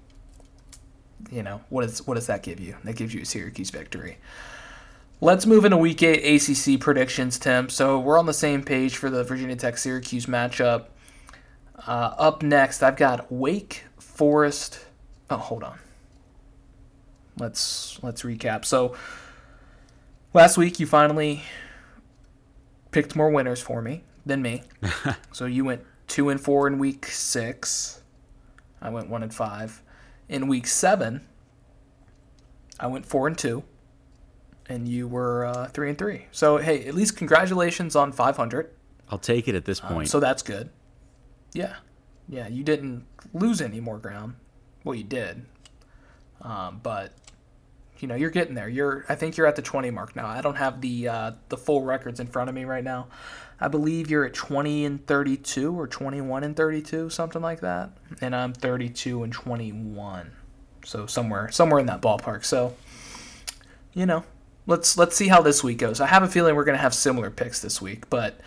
you 1.29 1.43
know, 1.43 1.61
what, 1.69 1.85
is, 1.85 2.05
what 2.07 2.15
does 2.15 2.27
that 2.27 2.43
give 2.43 2.59
you? 2.59 2.75
That 2.83 2.95
gives 2.95 3.13
you 3.13 3.21
a 3.21 3.25
Syracuse 3.25 3.69
victory. 3.69 4.17
Let's 5.19 5.45
move 5.45 5.65
into 5.65 5.77
Week 5.77 6.01
8 6.01 6.41
ACC 6.41 6.79
predictions, 6.79 7.37
Tim. 7.37 7.69
So 7.69 7.99
we're 7.99 8.17
on 8.17 8.25
the 8.25 8.33
same 8.33 8.63
page 8.63 8.97
for 8.97 9.09
the 9.09 9.23
Virginia 9.23 9.55
Tech 9.55 9.77
Syracuse 9.77 10.25
matchup. 10.25 10.85
Uh, 11.85 12.15
up 12.17 12.41
next, 12.41 12.81
I've 12.81 12.95
got 12.95 13.31
Wake 13.31 13.83
Forest. 13.99 14.85
Oh, 15.31 15.37
hold 15.37 15.63
on. 15.63 15.79
Let's 17.39 17.97
let's 18.03 18.23
recap. 18.23 18.65
So 18.65 18.95
last 20.33 20.57
week 20.57 20.77
you 20.77 20.85
finally 20.85 21.43
picked 22.91 23.15
more 23.15 23.29
winners 23.29 23.61
for 23.61 23.81
me 23.81 24.03
than 24.25 24.41
me. 24.41 24.63
so 25.31 25.45
you 25.45 25.63
went 25.63 25.85
two 26.07 26.29
and 26.29 26.39
four 26.39 26.67
in 26.67 26.77
week 26.77 27.05
six. 27.05 28.01
I 28.81 28.89
went 28.89 29.09
one 29.09 29.23
and 29.23 29.33
five. 29.33 29.81
In 30.27 30.47
week 30.47 30.67
seven, 30.67 31.25
I 32.77 32.87
went 32.87 33.05
four 33.05 33.27
and 33.27 33.37
two, 33.37 33.63
and 34.67 34.85
you 34.85 35.07
were 35.07 35.45
uh, 35.45 35.67
three 35.67 35.87
and 35.87 35.97
three. 35.97 36.25
So 36.31 36.57
hey, 36.57 36.85
at 36.85 36.93
least 36.93 37.15
congratulations 37.15 37.95
on 37.95 38.11
500. 38.11 38.69
I'll 39.09 39.17
take 39.17 39.47
it 39.47 39.55
at 39.55 39.63
this 39.63 39.81
um, 39.81 39.87
point. 39.87 40.01
Um, 40.01 40.07
so 40.07 40.19
that's 40.19 40.43
good. 40.43 40.69
Yeah, 41.53 41.75
yeah. 42.27 42.49
You 42.49 42.65
didn't 42.65 43.05
lose 43.33 43.61
any 43.61 43.79
more 43.79 43.97
ground. 43.97 44.35
Well, 44.83 44.95
you 44.95 45.03
did, 45.03 45.45
um, 46.41 46.79
but 46.81 47.13
you 47.99 48.07
know 48.07 48.15
you're 48.15 48.31
getting 48.31 48.55
there. 48.55 48.67
You're 48.67 49.05
I 49.07 49.15
think 49.15 49.37
you're 49.37 49.47
at 49.47 49.55
the 49.55 49.61
20 49.61 49.91
mark 49.91 50.15
now. 50.15 50.27
I 50.27 50.41
don't 50.41 50.55
have 50.55 50.81
the 50.81 51.07
uh, 51.07 51.31
the 51.49 51.57
full 51.57 51.83
records 51.83 52.19
in 52.19 52.27
front 52.27 52.49
of 52.49 52.55
me 52.55 52.65
right 52.65 52.83
now. 52.83 53.07
I 53.59 53.67
believe 53.67 54.09
you're 54.09 54.25
at 54.25 54.33
20 54.33 54.85
and 54.85 55.05
32 55.05 55.79
or 55.79 55.87
21 55.87 56.43
and 56.43 56.55
32, 56.55 57.11
something 57.11 57.43
like 57.43 57.59
that. 57.61 57.91
And 58.19 58.35
I'm 58.35 58.53
32 58.53 59.21
and 59.21 59.31
21. 59.31 60.31
So 60.83 61.05
somewhere 61.05 61.51
somewhere 61.51 61.79
in 61.79 61.85
that 61.85 62.01
ballpark. 62.01 62.43
So 62.43 62.75
you 63.93 64.05
know, 64.05 64.23
let's 64.67 64.97
let's 64.97 65.15
see 65.15 65.27
how 65.27 65.41
this 65.41 65.63
week 65.63 65.77
goes. 65.77 66.01
I 66.01 66.07
have 66.07 66.23
a 66.23 66.27
feeling 66.27 66.55
we're 66.55 66.63
going 66.63 66.77
to 66.77 66.81
have 66.81 66.93
similar 66.93 67.29
picks 67.29 67.61
this 67.61 67.81
week, 67.81 68.09
but 68.09 68.39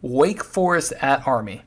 Wake 0.00 0.44
Forest 0.44 0.92
at 1.00 1.26
Army. 1.26 1.62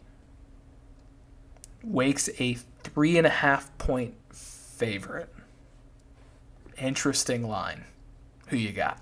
Wake's 1.84 2.30
a 2.39 2.57
three 2.86 3.17
and 3.17 3.25
a 3.25 3.31
half 3.31 3.75
point 3.77 4.15
favorite. 4.31 5.29
Interesting 6.77 7.47
line. 7.47 7.86
Who 8.47 8.57
you 8.57 8.71
got? 8.71 8.99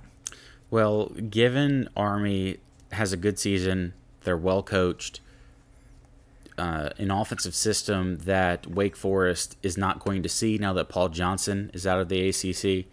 Well, 0.70 1.08
given 1.08 1.90
Army 1.96 2.58
has 2.92 3.14
a 3.14 3.18
good 3.18 3.38
season. 3.38 3.94
They're 4.24 4.38
well 4.38 4.64
coached. 4.64 5.20
Uh, 6.58 6.90
an 6.98 7.10
offensive 7.10 7.56
system 7.56 8.20
that 8.20 8.68
Wake 8.68 8.96
Forest 8.96 9.58
is 9.64 9.76
not 9.76 10.00
going 10.00 10.22
to 10.22 10.30
see 10.30 10.58
now 10.60 10.72
that 10.74 10.88
Paul 10.88 11.10
Johnson 11.10 11.72
is 11.74 11.88
out 11.88 12.00
of 12.00 12.10
the 12.10 12.30
ACC. 12.30 12.86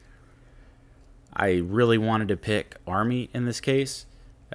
I 1.35 1.57
really 1.59 1.99
wanted 1.99 2.29
to 2.29 2.37
pick 2.37 2.77
Army 2.87 3.29
in 3.35 3.45
this 3.45 3.61
case, 3.61 4.07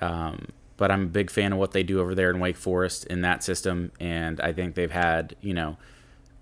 um, 0.02 0.48
but 0.76 0.92
I'm 0.92 1.04
a 1.04 1.08
big 1.08 1.30
fan 1.30 1.54
of 1.54 1.60
what 1.60 1.72
they 1.72 1.84
do 1.84 2.00
over 2.00 2.16
there 2.16 2.32
in 2.32 2.40
Wake 2.40 2.58
Forest 2.58 3.06
in 3.06 3.22
that 3.22 3.44
system, 3.44 3.92
and 4.00 4.42
I 4.42 4.52
think 4.52 4.74
they've 4.76 4.92
had 4.92 5.36
you 5.40 5.54
know 5.54 5.78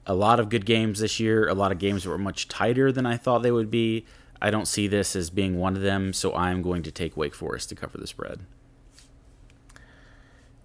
a 0.05 0.13
lot 0.13 0.39
of 0.39 0.49
good 0.49 0.65
games 0.65 0.99
this 0.99 1.19
year. 1.19 1.47
A 1.47 1.53
lot 1.53 1.71
of 1.71 1.79
games 1.79 2.03
that 2.03 2.09
were 2.09 2.17
much 2.17 2.47
tighter 2.47 2.91
than 2.91 3.05
I 3.05 3.17
thought 3.17 3.43
they 3.43 3.51
would 3.51 3.71
be. 3.71 4.05
I 4.41 4.51
don't 4.51 4.67
see 4.67 4.87
this 4.87 5.15
as 5.15 5.29
being 5.29 5.57
one 5.57 5.75
of 5.75 5.81
them, 5.81 6.11
so 6.11 6.35
I'm 6.35 6.61
going 6.61 6.83
to 6.83 6.91
take 6.91 7.15
Wake 7.15 7.33
Forest 7.33 7.69
to 7.69 7.75
cover 7.75 7.97
the 7.97 8.07
spread. 8.07 8.41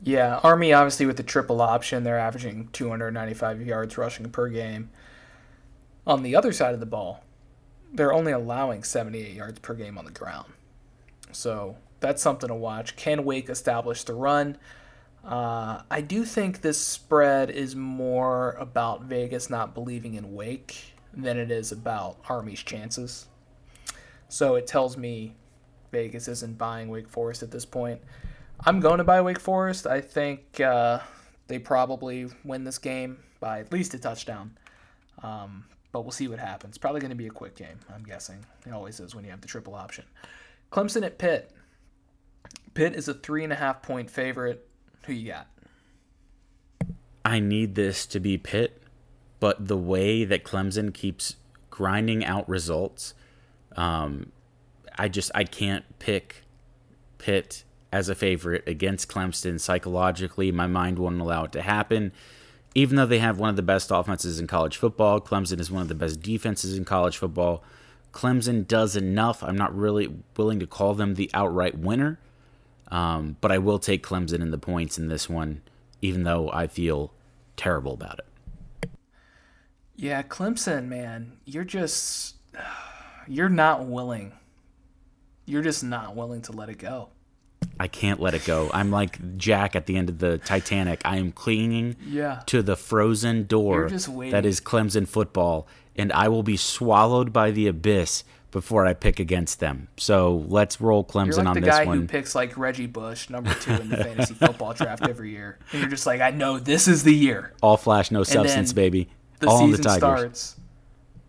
Yeah, 0.03 0.41
Army 0.43 0.73
obviously 0.73 1.07
with 1.07 1.17
the 1.17 1.23
triple 1.23 1.61
option, 1.61 2.05
they're 2.05 2.19
averaging 2.19 2.69
295 2.73 3.63
yards 3.63 3.99
rushing 3.99 4.31
per 4.31 4.49
game. 4.49 4.91
On 6.07 6.23
the 6.23 6.37
other 6.37 6.53
side 6.53 6.75
of 6.75 6.81
the 6.81 6.87
ball, 6.87 7.25
they're 7.93 8.13
only 8.13 8.33
allowing 8.33 8.83
78 8.83 9.33
yards 9.33 9.59
per 9.61 9.75
game 9.75 9.99
on 9.99 10.05
the 10.05 10.11
ground. 10.11 10.53
So 11.33 11.77
that's 12.01 12.23
something 12.23 12.49
to 12.49 12.55
watch. 12.55 12.97
Can 12.97 13.25
Wake 13.25 13.49
establish 13.49 14.05
the 14.05 14.15
run? 14.15 14.57
Uh, 15.25 15.83
I 15.91 16.01
do 16.01 16.25
think 16.25 16.61
this 16.61 16.79
spread 16.79 17.51
is 17.51 17.77
more 17.77 18.53
about 18.53 19.03
Vegas 19.03 19.51
not 19.51 19.75
believing 19.75 20.15
in 20.15 20.35
Wake 20.35 20.95
than 21.13 21.39
it 21.39 21.51
is 21.51 21.73
about 21.73 22.17
Army's 22.29 22.63
chances. 22.63 23.27
So 24.29 24.55
it 24.55 24.67
tells 24.67 24.97
me 24.97 25.35
Vegas 25.91 26.29
isn't 26.29 26.59
buying 26.59 26.89
Wake 26.89 27.09
Forest 27.09 27.43
at 27.43 27.51
this 27.51 27.65
point. 27.65 28.01
I'm 28.65 28.81
going 28.81 28.99
to 28.99 29.05
buy 29.05 29.21
Wake 29.21 29.41
Forest. 29.41 29.87
I 29.87 30.01
think 30.01 30.61
uh, 30.61 31.01
they 31.47 31.59
probably 31.59 32.29
win 32.45 32.65
this 32.65 32.79
game 32.79 33.19
by 33.41 33.61
at 33.61 33.73
least 33.73 33.95
a 33.95 33.99
touchdown. 33.99 34.57
Um, 35.23 35.65
but 35.93 36.03
we'll 36.03 36.13
see 36.13 36.29
what 36.29 36.39
happens. 36.39 36.79
Probably 36.79 37.01
going 37.01 37.11
to 37.11 37.17
be 37.17 37.27
a 37.27 37.31
quick 37.31 37.57
game, 37.57 37.79
I'm 37.93 38.05
guessing. 38.05 38.45
It 38.67 38.73
always 38.73 39.01
is 39.01 39.15
when 39.15 39.25
you 39.25 39.31
have 39.31 39.41
the 39.41 39.49
triple 39.49 39.75
option. 39.75 40.05
Clemson 40.71 41.05
at 41.05 41.19
Pitt. 41.19 41.51
Pitt 42.75 42.95
is 42.95 43.09
a 43.09 43.15
three 43.15 43.43
and 43.43 43.53
a 43.53 43.57
half 43.57 43.83
point 43.83 44.11
favorite. 44.11 44.68
Who 45.09 45.15
you 45.15 45.33
got? 45.33 45.47
I 47.25 47.41
need 47.41 47.77
this 47.77 48.05
to 48.05 48.21
be 48.21 48.37
Pitt, 48.37 48.83
but 49.41 49.67
the 49.67 49.77
way 49.77 50.27
that 50.27 50.45
Clemson 50.45 50.93
keeps 50.93 51.37
grinding 51.71 52.27
out 52.27 52.47
results, 52.47 53.15
um, 53.75 54.33
I 54.99 55.09
just 55.09 55.31
I 55.35 55.45
can't 55.45 55.87
pick 55.99 56.45
Pitt 57.17 57.65
as 57.91 58.11
a 58.11 58.15
favorite 58.15 58.69
against 58.69 59.09
Clemson 59.09 59.59
psychologically. 59.59 60.53
My 60.53 60.67
mind 60.67 60.99
won't 60.99 61.23
allow 61.23 61.45
it 61.45 61.53
to 61.53 61.63
happen. 61.63 62.13
Even 62.75 62.97
though 62.97 63.07
they 63.07 63.19
have 63.19 63.39
one 63.39 63.49
of 63.49 63.57
the 63.57 63.63
best 63.63 63.91
offenses 63.91 64.39
in 64.39 64.47
college 64.47 64.77
football, 64.77 65.23
Clemson 65.23 65.59
is 65.59 65.71
one 65.71 65.81
of 65.81 65.89
the 65.89 65.95
best 65.95 66.21
defenses 66.21 66.77
in 66.77 66.85
college 66.85 67.17
football. 67.17 67.65
Clemson 68.13 68.69
does 68.69 68.95
enough. 68.95 69.43
I'm 69.43 69.57
not 69.57 69.75
really 69.75 70.15
willing 70.37 70.61
to 70.61 70.67
call 70.67 70.93
them 70.93 71.15
the 71.15 71.31
outright 71.33 71.79
winner, 71.79 72.19
um, 72.91 73.37
but 73.41 73.53
I 73.53 73.59
will 73.59 73.79
take 73.79 74.03
Clemson 74.03 74.41
in 74.41 74.51
the 74.51 74.59
points 74.59 74.99
in 74.99 75.09
this 75.09 75.29
one, 75.29 75.63
even 76.01 76.25
though 76.25 76.51
I 76.51 76.67
feel 76.67 77.13
terrible 77.57 77.95
about 77.95 78.21
it. 78.21 78.91
Yeah, 79.97 80.23
Clemson, 80.23 80.87
man, 80.87 81.39
you're 81.45 81.65
just 81.65 82.37
you're 83.29 83.49
not 83.49 83.87
willing. 83.87 84.33
You're 85.45 85.63
just 85.63 85.83
not 85.83 86.15
willing 86.15 86.43
to 86.43 86.53
let 86.53 86.69
it 86.69 86.79
go. 86.79 87.09
I 87.81 87.89
can't 87.89 88.21
let 88.21 88.35
it 88.35 88.45
go. 88.45 88.71
I'm 88.73 88.91
like 88.91 89.37
Jack 89.37 89.77
at 89.77 89.87
the 89.87 89.97
end 89.97 90.09
of 90.09 90.19
the 90.19 90.39
Titanic. 90.39 91.01
I 91.05 91.17
am 91.17 91.33
clinging 91.33 91.97
yeah. 92.07 92.43
to 92.47 92.63
the 92.63 92.77
frozen 92.77 93.45
door 93.45 93.89
that 93.89 94.45
is 94.45 94.61
Clemson 94.61 95.07
football, 95.07 95.67
and 95.97 96.13
I 96.13 96.29
will 96.29 96.43
be 96.43 96.57
swallowed 96.57 97.33
by 97.33 97.51
the 97.51 97.67
abyss 97.67 98.25
before 98.51 98.87
I 98.87 98.95
pick 98.95 99.21
against 99.21 99.61
them. 99.61 99.89
So 99.99 100.45
let's 100.49 100.81
roll 100.81 101.05
Clemson 101.05 101.27
you're 101.27 101.37
like 101.37 101.47
on 101.49 101.55
the 101.55 101.61
this 101.61 101.71
guy 101.71 101.85
one. 101.85 101.99
who 102.03 102.07
picks 102.07 102.35
like 102.35 102.57
Reggie 102.57 102.87
Bush, 102.87 103.29
number 103.29 103.53
two 103.55 103.73
in 103.73 103.89
the 103.91 103.97
fantasy 103.99 104.35
football 104.35 104.73
draft 104.75 105.07
every 105.07 105.31
year, 105.31 105.59
and 105.73 105.81
you're 105.81 105.91
just 105.91 106.07
like, 106.07 106.21
I 106.21 106.31
know 106.31 106.59
this 106.59 106.89
is 106.89 107.03
the 107.05 107.15
year. 107.15 107.53
All 107.63 107.77
flash, 107.77 108.11
no 108.11 108.23
substance, 108.23 108.73
baby. 108.73 109.11
The 109.41 109.49
All 109.49 109.59
season 109.61 109.83
the 109.83 109.91
starts, 109.91 110.57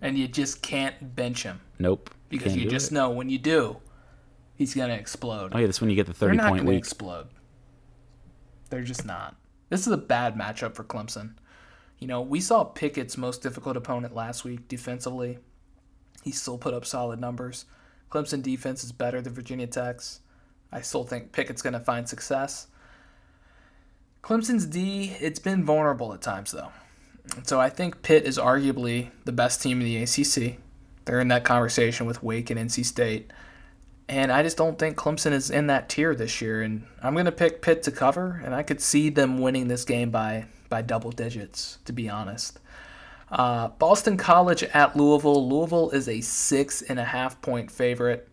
and 0.01 0.17
you 0.17 0.27
just 0.27 0.61
can't 0.63 1.15
bench 1.15 1.43
him 1.43 1.59
Nope. 1.77 2.09
because 2.29 2.55
you 2.55 2.67
just 2.69 2.91
it. 2.91 2.95
know 2.95 3.11
when 3.11 3.29
you 3.29 3.37
do, 3.37 3.77
he's 4.55 4.73
gonna 4.73 4.93
explode. 4.95 5.51
Oh 5.53 5.59
yeah, 5.59 5.67
that's 5.67 5.79
when 5.81 5.89
you 5.91 5.95
get 5.95 6.07
the 6.07 6.13
They're 6.13 6.29
thirty 6.29 6.37
not 6.37 6.49
point 6.49 6.61
gonna 6.61 6.71
week. 6.71 6.79
explode. 6.79 7.27
They're 8.69 8.81
just 8.83 9.05
not. 9.05 9.35
This 9.69 9.85
is 9.85 9.93
a 9.93 9.97
bad 9.97 10.35
matchup 10.35 10.73
for 10.75 10.83
Clemson. 10.83 11.33
You 11.99 12.07
know, 12.07 12.21
we 12.21 12.39
saw 12.39 12.63
Pickett's 12.63 13.17
most 13.17 13.41
difficult 13.43 13.75
opponent 13.77 14.15
last 14.15 14.43
week 14.43 14.67
defensively. 14.67 15.37
He 16.23 16.31
still 16.31 16.57
put 16.57 16.73
up 16.73 16.85
solid 16.85 17.19
numbers. 17.19 17.65
Clemson 18.11 18.41
defense 18.41 18.83
is 18.83 18.91
better 18.91 19.21
than 19.21 19.33
Virginia 19.33 19.67
Tech's. 19.67 20.21
I 20.71 20.81
still 20.81 21.03
think 21.03 21.31
Pickett's 21.31 21.61
going 21.61 21.73
to 21.73 21.79
find 21.79 22.07
success. 22.07 22.67
Clemson's 24.23 24.65
D, 24.65 25.15
it's 25.19 25.39
been 25.39 25.63
vulnerable 25.63 26.13
at 26.13 26.21
times, 26.21 26.51
though. 26.51 26.71
So 27.43 27.59
I 27.59 27.69
think 27.69 28.01
Pitt 28.01 28.25
is 28.25 28.37
arguably 28.37 29.09
the 29.25 29.31
best 29.31 29.61
team 29.61 29.81
in 29.81 29.85
the 29.85 29.97
ACC. 29.97 30.57
They're 31.05 31.19
in 31.19 31.27
that 31.29 31.43
conversation 31.43 32.05
with 32.05 32.21
Wake 32.21 32.49
and 32.49 32.59
NC 32.59 32.85
State. 32.85 33.31
And 34.07 34.31
I 34.31 34.41
just 34.41 34.57
don't 34.57 34.77
think 34.77 34.97
Clemson 34.97 35.31
is 35.31 35.51
in 35.51 35.67
that 35.67 35.87
tier 35.87 36.15
this 36.15 36.41
year. 36.41 36.61
And 36.61 36.85
I'm 37.01 37.13
going 37.13 37.25
to 37.25 37.31
pick 37.31 37.61
Pitt 37.61 37.83
to 37.83 37.91
cover, 37.91 38.41
and 38.43 38.53
I 38.53 38.63
could 38.63 38.81
see 38.81 39.09
them 39.09 39.39
winning 39.39 39.67
this 39.67 39.85
game 39.85 40.09
by, 40.09 40.45
by 40.67 40.81
double 40.81 41.11
digits, 41.11 41.77
to 41.85 41.93
be 41.93 42.09
honest. 42.09 42.59
Uh, 43.31 43.67
Boston 43.67 44.17
College 44.17 44.63
at 44.63 44.95
Louisville. 44.95 45.47
Louisville 45.47 45.91
is 45.91 46.07
a 46.07 46.21
six 46.21 46.81
and 46.81 46.99
a 46.99 47.05
half 47.05 47.41
point 47.41 47.69
favorite. 47.69 48.27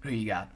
Who 0.00 0.10
you 0.10 0.26
got? 0.26 0.50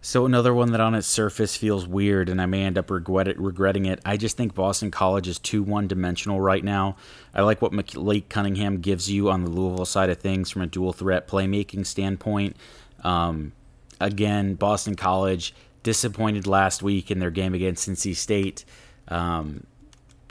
So 0.00 0.26
another 0.26 0.52
one 0.52 0.72
that 0.72 0.82
on 0.82 0.94
its 0.94 1.06
surface 1.06 1.56
feels 1.56 1.86
weird, 1.86 2.28
and 2.28 2.38
I 2.38 2.44
may 2.44 2.62
end 2.62 2.76
up 2.76 2.90
regret 2.90 3.26
it, 3.26 3.40
regretting 3.40 3.86
it. 3.86 4.00
I 4.04 4.18
just 4.18 4.36
think 4.36 4.54
Boston 4.54 4.90
College 4.90 5.28
is 5.28 5.38
too 5.38 5.62
one-dimensional 5.62 6.38
right 6.42 6.62
now. 6.62 6.96
I 7.34 7.40
like 7.40 7.62
what 7.62 7.72
Malik 7.72 8.28
Cunningham 8.28 8.82
gives 8.82 9.10
you 9.10 9.30
on 9.30 9.44
the 9.44 9.50
Louisville 9.50 9.86
side 9.86 10.10
of 10.10 10.18
things 10.18 10.50
from 10.50 10.60
a 10.60 10.66
dual 10.66 10.92
threat 10.92 11.26
playmaking 11.26 11.86
standpoint. 11.86 12.54
Um, 13.02 13.52
again, 13.98 14.56
Boston 14.56 14.94
College 14.94 15.54
disappointed 15.82 16.46
last 16.46 16.82
week 16.82 17.10
in 17.10 17.18
their 17.18 17.30
game 17.30 17.54
against 17.54 17.88
NC 17.88 18.14
State. 18.14 18.66
Um, 19.08 19.64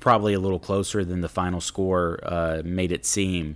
probably 0.04 0.34
a 0.34 0.40
little 0.40 0.60
closer 0.60 1.06
than 1.06 1.22
the 1.22 1.30
final 1.30 1.62
score 1.62 2.20
uh, 2.24 2.62
made 2.66 2.92
it 2.92 3.06
seem. 3.06 3.56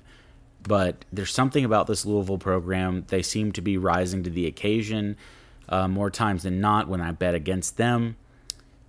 But 0.63 1.03
there's 1.11 1.33
something 1.33 1.65
about 1.65 1.87
this 1.87 2.05
Louisville 2.05 2.37
program. 2.37 3.03
They 3.09 3.21
seem 3.21 3.51
to 3.51 3.61
be 3.61 3.77
rising 3.77 4.23
to 4.23 4.29
the 4.29 4.47
occasion 4.47 5.17
uh, 5.67 5.89
more 5.89 6.09
times 6.09 6.43
than 6.43 6.61
not 6.61 6.87
when 6.87 7.01
I 7.01 7.11
bet 7.11 7.35
against 7.35 7.75
them. 7.75 8.15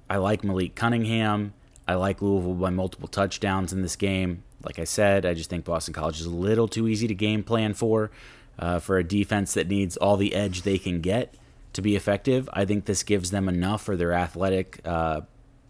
I 0.08 0.18
like 0.18 0.44
Malik 0.44 0.76
Cunningham. 0.76 1.52
I 1.88 1.96
like 1.96 2.22
Louisville 2.22 2.54
by 2.54 2.70
multiple 2.70 3.08
touchdowns 3.08 3.72
in 3.72 3.82
this 3.82 3.96
game. 3.96 4.44
Like 4.62 4.78
I 4.78 4.84
said, 4.84 5.26
I 5.26 5.34
just 5.34 5.50
think 5.50 5.64
Boston 5.64 5.94
College 5.94 6.20
is 6.20 6.26
a 6.26 6.30
little 6.30 6.68
too 6.68 6.86
easy 6.86 7.08
to 7.08 7.14
game 7.14 7.42
plan 7.42 7.74
for, 7.74 8.12
uh, 8.60 8.78
for 8.78 8.98
a 8.98 9.04
defense 9.04 9.54
that 9.54 9.66
needs 9.66 9.96
all 9.96 10.16
the 10.16 10.34
edge 10.36 10.62
they 10.62 10.78
can 10.78 11.00
get 11.00 11.34
to 11.72 11.82
be 11.82 11.96
effective. 11.96 12.48
I 12.52 12.64
think 12.64 12.84
this 12.84 13.02
gives 13.02 13.32
them 13.32 13.48
enough 13.48 13.82
for 13.82 13.96
their 13.96 14.12
athletic, 14.12 14.80
uh, 14.84 15.22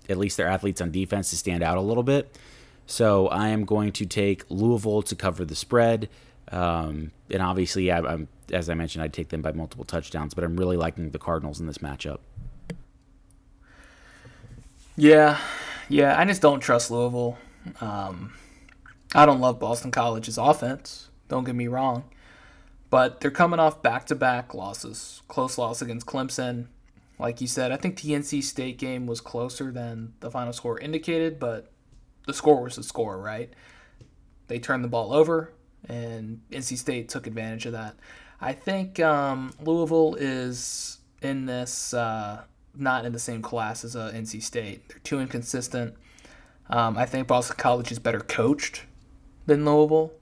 at 0.09 0.17
least 0.17 0.37
their 0.37 0.49
athletes 0.49 0.81
on 0.81 0.91
defense, 0.91 1.31
to 1.31 1.37
stand 1.37 1.63
out 1.63 1.77
a 1.77 1.83
little 1.83 2.03
bit. 2.03 2.37
So 2.87 3.29
I 3.29 3.49
am 3.49 3.65
going 3.65 3.93
to 3.93 4.07
take 4.07 4.45
Louisville 4.49 5.03
to 5.03 5.15
cover 5.15 5.45
the 5.45 5.55
spread. 5.55 6.09
Um, 6.51 7.13
and 7.31 7.43
obviously, 7.43 7.93
I'm 7.93 8.29
as 8.53 8.69
I 8.69 8.75
mentioned, 8.75 9.03
I'd 9.03 9.13
take 9.13 9.29
them 9.29 9.43
by 9.43 9.53
multiple 9.53 9.85
touchdowns, 9.85 10.35
but 10.35 10.45
I'm 10.45 10.57
really 10.57 10.77
liking 10.77 11.11
the 11.11 11.19
Cardinals 11.19 11.61
in 11.61 11.67
this 11.67 11.79
matchup. 11.79 12.19
Yeah, 14.97 15.39
yeah. 15.89 16.19
I 16.19 16.25
just 16.25 16.43
don't 16.43 16.61
trust 16.61 16.91
Louisville. 16.91 17.39
Um, 17.81 18.33
I 19.15 19.27
don't 19.27 19.41
love 19.41 19.59
Boston 19.61 19.91
College's 19.91 20.39
offense. 20.39 21.09
Don't 21.29 21.45
get 21.45 21.55
me 21.55 21.69
wrong, 21.69 22.05
but 22.91 23.21
they're 23.21 23.31
coming 23.31 23.61
off 23.61 23.83
back-to-back 23.83 24.55
losses. 24.55 25.23
Close 25.29 25.59
loss 25.59 25.83
against 25.83 26.07
Clemson. 26.07 26.67
Like 27.19 27.41
you 27.41 27.47
said, 27.47 27.73
I 27.73 27.77
think 27.77 28.01
the 28.01 28.11
NC 28.11 28.43
State 28.45 28.79
game 28.79 29.07
was 29.07 29.21
closer 29.21 29.73
than 29.73 30.15
the 30.21 30.31
final 30.31 30.53
score 30.53 30.79
indicated, 30.79 31.41
but 31.41 31.73
the 32.27 32.33
score 32.33 32.63
was 32.63 32.77
the 32.77 32.83
score, 32.83 33.19
right? 33.19 33.53
They 34.47 34.59
turned 34.59 34.85
the 34.85 34.89
ball 34.89 35.13
over, 35.13 35.53
and 35.89 36.41
NC 36.51 36.79
State 36.79 37.09
took 37.09 37.27
advantage 37.27 37.67
of 37.67 37.73
that. 37.73 37.97
I 38.41 38.53
think 38.53 39.01
um, 39.01 39.53
Louisville 39.61 40.17
is 40.19 40.99
in 41.21 41.47
this 41.47 41.93
uh, 41.93 42.45
not 42.75 43.05
in 43.05 43.13
the 43.13 43.19
same 43.19 43.43
class 43.43 43.85
as 43.85 43.97
uh, 43.97 44.13
NC 44.15 44.43
State. 44.43 44.89
They're 44.89 44.99
too 45.01 45.21
inconsistent. 45.21 45.95
Um, 46.71 46.97
I 46.97 47.07
think 47.07 47.27
Boston 47.27 47.57
College 47.59 47.91
is 47.91 47.99
better 47.99 48.21
coached 48.21 48.83
than 49.47 49.65
Louisville, 49.65 50.13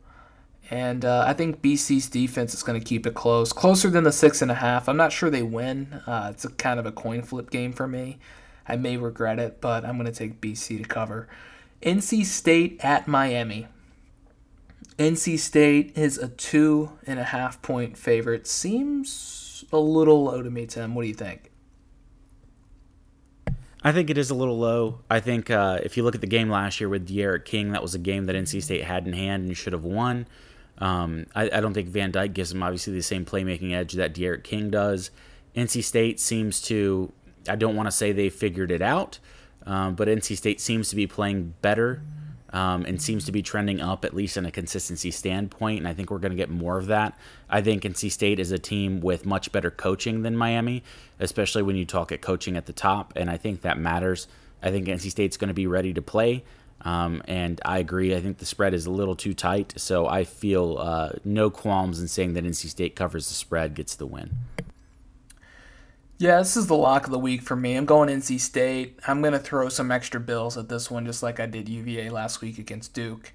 and 0.70 1.04
uh, 1.04 1.24
I 1.26 1.32
think 1.32 1.62
BC's 1.62 2.08
defense 2.08 2.52
is 2.54 2.62
going 2.62 2.78
to 2.78 2.84
keep 2.84 3.06
it 3.06 3.14
close, 3.14 3.52
closer 3.52 3.88
than 3.88 4.04
the 4.04 4.12
six 4.12 4.42
and 4.42 4.50
a 4.50 4.54
half. 4.54 4.88
I'm 4.88 4.96
not 4.96 5.12
sure 5.12 5.30
they 5.30 5.42
win. 5.42 6.02
Uh, 6.06 6.30
it's 6.32 6.44
a 6.44 6.50
kind 6.50 6.80
of 6.80 6.86
a 6.86 6.92
coin 6.92 7.22
flip 7.22 7.50
game 7.50 7.72
for 7.72 7.86
me. 7.86 8.18
I 8.68 8.76
may 8.76 8.96
regret 8.96 9.38
it, 9.38 9.60
but 9.60 9.84
I'm 9.84 9.96
going 9.96 10.10
to 10.10 10.18
take 10.18 10.40
BC 10.40 10.82
to 10.82 10.88
cover. 10.88 11.28
NC 11.82 12.24
State 12.24 12.80
at 12.82 13.06
Miami. 13.06 13.68
NC 14.98 15.38
State 15.38 15.96
is 15.96 16.18
a 16.18 16.28
two 16.28 16.92
and 17.06 17.20
a 17.20 17.24
half 17.24 17.62
point 17.62 17.96
favorite. 17.96 18.46
Seems 18.46 19.64
a 19.72 19.78
little 19.78 20.24
low 20.24 20.42
to 20.42 20.50
me, 20.50 20.66
Tim. 20.66 20.94
What 20.94 21.02
do 21.02 21.08
you 21.08 21.14
think? 21.14 21.52
I 23.84 23.92
think 23.92 24.10
it 24.10 24.18
is 24.18 24.30
a 24.30 24.34
little 24.34 24.58
low. 24.58 25.00
I 25.08 25.20
think 25.20 25.48
uh, 25.48 25.78
if 25.82 25.96
you 25.96 26.02
look 26.02 26.16
at 26.16 26.20
the 26.20 26.26
game 26.26 26.50
last 26.50 26.80
year 26.80 26.88
with 26.88 27.06
D'Eriq 27.06 27.44
King, 27.44 27.70
that 27.70 27.82
was 27.82 27.94
a 27.94 28.00
game 28.00 28.26
that 28.26 28.34
NC 28.34 28.62
State 28.62 28.82
had 28.82 29.06
in 29.06 29.12
hand 29.12 29.46
and 29.46 29.56
should 29.56 29.72
have 29.72 29.84
won. 29.84 30.26
Um, 30.78 31.26
I, 31.34 31.44
I, 31.44 31.60
don't 31.60 31.72
think 31.72 31.88
Van 31.88 32.10
Dyke 32.10 32.34
gives 32.34 32.50
them 32.50 32.62
obviously 32.62 32.92
the 32.92 33.02
same 33.02 33.24
playmaking 33.24 33.72
edge 33.72 33.94
that 33.94 34.12
D'Eriq 34.12 34.44
King 34.44 34.70
does. 34.70 35.10
NC 35.56 35.82
State 35.82 36.20
seems 36.20 36.60
to 36.62 37.12
I 37.48 37.56
don't 37.56 37.76
want 37.76 37.86
to 37.86 37.92
say 37.92 38.12
they 38.12 38.28
figured 38.28 38.70
it 38.70 38.82
out, 38.82 39.18
um, 39.64 39.94
but 39.94 40.08
NC 40.08 40.36
State 40.36 40.60
seems 40.60 40.90
to 40.90 40.96
be 40.96 41.06
playing 41.06 41.54
better 41.62 42.02
um, 42.50 42.84
and 42.86 43.00
seems 43.00 43.24
to 43.24 43.32
be 43.32 43.42
trending 43.42 43.80
up, 43.80 44.04
at 44.04 44.14
least 44.14 44.36
in 44.36 44.46
a 44.46 44.50
consistency 44.50 45.10
standpoint. 45.10 45.78
And 45.78 45.88
I 45.88 45.94
think 45.94 46.10
we're 46.10 46.18
going 46.18 46.30
to 46.30 46.36
get 46.36 46.50
more 46.50 46.78
of 46.78 46.86
that. 46.86 47.18
I 47.48 47.60
think 47.60 47.82
NC 47.82 48.10
State 48.10 48.38
is 48.38 48.52
a 48.52 48.58
team 48.58 49.00
with 49.00 49.26
much 49.26 49.52
better 49.52 49.70
coaching 49.70 50.22
than 50.22 50.36
Miami, 50.36 50.82
especially 51.18 51.62
when 51.62 51.76
you 51.76 51.84
talk 51.84 52.12
at 52.12 52.22
coaching 52.22 52.56
at 52.56 52.66
the 52.66 52.72
top. 52.72 53.12
And 53.16 53.30
I 53.30 53.36
think 53.36 53.62
that 53.62 53.78
matters. 53.78 54.28
I 54.62 54.70
think 54.70 54.86
NC 54.86 55.10
State's 55.10 55.36
going 55.36 55.48
to 55.48 55.54
be 55.54 55.66
ready 55.66 55.92
to 55.92 56.02
play. 56.02 56.44
Um, 56.82 57.22
and 57.26 57.60
I 57.64 57.78
agree. 57.78 58.14
I 58.14 58.20
think 58.20 58.38
the 58.38 58.46
spread 58.46 58.74
is 58.74 58.86
a 58.86 58.90
little 58.90 59.16
too 59.16 59.34
tight. 59.34 59.74
So 59.76 60.06
I 60.06 60.24
feel 60.24 60.78
uh, 60.78 61.10
no 61.24 61.50
qualms 61.50 62.00
in 62.00 62.08
saying 62.08 62.34
that 62.34 62.44
NC 62.44 62.68
State 62.68 62.94
covers 62.94 63.28
the 63.28 63.34
spread, 63.34 63.74
gets 63.74 63.96
the 63.96 64.06
win. 64.06 64.30
Yeah, 66.18 66.38
this 66.38 66.56
is 66.56 66.66
the 66.66 66.76
lock 66.76 67.04
of 67.04 67.10
the 67.10 67.18
week 67.18 67.42
for 67.42 67.56
me. 67.56 67.76
I'm 67.76 67.84
going 67.84 68.08
NC 68.08 68.40
State. 68.40 68.98
I'm 69.06 69.20
going 69.20 69.34
to 69.34 69.38
throw 69.38 69.68
some 69.68 69.90
extra 69.90 70.18
bills 70.18 70.56
at 70.56 70.68
this 70.68 70.90
one, 70.90 71.04
just 71.04 71.22
like 71.22 71.40
I 71.40 71.46
did 71.46 71.68
UVA 71.68 72.08
last 72.08 72.40
week 72.40 72.58
against 72.58 72.94
Duke. 72.94 73.32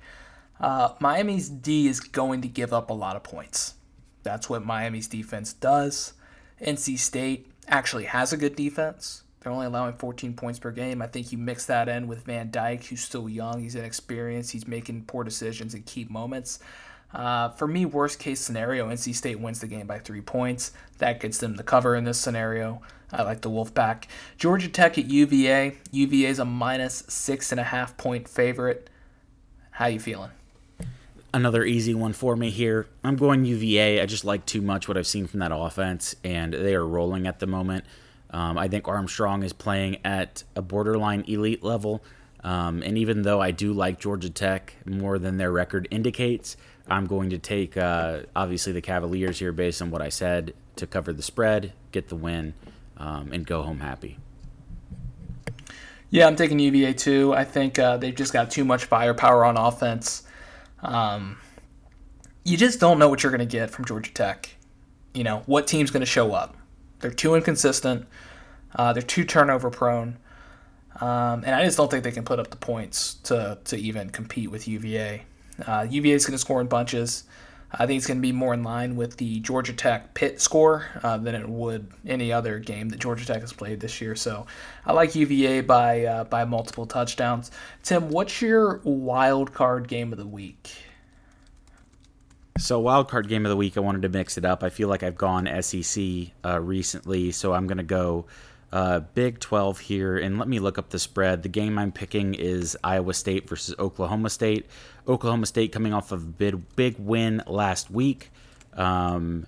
Uh, 0.59 0.93
Miami's 0.99 1.49
D 1.49 1.87
is 1.87 1.99
going 1.99 2.41
to 2.41 2.47
give 2.47 2.73
up 2.73 2.89
a 2.89 2.93
lot 2.93 3.15
of 3.15 3.23
points. 3.23 3.75
That's 4.23 4.49
what 4.49 4.65
Miami's 4.65 5.07
defense 5.07 5.53
does. 5.53 6.13
NC 6.61 6.97
State 6.97 7.47
actually 7.67 8.05
has 8.05 8.33
a 8.33 8.37
good 8.37 8.55
defense. 8.55 9.23
They're 9.41 9.51
only 9.51 9.65
allowing 9.65 9.93
14 9.93 10.33
points 10.33 10.59
per 10.59 10.71
game. 10.71 11.01
I 11.01 11.07
think 11.07 11.31
you 11.31 11.37
mix 11.37 11.65
that 11.65 11.89
in 11.89 12.07
with 12.07 12.23
Van 12.25 12.51
Dyke, 12.51 12.85
who's 12.85 13.01
still 13.01 13.27
young. 13.27 13.61
He's 13.61 13.75
inexperienced. 13.75 14.51
He's 14.51 14.67
making 14.67 15.05
poor 15.05 15.23
decisions 15.23 15.73
in 15.73 15.81
key 15.83 16.05
moments. 16.09 16.59
Uh, 17.13 17.49
for 17.49 17.67
me, 17.67 17.85
worst 17.85 18.19
case 18.19 18.39
scenario, 18.39 18.87
NC 18.89 19.15
State 19.15 19.39
wins 19.39 19.59
the 19.59 19.67
game 19.67 19.87
by 19.87 19.99
three 19.99 20.21
points. 20.21 20.71
That 20.99 21.19
gets 21.19 21.39
them 21.39 21.55
the 21.55 21.63
cover 21.63 21.95
in 21.95 22.03
this 22.03 22.19
scenario. 22.19 22.81
I 23.11 23.23
like 23.23 23.41
the 23.41 23.49
Wolfpack. 23.49 24.05
Georgia 24.37 24.69
Tech 24.69 24.97
at 24.97 25.05
UVA. 25.05 25.75
UVA 25.91 26.29
is 26.29 26.39
a 26.39 26.45
minus 26.45 27.03
six 27.09 27.51
and 27.51 27.59
a 27.59 27.65
half 27.65 27.97
point 27.97 28.29
favorite. 28.29 28.89
How 29.71 29.87
you 29.87 29.99
feeling? 29.99 30.31
Another 31.33 31.63
easy 31.63 31.93
one 31.93 32.13
for 32.13 32.35
me 32.35 32.49
here. 32.49 32.87
I'm 33.03 33.15
going 33.15 33.43
UVA. 33.43 34.01
I 34.01 34.05
just 34.05 34.23
like 34.23 34.45
too 34.45 34.61
much 34.61 34.87
what 34.87 34.97
I've 34.97 35.07
seen 35.07 35.27
from 35.27 35.39
that 35.39 35.51
offense, 35.53 36.15
and 36.23 36.53
they 36.53 36.75
are 36.75 36.85
rolling 36.85 37.25
at 37.25 37.39
the 37.39 37.47
moment. 37.47 37.85
Um, 38.32 38.57
I 38.57 38.67
think 38.67 38.88
Armstrong 38.88 39.43
is 39.43 39.53
playing 39.53 39.97
at 40.05 40.43
a 40.55 40.61
borderline 40.61 41.23
elite 41.27 41.63
level. 41.63 42.01
Um, 42.43 42.82
and 42.82 42.97
even 42.97 43.21
though 43.21 43.39
I 43.41 43.51
do 43.51 43.73
like 43.73 43.99
Georgia 43.99 44.29
Tech 44.29 44.73
more 44.86 45.19
than 45.19 45.38
their 45.38 45.51
record 45.51 45.88
indicates, 45.91 46.57
I'm 46.88 47.05
going 47.05 47.29
to 47.29 47.38
take 47.38 47.77
uh, 47.77 48.21
obviously 48.36 48.73
the 48.73 48.82
Cavaliers 48.82 49.39
here 49.39 49.51
based 49.51 49.82
on 49.82 49.91
what 49.91 50.01
I 50.01 50.09
said 50.09 50.53
to 50.77 50.88
cover 50.88 51.13
the 51.13 51.21
spread, 51.21 51.73
get 51.91 52.09
the 52.09 52.15
win, 52.15 52.53
um, 52.97 53.32
and 53.32 53.45
go 53.45 53.61
home 53.61 53.79
happy. 53.79 54.17
Yeah, 56.09 56.27
I'm 56.27 56.36
taking 56.36 56.59
UVA 56.59 56.93
too. 56.93 57.34
I 57.34 57.43
think 57.43 57.79
uh, 57.79 57.97
they've 57.97 58.15
just 58.15 58.34
got 58.34 58.51
too 58.51 58.65
much 58.65 58.86
firepower 58.86 59.45
on 59.45 59.55
offense. 59.55 60.23
Um, 60.82 61.38
you 62.43 62.57
just 62.57 62.79
don't 62.79 62.99
know 62.99 63.07
what 63.07 63.23
you're 63.23 63.32
going 63.32 63.39
to 63.39 63.45
get 63.45 63.69
from 63.69 63.86
Georgia 63.86 64.11
Tech. 64.11 64.49
You 65.13 65.23
know, 65.23 65.43
what 65.45 65.67
team's 65.67 65.91
going 65.91 66.01
to 66.01 66.05
show 66.05 66.34
up. 66.34 66.57
They're 67.02 67.12
too 67.12 67.36
inconsistent. 67.36 68.08
Uh, 68.76 68.93
they're 68.93 69.02
too 69.02 69.26
turnover 69.26 69.70
prone. 69.70 70.18
Um, 70.99 71.43
and 71.45 71.56
I 71.56 71.66
just 71.66 71.78
don't 71.78 71.89
think 71.89 72.04
they 72.04 72.12
can 72.12 72.24
put 72.24 72.39
up 72.39 72.49
the 72.49 72.58
points 72.58 73.16
to, 73.24 73.58
to 73.66 73.78
even 73.78 74.10
compete 74.10 74.52
with 74.52 74.68
UVA. 74.68 75.24
Uh, 75.66 75.88
UVA 75.89 76.14
is 76.14 76.26
going 76.26 76.34
to 76.34 76.38
score 76.38 76.62
in 76.62 76.68
bunches. 76.68 77.24
I 77.74 77.86
think 77.86 77.97
it's 77.97 78.08
going 78.08 78.18
to 78.18 78.22
be 78.22 78.34
more 78.34 78.54
in 78.54 78.64
line 78.64 78.97
with 78.97 79.16
the 79.16 79.39
Georgia 79.39 79.72
Tech 79.72 80.14
Pitt 80.14 80.41
score 80.41 80.88
uh, 81.04 81.18
than 81.18 81.36
it 81.36 81.47
would 81.47 81.88
any 82.06 82.34
other 82.34 82.60
game 82.60 82.89
that 82.89 82.99
Georgia 82.99 83.26
Tech 83.26 83.39
has 83.41 83.54
played 83.54 83.80
this 83.80 84.02
year. 84.02 84.16
So 84.16 84.45
I 84.86 84.91
like 84.91 85.16
UVA 85.16 85.62
by 85.62 86.06
uh, 86.06 86.24
by 86.26 86.43
multiple 86.43 86.86
touchdowns. 86.86 87.49
Tim, 87.82 88.10
what's 88.10 88.41
your 88.41 88.82
wild 88.84 89.54
card 89.54 89.88
game 89.88 90.12
of 90.12 90.20
the 90.20 90.28
week? 90.28 90.70
So 92.62 92.78
wild 92.78 93.09
card 93.09 93.28
game 93.28 93.43
of 93.43 93.49
the 93.49 93.57
week, 93.57 93.76
I 93.76 93.80
wanted 93.80 94.03
to 94.03 94.09
mix 94.09 94.38
it 94.38 94.45
up. 94.45 94.62
I 94.62 94.70
feel 94.70 94.88
like 94.88 95.01
I've 95.01 95.18
gone 95.18 95.49
SEC 95.64 96.03
uh, 96.45 96.59
recently, 96.59 97.32
so 97.32 97.55
I'm 97.55 97.66
going 97.66 97.80
to 97.80 97.84
go 97.84 98.28
uh, 98.72 98.99
Big 99.16 99.39
12 99.39 99.80
here, 99.80 100.16
and 100.16 100.38
let 100.38 100.47
me 100.47 100.59
look 100.59 100.78
up 100.78 100.91
the 100.91 100.99
spread. 100.99 101.41
The 101.41 101.49
game 101.49 101.80
I'm 101.80 101.91
picking 101.91 102.36
is 102.36 102.78
Iowa 102.84 103.16
State 103.16 103.49
versus 103.49 103.74
Oklahoma 103.80 104.30
State. 104.30 104.68
Oklahoma 105.07 105.47
State 105.47 105.72
coming 105.72 105.91
off 105.91 106.12
of 106.12 106.22
a 106.22 106.28
big, 106.28 106.76
big 106.76 106.99
win 106.99 107.41
last 107.47 107.89
week. 107.89 108.30
Um, 108.76 109.47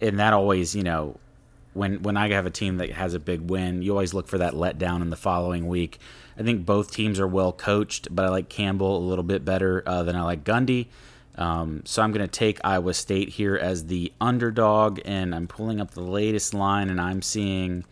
and 0.00 0.20
that 0.20 0.32
always, 0.32 0.76
you 0.76 0.84
know, 0.84 1.18
when 1.74 2.04
when 2.04 2.16
I 2.16 2.30
have 2.30 2.46
a 2.46 2.50
team 2.50 2.76
that 2.76 2.92
has 2.92 3.14
a 3.14 3.20
big 3.20 3.50
win, 3.50 3.82
you 3.82 3.90
always 3.90 4.14
look 4.14 4.28
for 4.28 4.38
that 4.38 4.54
letdown 4.54 5.02
in 5.02 5.10
the 5.10 5.16
following 5.16 5.66
week. 5.66 5.98
I 6.38 6.44
think 6.44 6.64
both 6.64 6.92
teams 6.92 7.18
are 7.18 7.26
well 7.26 7.52
coached, 7.52 8.06
but 8.14 8.24
I 8.24 8.28
like 8.28 8.48
Campbell 8.48 8.96
a 8.96 9.04
little 9.04 9.24
bit 9.24 9.44
better 9.44 9.82
uh, 9.84 10.04
than 10.04 10.14
I 10.14 10.22
like 10.22 10.44
Gundy. 10.44 10.86
Um, 11.38 11.82
so 11.84 12.02
I'm 12.02 12.12
going 12.12 12.26
to 12.26 12.30
take 12.30 12.58
Iowa 12.64 12.92
State 12.92 13.30
here 13.30 13.56
as 13.56 13.86
the 13.86 14.12
underdog, 14.20 15.00
and 15.04 15.34
I'm 15.34 15.46
pulling 15.46 15.80
up 15.80 15.92
the 15.92 16.02
latest 16.02 16.52
line, 16.52 16.90
and 16.90 17.00
I'm 17.00 17.22
seeing 17.22 17.84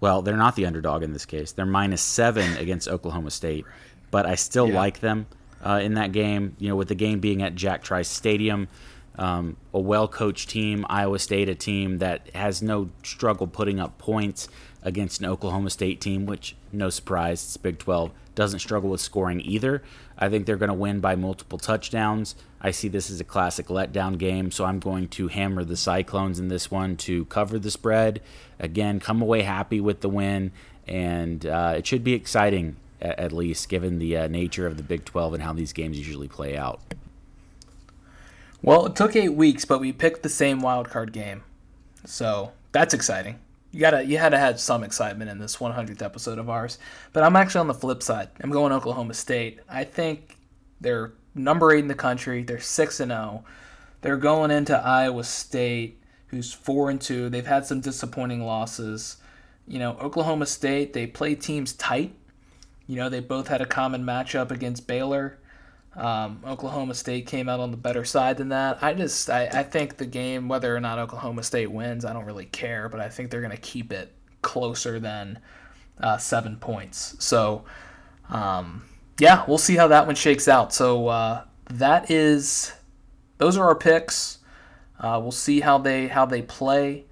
well, 0.00 0.22
they're 0.22 0.36
not 0.36 0.56
the 0.56 0.66
underdog 0.66 1.02
in 1.02 1.12
this 1.12 1.26
case. 1.26 1.52
They're 1.52 1.66
minus 1.66 2.02
seven 2.02 2.56
against 2.58 2.88
Oklahoma 2.88 3.30
State, 3.30 3.64
but 4.10 4.26
I 4.26 4.34
still 4.34 4.68
yeah. 4.68 4.74
like 4.74 5.00
them 5.00 5.26
uh, 5.64 5.80
in 5.82 5.94
that 5.94 6.12
game. 6.12 6.56
You 6.58 6.70
know, 6.70 6.76
with 6.76 6.88
the 6.88 6.94
game 6.94 7.20
being 7.20 7.42
at 7.42 7.54
Jack 7.54 7.82
Trice 7.82 8.08
Stadium, 8.08 8.68
um, 9.16 9.56
a 9.74 9.80
well-coached 9.80 10.48
team, 10.48 10.86
Iowa 10.88 11.18
State, 11.18 11.48
a 11.48 11.54
team 11.54 11.98
that 11.98 12.34
has 12.34 12.62
no 12.62 12.90
struggle 13.02 13.46
putting 13.46 13.78
up 13.78 13.98
points 13.98 14.48
against 14.82 15.20
an 15.20 15.26
Oklahoma 15.26 15.68
State 15.68 16.00
team, 16.00 16.24
which 16.24 16.56
no 16.72 16.88
surprise, 16.88 17.44
it's 17.44 17.56
Big 17.58 17.78
12, 17.78 18.12
doesn't 18.34 18.60
struggle 18.60 18.88
with 18.88 19.00
scoring 19.00 19.42
either. 19.42 19.82
I 20.16 20.30
think 20.30 20.46
they're 20.46 20.56
going 20.56 20.68
to 20.68 20.74
win 20.74 21.00
by 21.00 21.16
multiple 21.16 21.58
touchdowns. 21.58 22.34
I 22.60 22.70
see 22.72 22.88
this 22.88 23.10
as 23.10 23.20
a 23.20 23.24
classic 23.24 23.68
letdown 23.68 24.18
game, 24.18 24.50
so 24.50 24.64
I'm 24.64 24.80
going 24.80 25.08
to 25.08 25.28
hammer 25.28 25.64
the 25.64 25.76
Cyclones 25.76 26.38
in 26.38 26.48
this 26.48 26.70
one 26.70 26.96
to 26.98 27.24
cover 27.26 27.58
the 27.58 27.70
spread. 27.70 28.20
Again, 28.58 29.00
come 29.00 29.22
away 29.22 29.42
happy 29.42 29.80
with 29.80 30.00
the 30.00 30.10
win, 30.10 30.52
and 30.86 31.46
uh, 31.46 31.74
it 31.78 31.86
should 31.86 32.04
be 32.04 32.12
exciting 32.12 32.76
at, 33.00 33.18
at 33.18 33.32
least, 33.32 33.70
given 33.70 33.98
the 33.98 34.14
uh, 34.16 34.28
nature 34.28 34.66
of 34.66 34.76
the 34.76 34.82
Big 34.82 35.06
12 35.06 35.34
and 35.34 35.42
how 35.42 35.54
these 35.54 35.72
games 35.72 35.96
usually 35.96 36.28
play 36.28 36.56
out. 36.56 36.80
Well, 38.62 38.84
it 38.84 38.94
took 38.94 39.16
eight 39.16 39.32
weeks, 39.32 39.64
but 39.64 39.80
we 39.80 39.92
picked 39.92 40.22
the 40.22 40.28
same 40.28 40.60
wild 40.60 40.90
card 40.90 41.14
game, 41.14 41.42
so 42.04 42.52
that's 42.72 42.92
exciting. 42.92 43.38
You 43.72 43.80
gotta, 43.80 44.04
you 44.04 44.18
had 44.18 44.30
to 44.30 44.38
have 44.38 44.60
some 44.60 44.84
excitement 44.84 45.30
in 45.30 45.38
this 45.38 45.56
100th 45.56 46.02
episode 46.02 46.38
of 46.38 46.50
ours. 46.50 46.76
But 47.14 47.22
I'm 47.22 47.36
actually 47.36 47.60
on 47.60 47.68
the 47.68 47.74
flip 47.74 48.02
side. 48.02 48.28
I'm 48.42 48.50
going 48.50 48.72
Oklahoma 48.72 49.14
State. 49.14 49.60
I 49.68 49.84
think 49.84 50.36
they're 50.80 51.12
number 51.34 51.72
eight 51.72 51.80
in 51.80 51.88
the 51.88 51.94
country. 51.94 52.42
They're 52.42 52.60
six 52.60 53.00
and 53.00 53.10
zero. 53.10 53.44
Oh. 53.44 53.50
They're 54.02 54.16
going 54.16 54.50
into 54.50 54.76
Iowa 54.76 55.24
State, 55.24 56.00
who's 56.28 56.52
four 56.52 56.90
and 56.90 57.00
two. 57.00 57.28
They've 57.28 57.46
had 57.46 57.66
some 57.66 57.80
disappointing 57.80 58.44
losses. 58.44 59.18
You 59.68 59.78
know, 59.78 59.96
Oklahoma 60.00 60.46
State. 60.46 60.92
They 60.92 61.06
play 61.06 61.34
teams 61.34 61.74
tight. 61.74 62.14
You 62.86 62.96
know, 62.96 63.08
they 63.08 63.20
both 63.20 63.48
had 63.48 63.60
a 63.60 63.66
common 63.66 64.04
matchup 64.04 64.50
against 64.50 64.86
Baylor. 64.86 65.38
Um, 65.94 66.42
Oklahoma 66.46 66.94
State 66.94 67.26
came 67.26 67.48
out 67.48 67.60
on 67.60 67.72
the 67.72 67.76
better 67.76 68.04
side 68.04 68.36
than 68.36 68.48
that. 68.50 68.82
I 68.82 68.94
just 68.94 69.28
I, 69.28 69.46
I 69.46 69.62
think 69.64 69.96
the 69.96 70.06
game, 70.06 70.48
whether 70.48 70.74
or 70.74 70.80
not 70.80 70.98
Oklahoma 70.98 71.42
State 71.42 71.70
wins, 71.70 72.04
I 72.04 72.12
don't 72.12 72.24
really 72.24 72.46
care, 72.46 72.88
but 72.88 73.00
I 73.00 73.08
think 73.08 73.30
they're 73.30 73.40
going 73.40 73.50
to 73.50 73.56
keep 73.56 73.92
it 73.92 74.12
closer 74.42 74.98
than 74.98 75.40
uh, 76.00 76.16
seven 76.16 76.56
points. 76.56 77.16
So, 77.18 77.64
um, 78.28 78.84
yeah, 79.20 79.44
we'll 79.46 79.58
see 79.58 79.76
how 79.76 79.88
that 79.88 80.06
one 80.06 80.14
shakes 80.14 80.48
out. 80.48 80.72
So 80.72 81.08
uh, 81.08 81.44
that 81.70 82.10
is 82.10 82.72
those 83.38 83.56
are 83.56 83.66
our 83.68 83.74
picks. 83.74 84.38
Uh, 84.98 85.18
we'll 85.20 85.32
see 85.32 85.60
how 85.60 85.78
they 85.78 86.08
how 86.08 86.26
they 86.26 86.42
play. 86.42 87.04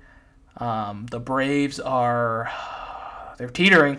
Um, 0.57 1.07
the 1.11 1.21
Braves 1.21 1.79
are 1.79 2.51
they're 3.39 3.49
teetering. 3.49 3.99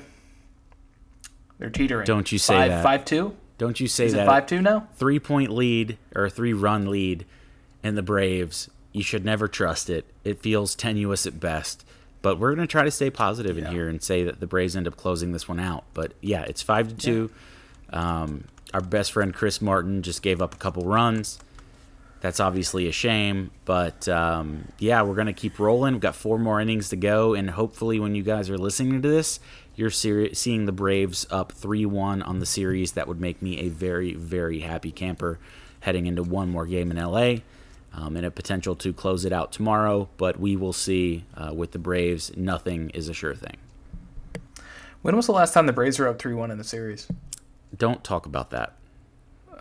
They're 1.57 1.69
teetering. 1.69 2.05
Don't 2.05 2.31
you 2.31 2.37
say 2.37 2.55
five, 2.55 2.69
that? 2.69 2.83
Five 2.83 3.05
two. 3.05 3.35
Don't 3.57 3.79
you 3.79 3.87
say 3.87 4.05
Is 4.05 4.13
that? 4.13 4.25
five 4.25 4.47
two 4.47 4.61
now? 4.61 4.87
Three 4.95 5.19
point 5.19 5.51
lead 5.51 5.97
or 6.15 6.29
three 6.29 6.53
run 6.53 6.89
lead 6.89 7.25
in 7.83 7.95
the 7.95 8.01
Braves. 8.01 8.69
You 8.91 9.03
should 9.03 9.25
never 9.25 9.47
trust 9.47 9.89
it. 9.89 10.05
It 10.23 10.41
feels 10.41 10.75
tenuous 10.75 11.27
at 11.27 11.39
best. 11.39 11.85
But 12.21 12.39
we're 12.39 12.53
going 12.53 12.67
to 12.67 12.71
try 12.71 12.83
to 12.83 12.91
stay 12.91 13.09
positive 13.09 13.57
yeah. 13.57 13.67
in 13.67 13.71
here 13.71 13.87
and 13.87 14.01
say 14.03 14.23
that 14.23 14.39
the 14.39 14.47
Braves 14.47 14.75
end 14.75 14.87
up 14.87 14.97
closing 14.97 15.31
this 15.31 15.47
one 15.47 15.59
out. 15.59 15.85
But 15.93 16.13
yeah, 16.21 16.41
it's 16.41 16.61
five 16.61 16.89
to 16.89 16.95
two. 16.95 17.31
Yeah. 17.31 17.41
Um, 17.91 18.45
our 18.73 18.81
best 18.81 19.11
friend 19.11 19.33
Chris 19.33 19.61
Martin 19.61 20.03
just 20.03 20.21
gave 20.21 20.41
up 20.41 20.53
a 20.53 20.57
couple 20.57 20.83
runs. 20.83 21.39
That's 22.21 22.39
obviously 22.41 22.87
a 22.87 22.91
shame, 22.91 23.51
but 23.63 24.07
um, 24.09 24.67
yeah, 24.77 25.01
we're 25.03 25.15
gonna 25.15 25.31
keep 25.31 25.57
rolling. 25.57 25.93
We've 25.93 26.01
got 26.01 26.15
four 26.15 26.37
more 26.37 26.59
innings 26.59 26.89
to 26.89 26.97
go, 26.97 27.33
and 27.33 27.49
hopefully, 27.49 27.97
when 27.99 28.13
you 28.13 28.23
guys 28.23 28.49
are 28.49 28.57
listening 28.57 29.01
to 29.01 29.07
this, 29.07 29.39
you're 29.79 29.89
ser- 29.89 30.33
seeing 30.33 30.65
the 30.65 30.73
Braves 30.73 31.25
up 31.31 31.53
3 31.53 31.85
1 31.85 32.21
on 32.21 32.39
the 32.39 32.45
series. 32.45 32.91
That 32.91 33.07
would 33.07 33.21
make 33.21 33.41
me 33.41 33.59
a 33.59 33.69
very, 33.69 34.13
very 34.13 34.59
happy 34.59 34.91
camper 34.91 35.39
heading 35.79 36.05
into 36.05 36.21
one 36.21 36.49
more 36.49 36.65
game 36.65 36.91
in 36.91 36.97
LA 36.97 37.35
um, 37.93 38.17
and 38.17 38.25
a 38.25 38.31
potential 38.31 38.75
to 38.75 38.91
close 38.91 39.23
it 39.23 39.31
out 39.31 39.53
tomorrow. 39.53 40.09
But 40.17 40.37
we 40.37 40.57
will 40.57 40.73
see 40.73 41.23
uh, 41.35 41.53
with 41.53 41.71
the 41.71 41.79
Braves, 41.79 42.35
nothing 42.35 42.89
is 42.89 43.07
a 43.07 43.13
sure 43.13 43.35
thing. 43.35 43.55
When 45.01 45.15
was 45.15 45.27
the 45.27 45.31
last 45.31 45.53
time 45.53 45.65
the 45.65 45.71
Braves 45.71 45.97
were 45.97 46.09
up 46.09 46.19
3 46.19 46.33
1 46.33 46.51
in 46.51 46.57
the 46.57 46.65
series? 46.65 47.07
Don't 47.77 48.03
talk 48.03 48.25
about 48.25 48.49
that. 48.51 48.73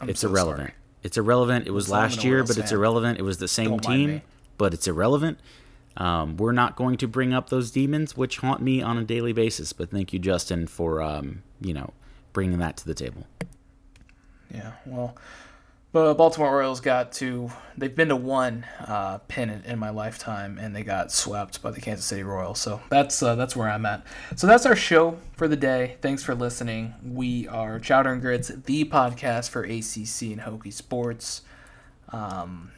I'm 0.00 0.08
it's 0.08 0.20
so 0.20 0.28
irrelevant. 0.28 0.68
sorry. 0.68 0.74
It's 1.02 1.16
irrelevant. 1.16 1.66
It 1.66 1.70
was 1.70 1.86
as 1.86 1.90
last 1.90 2.24
year, 2.24 2.42
but 2.44 2.58
it's 2.58 2.72
irrelevant. 2.72 3.18
It 3.18 3.22
was 3.22 3.38
the 3.38 3.48
same 3.48 3.70
Don't 3.70 3.84
team, 3.84 4.22
but 4.56 4.74
it's 4.74 4.86
irrelevant. 4.86 5.38
Um, 5.96 6.36
we're 6.36 6.52
not 6.52 6.76
going 6.76 6.96
to 6.98 7.08
bring 7.08 7.32
up 7.32 7.50
those 7.50 7.70
demons, 7.70 8.16
which 8.16 8.38
haunt 8.38 8.62
me 8.62 8.80
on 8.82 8.98
a 8.98 9.04
daily 9.04 9.32
basis. 9.32 9.72
But 9.72 9.90
thank 9.90 10.12
you, 10.12 10.18
Justin, 10.18 10.66
for 10.66 11.02
um, 11.02 11.42
you 11.60 11.74
know 11.74 11.92
bringing 12.32 12.58
that 12.58 12.76
to 12.78 12.86
the 12.86 12.94
table. 12.94 13.26
Yeah, 14.52 14.72
well, 14.86 15.16
the 15.92 16.14
Baltimore 16.14 16.48
Orioles 16.48 16.80
got 16.80 17.12
to, 17.12 17.50
they've 17.76 17.94
been 17.94 18.08
to 18.08 18.16
one 18.16 18.66
uh, 18.80 19.18
pennant 19.28 19.64
in 19.64 19.78
my 19.78 19.90
lifetime, 19.90 20.58
and 20.58 20.76
they 20.76 20.82
got 20.82 21.10
swept 21.10 21.62
by 21.62 21.70
the 21.70 21.80
Kansas 21.80 22.04
City 22.04 22.22
Royals. 22.22 22.60
So 22.60 22.80
that's 22.90 23.22
uh, 23.22 23.34
that's 23.34 23.56
where 23.56 23.68
I'm 23.68 23.86
at. 23.86 24.04
So 24.36 24.46
that's 24.46 24.66
our 24.66 24.76
show 24.76 25.18
for 25.32 25.48
the 25.48 25.56
day. 25.56 25.96
Thanks 26.02 26.22
for 26.22 26.34
listening. 26.34 26.94
We 27.02 27.48
are 27.48 27.78
Chowder 27.80 28.12
and 28.12 28.20
Grits, 28.20 28.48
the 28.48 28.84
podcast 28.84 29.48
for 29.50 29.62
ACC 29.62 30.32
and 30.32 30.40
Hokie 30.40 30.72
sports. 30.72 31.42
Um, 32.10 32.72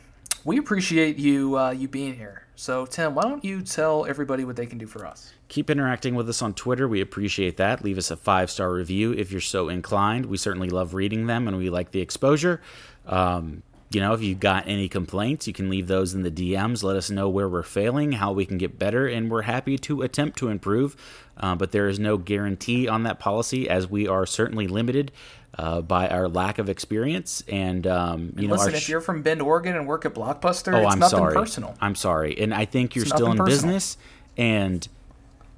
we 0.44 0.58
appreciate 0.58 1.16
you 1.16 1.58
uh, 1.58 1.70
you 1.70 1.88
being 1.88 2.14
here. 2.14 2.46
So 2.54 2.84
Tim, 2.86 3.14
why 3.14 3.22
don't 3.22 3.44
you 3.44 3.62
tell 3.62 4.04
everybody 4.04 4.44
what 4.44 4.54
they 4.54 4.66
can 4.66 4.78
do 4.78 4.86
for 4.86 5.06
us? 5.06 5.32
Keep 5.48 5.70
interacting 5.70 6.14
with 6.14 6.28
us 6.28 6.42
on 6.42 6.54
Twitter. 6.54 6.86
We 6.86 7.00
appreciate 7.00 7.56
that. 7.56 7.82
Leave 7.82 7.98
us 7.98 8.11
a 8.11 8.16
five 8.16 8.50
star 8.50 8.72
review 8.72 9.12
if 9.12 9.32
you're 9.32 9.40
so 9.40 9.68
inclined. 9.68 10.26
We 10.26 10.36
certainly 10.36 10.68
love 10.68 10.94
reading 10.94 11.26
them 11.26 11.48
and 11.48 11.56
we 11.56 11.70
like 11.70 11.90
the 11.90 12.00
exposure. 12.00 12.61
Um, 13.07 13.62
you 13.92 14.01
know, 14.01 14.12
if 14.12 14.22
you've 14.22 14.38
got 14.38 14.68
any 14.68 14.88
complaints, 14.88 15.48
you 15.48 15.53
can 15.53 15.68
leave 15.68 15.88
those 15.88 16.14
in 16.14 16.22
the 16.22 16.30
DMs. 16.30 16.84
Let 16.84 16.94
us 16.96 17.11
know 17.11 17.28
where 17.28 17.48
we're 17.48 17.64
failing, 17.64 18.12
how 18.12 18.30
we 18.32 18.46
can 18.46 18.57
get 18.57 18.78
better, 18.78 19.09
and 19.09 19.28
we're 19.28 19.42
happy 19.42 19.76
to 19.78 20.03
attempt 20.03 20.38
to 20.38 20.48
improve. 20.48 20.94
Uh, 21.36 21.57
but 21.57 21.72
there 21.72 21.88
is 21.88 21.98
no 21.98 22.16
guarantee 22.16 22.86
on 22.86 23.03
that 23.03 23.18
policy, 23.18 23.68
as 23.68 23.88
we 23.88 24.07
are 24.07 24.26
certainly 24.26 24.68
limited 24.68 25.11
uh, 25.59 25.80
by 25.80 26.07
our 26.09 26.28
lack 26.28 26.59
of 26.61 26.68
experience. 26.68 27.42
And 27.48 27.84
um, 27.84 28.32
you 28.36 28.46
know, 28.46 28.55
Listen, 28.55 28.70
our 28.74 28.76
if 28.76 28.88
you're 28.88 29.01
from 29.01 29.22
Bend, 29.22 29.42
Oregon, 29.42 29.74
and 29.74 29.88
work 29.88 30.05
at 30.05 30.14
Blockbuster, 30.14 30.72
Oh, 30.72 30.84
it's 30.84 30.92
I'm 30.92 31.01
nothing 31.01 31.18
sorry. 31.18 31.34
personal. 31.34 31.74
I'm 31.80 31.96
sorry. 31.96 32.38
And 32.38 32.55
I 32.55 32.66
think 32.66 32.94
you're 32.94 33.03
It's 33.07 33.12
still 33.12 33.32
in 33.32 33.38
personal. 33.38 33.57
business, 33.74 33.96
and 34.36 34.86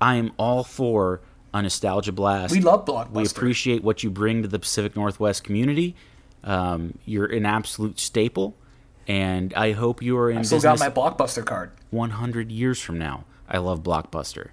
I 0.00 0.14
am 0.14 0.32
all 0.38 0.64
for 0.64 1.20
a 1.52 1.60
nostalgia 1.60 2.12
blast. 2.12 2.50
We 2.50 2.60
love 2.62 2.86
Blockbuster. 2.86 3.12
We 3.14 3.26
appreciate 3.26 3.84
what 3.84 4.02
you 4.02 4.08
bring 4.08 4.40
to 4.40 4.48
the 4.48 4.58
Pacific 4.58 4.96
Northwest 4.96 5.44
community. 5.44 5.94
Um, 6.44 6.98
you're 7.04 7.26
an 7.26 7.46
absolute 7.46 8.00
staple, 8.00 8.54
and 9.06 9.54
I 9.54 9.72
hope 9.72 10.02
you 10.02 10.16
are 10.18 10.30
in 10.30 10.38
I 10.38 10.42
still 10.42 10.60
got 10.60 10.78
my 10.78 10.90
Blockbuster 10.90 11.44
card. 11.44 11.70
100 11.90 12.50
years 12.50 12.80
from 12.80 12.98
now. 12.98 13.24
I 13.48 13.58
love 13.58 13.82
Blockbuster. 13.82 14.48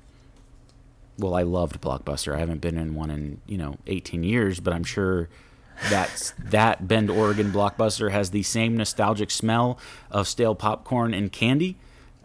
Well, 1.18 1.36
I 1.36 1.44
loved 1.44 1.82
Blockbuster. 1.82 2.36
I 2.36 2.40
haven't 2.40 2.62
been 2.62 2.78
in 2.78 2.96
one 2.96 3.10
in 3.10 3.42
you 3.46 3.58
know 3.58 3.78
18 3.88 4.24
years, 4.24 4.60
but 4.60 4.74
I'm 4.74 4.84
sure 4.84 5.30
that's 5.90 6.32
that 6.40 6.88
Bend, 6.88 7.10
Oregon 7.10 7.52
Blockbuster 7.52 8.12
has 8.12 8.32
the 8.32 8.44
same 8.44 8.78
nostalgic 8.78 9.32
smell 9.32 9.80
of 10.12 10.28
stale 10.28 10.56
popcorn 10.56 11.14
and 11.14 11.32
candy. 11.32 11.78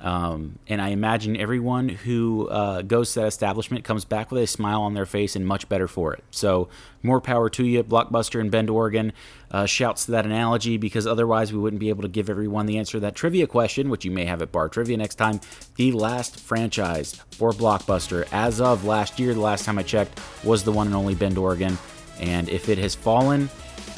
Um, 0.05 0.59
and 0.69 0.83
I 0.83 0.91
imagine 0.91 1.35
everyone 1.35 1.89
who 1.89 2.47
uh, 2.49 2.83
goes 2.83 3.15
to 3.15 3.21
that 3.21 3.27
establishment 3.27 3.85
comes 3.85 4.05
back 4.05 4.31
with 4.31 4.43
a 4.43 4.47
smile 4.47 4.83
on 4.83 4.93
their 4.93 5.07
face 5.07 5.35
and 5.35 5.47
much 5.47 5.67
better 5.67 5.89
for 5.89 6.13
it. 6.13 6.23
So, 6.31 6.69
more 7.03 7.23
power 7.23 7.49
to 7.51 7.65
you, 7.65 7.83
Blockbuster 7.83 8.39
in 8.39 8.51
Bend, 8.51 8.69
Oregon. 8.69 9.15
Uh, 9.51 9.65
shouts 9.65 10.05
to 10.05 10.11
that 10.11 10.27
analogy 10.27 10.77
because 10.77 11.07
otherwise 11.07 11.55
we 11.55 11.59
wouldn't 11.59 11.81
be 11.81 11.89
able 11.89 12.03
to 12.03 12.09
give 12.09 12.29
everyone 12.29 12.67
the 12.67 12.77
answer 12.77 12.93
to 12.93 13.01
that 13.01 13.15
trivia 13.15 13.47
question, 13.47 13.89
which 13.89 14.05
you 14.05 14.11
may 14.11 14.27
have 14.27 14.43
at 14.43 14.53
Bar 14.53 14.69
Trivia 14.69 14.99
next 14.99 15.15
time. 15.15 15.41
The 15.77 15.93
last 15.93 16.39
franchise 16.39 17.15
for 17.31 17.53
Blockbuster, 17.53 18.29
as 18.31 18.61
of 18.61 18.85
last 18.85 19.19
year, 19.19 19.33
the 19.33 19.41
last 19.41 19.65
time 19.65 19.79
I 19.79 19.85
checked, 19.85 20.21
was 20.45 20.65
the 20.65 20.73
one 20.73 20.87
and 20.87 20.97
only 20.97 21.15
Bend, 21.15 21.39
Oregon. 21.39 21.79
And 22.21 22.51
if 22.51 22.69
it 22.69 22.77
has 22.77 22.95
fallen, 22.95 23.49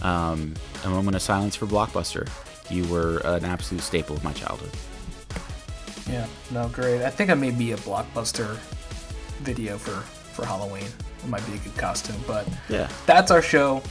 um, 0.02 0.54
a 0.84 0.88
moment 0.88 1.16
of 1.16 1.22
silence 1.22 1.56
for 1.56 1.66
Blockbuster. 1.66 2.28
You 2.70 2.84
were 2.84 3.18
an 3.24 3.44
absolute 3.44 3.82
staple 3.82 4.14
of 4.14 4.22
my 4.22 4.32
childhood. 4.32 4.70
Yeah, 6.08 6.26
no, 6.50 6.68
great. 6.68 7.02
I 7.02 7.10
think 7.10 7.30
I 7.30 7.34
may 7.34 7.50
be 7.50 7.72
a 7.72 7.76
blockbuster 7.78 8.56
video 9.42 9.76
for 9.78 10.00
for 10.32 10.44
Halloween. 10.46 10.84
It 11.22 11.28
might 11.28 11.44
be 11.46 11.54
a 11.54 11.58
good 11.58 11.76
costume, 11.76 12.16
but 12.26 12.46
Yeah. 12.68 12.88
that's 13.06 13.30
our 13.30 13.42
show. 13.42 13.82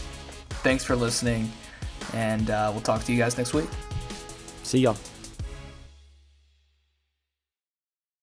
Thanks 0.63 0.83
for 0.83 0.95
listening, 0.95 1.51
and 2.13 2.49
uh, 2.49 2.69
we'll 2.71 2.81
talk 2.81 3.03
to 3.05 3.11
you 3.11 3.17
guys 3.17 3.37
next 3.37 3.53
week. 3.53 3.69
See 4.63 4.79
y'all. 4.79 4.97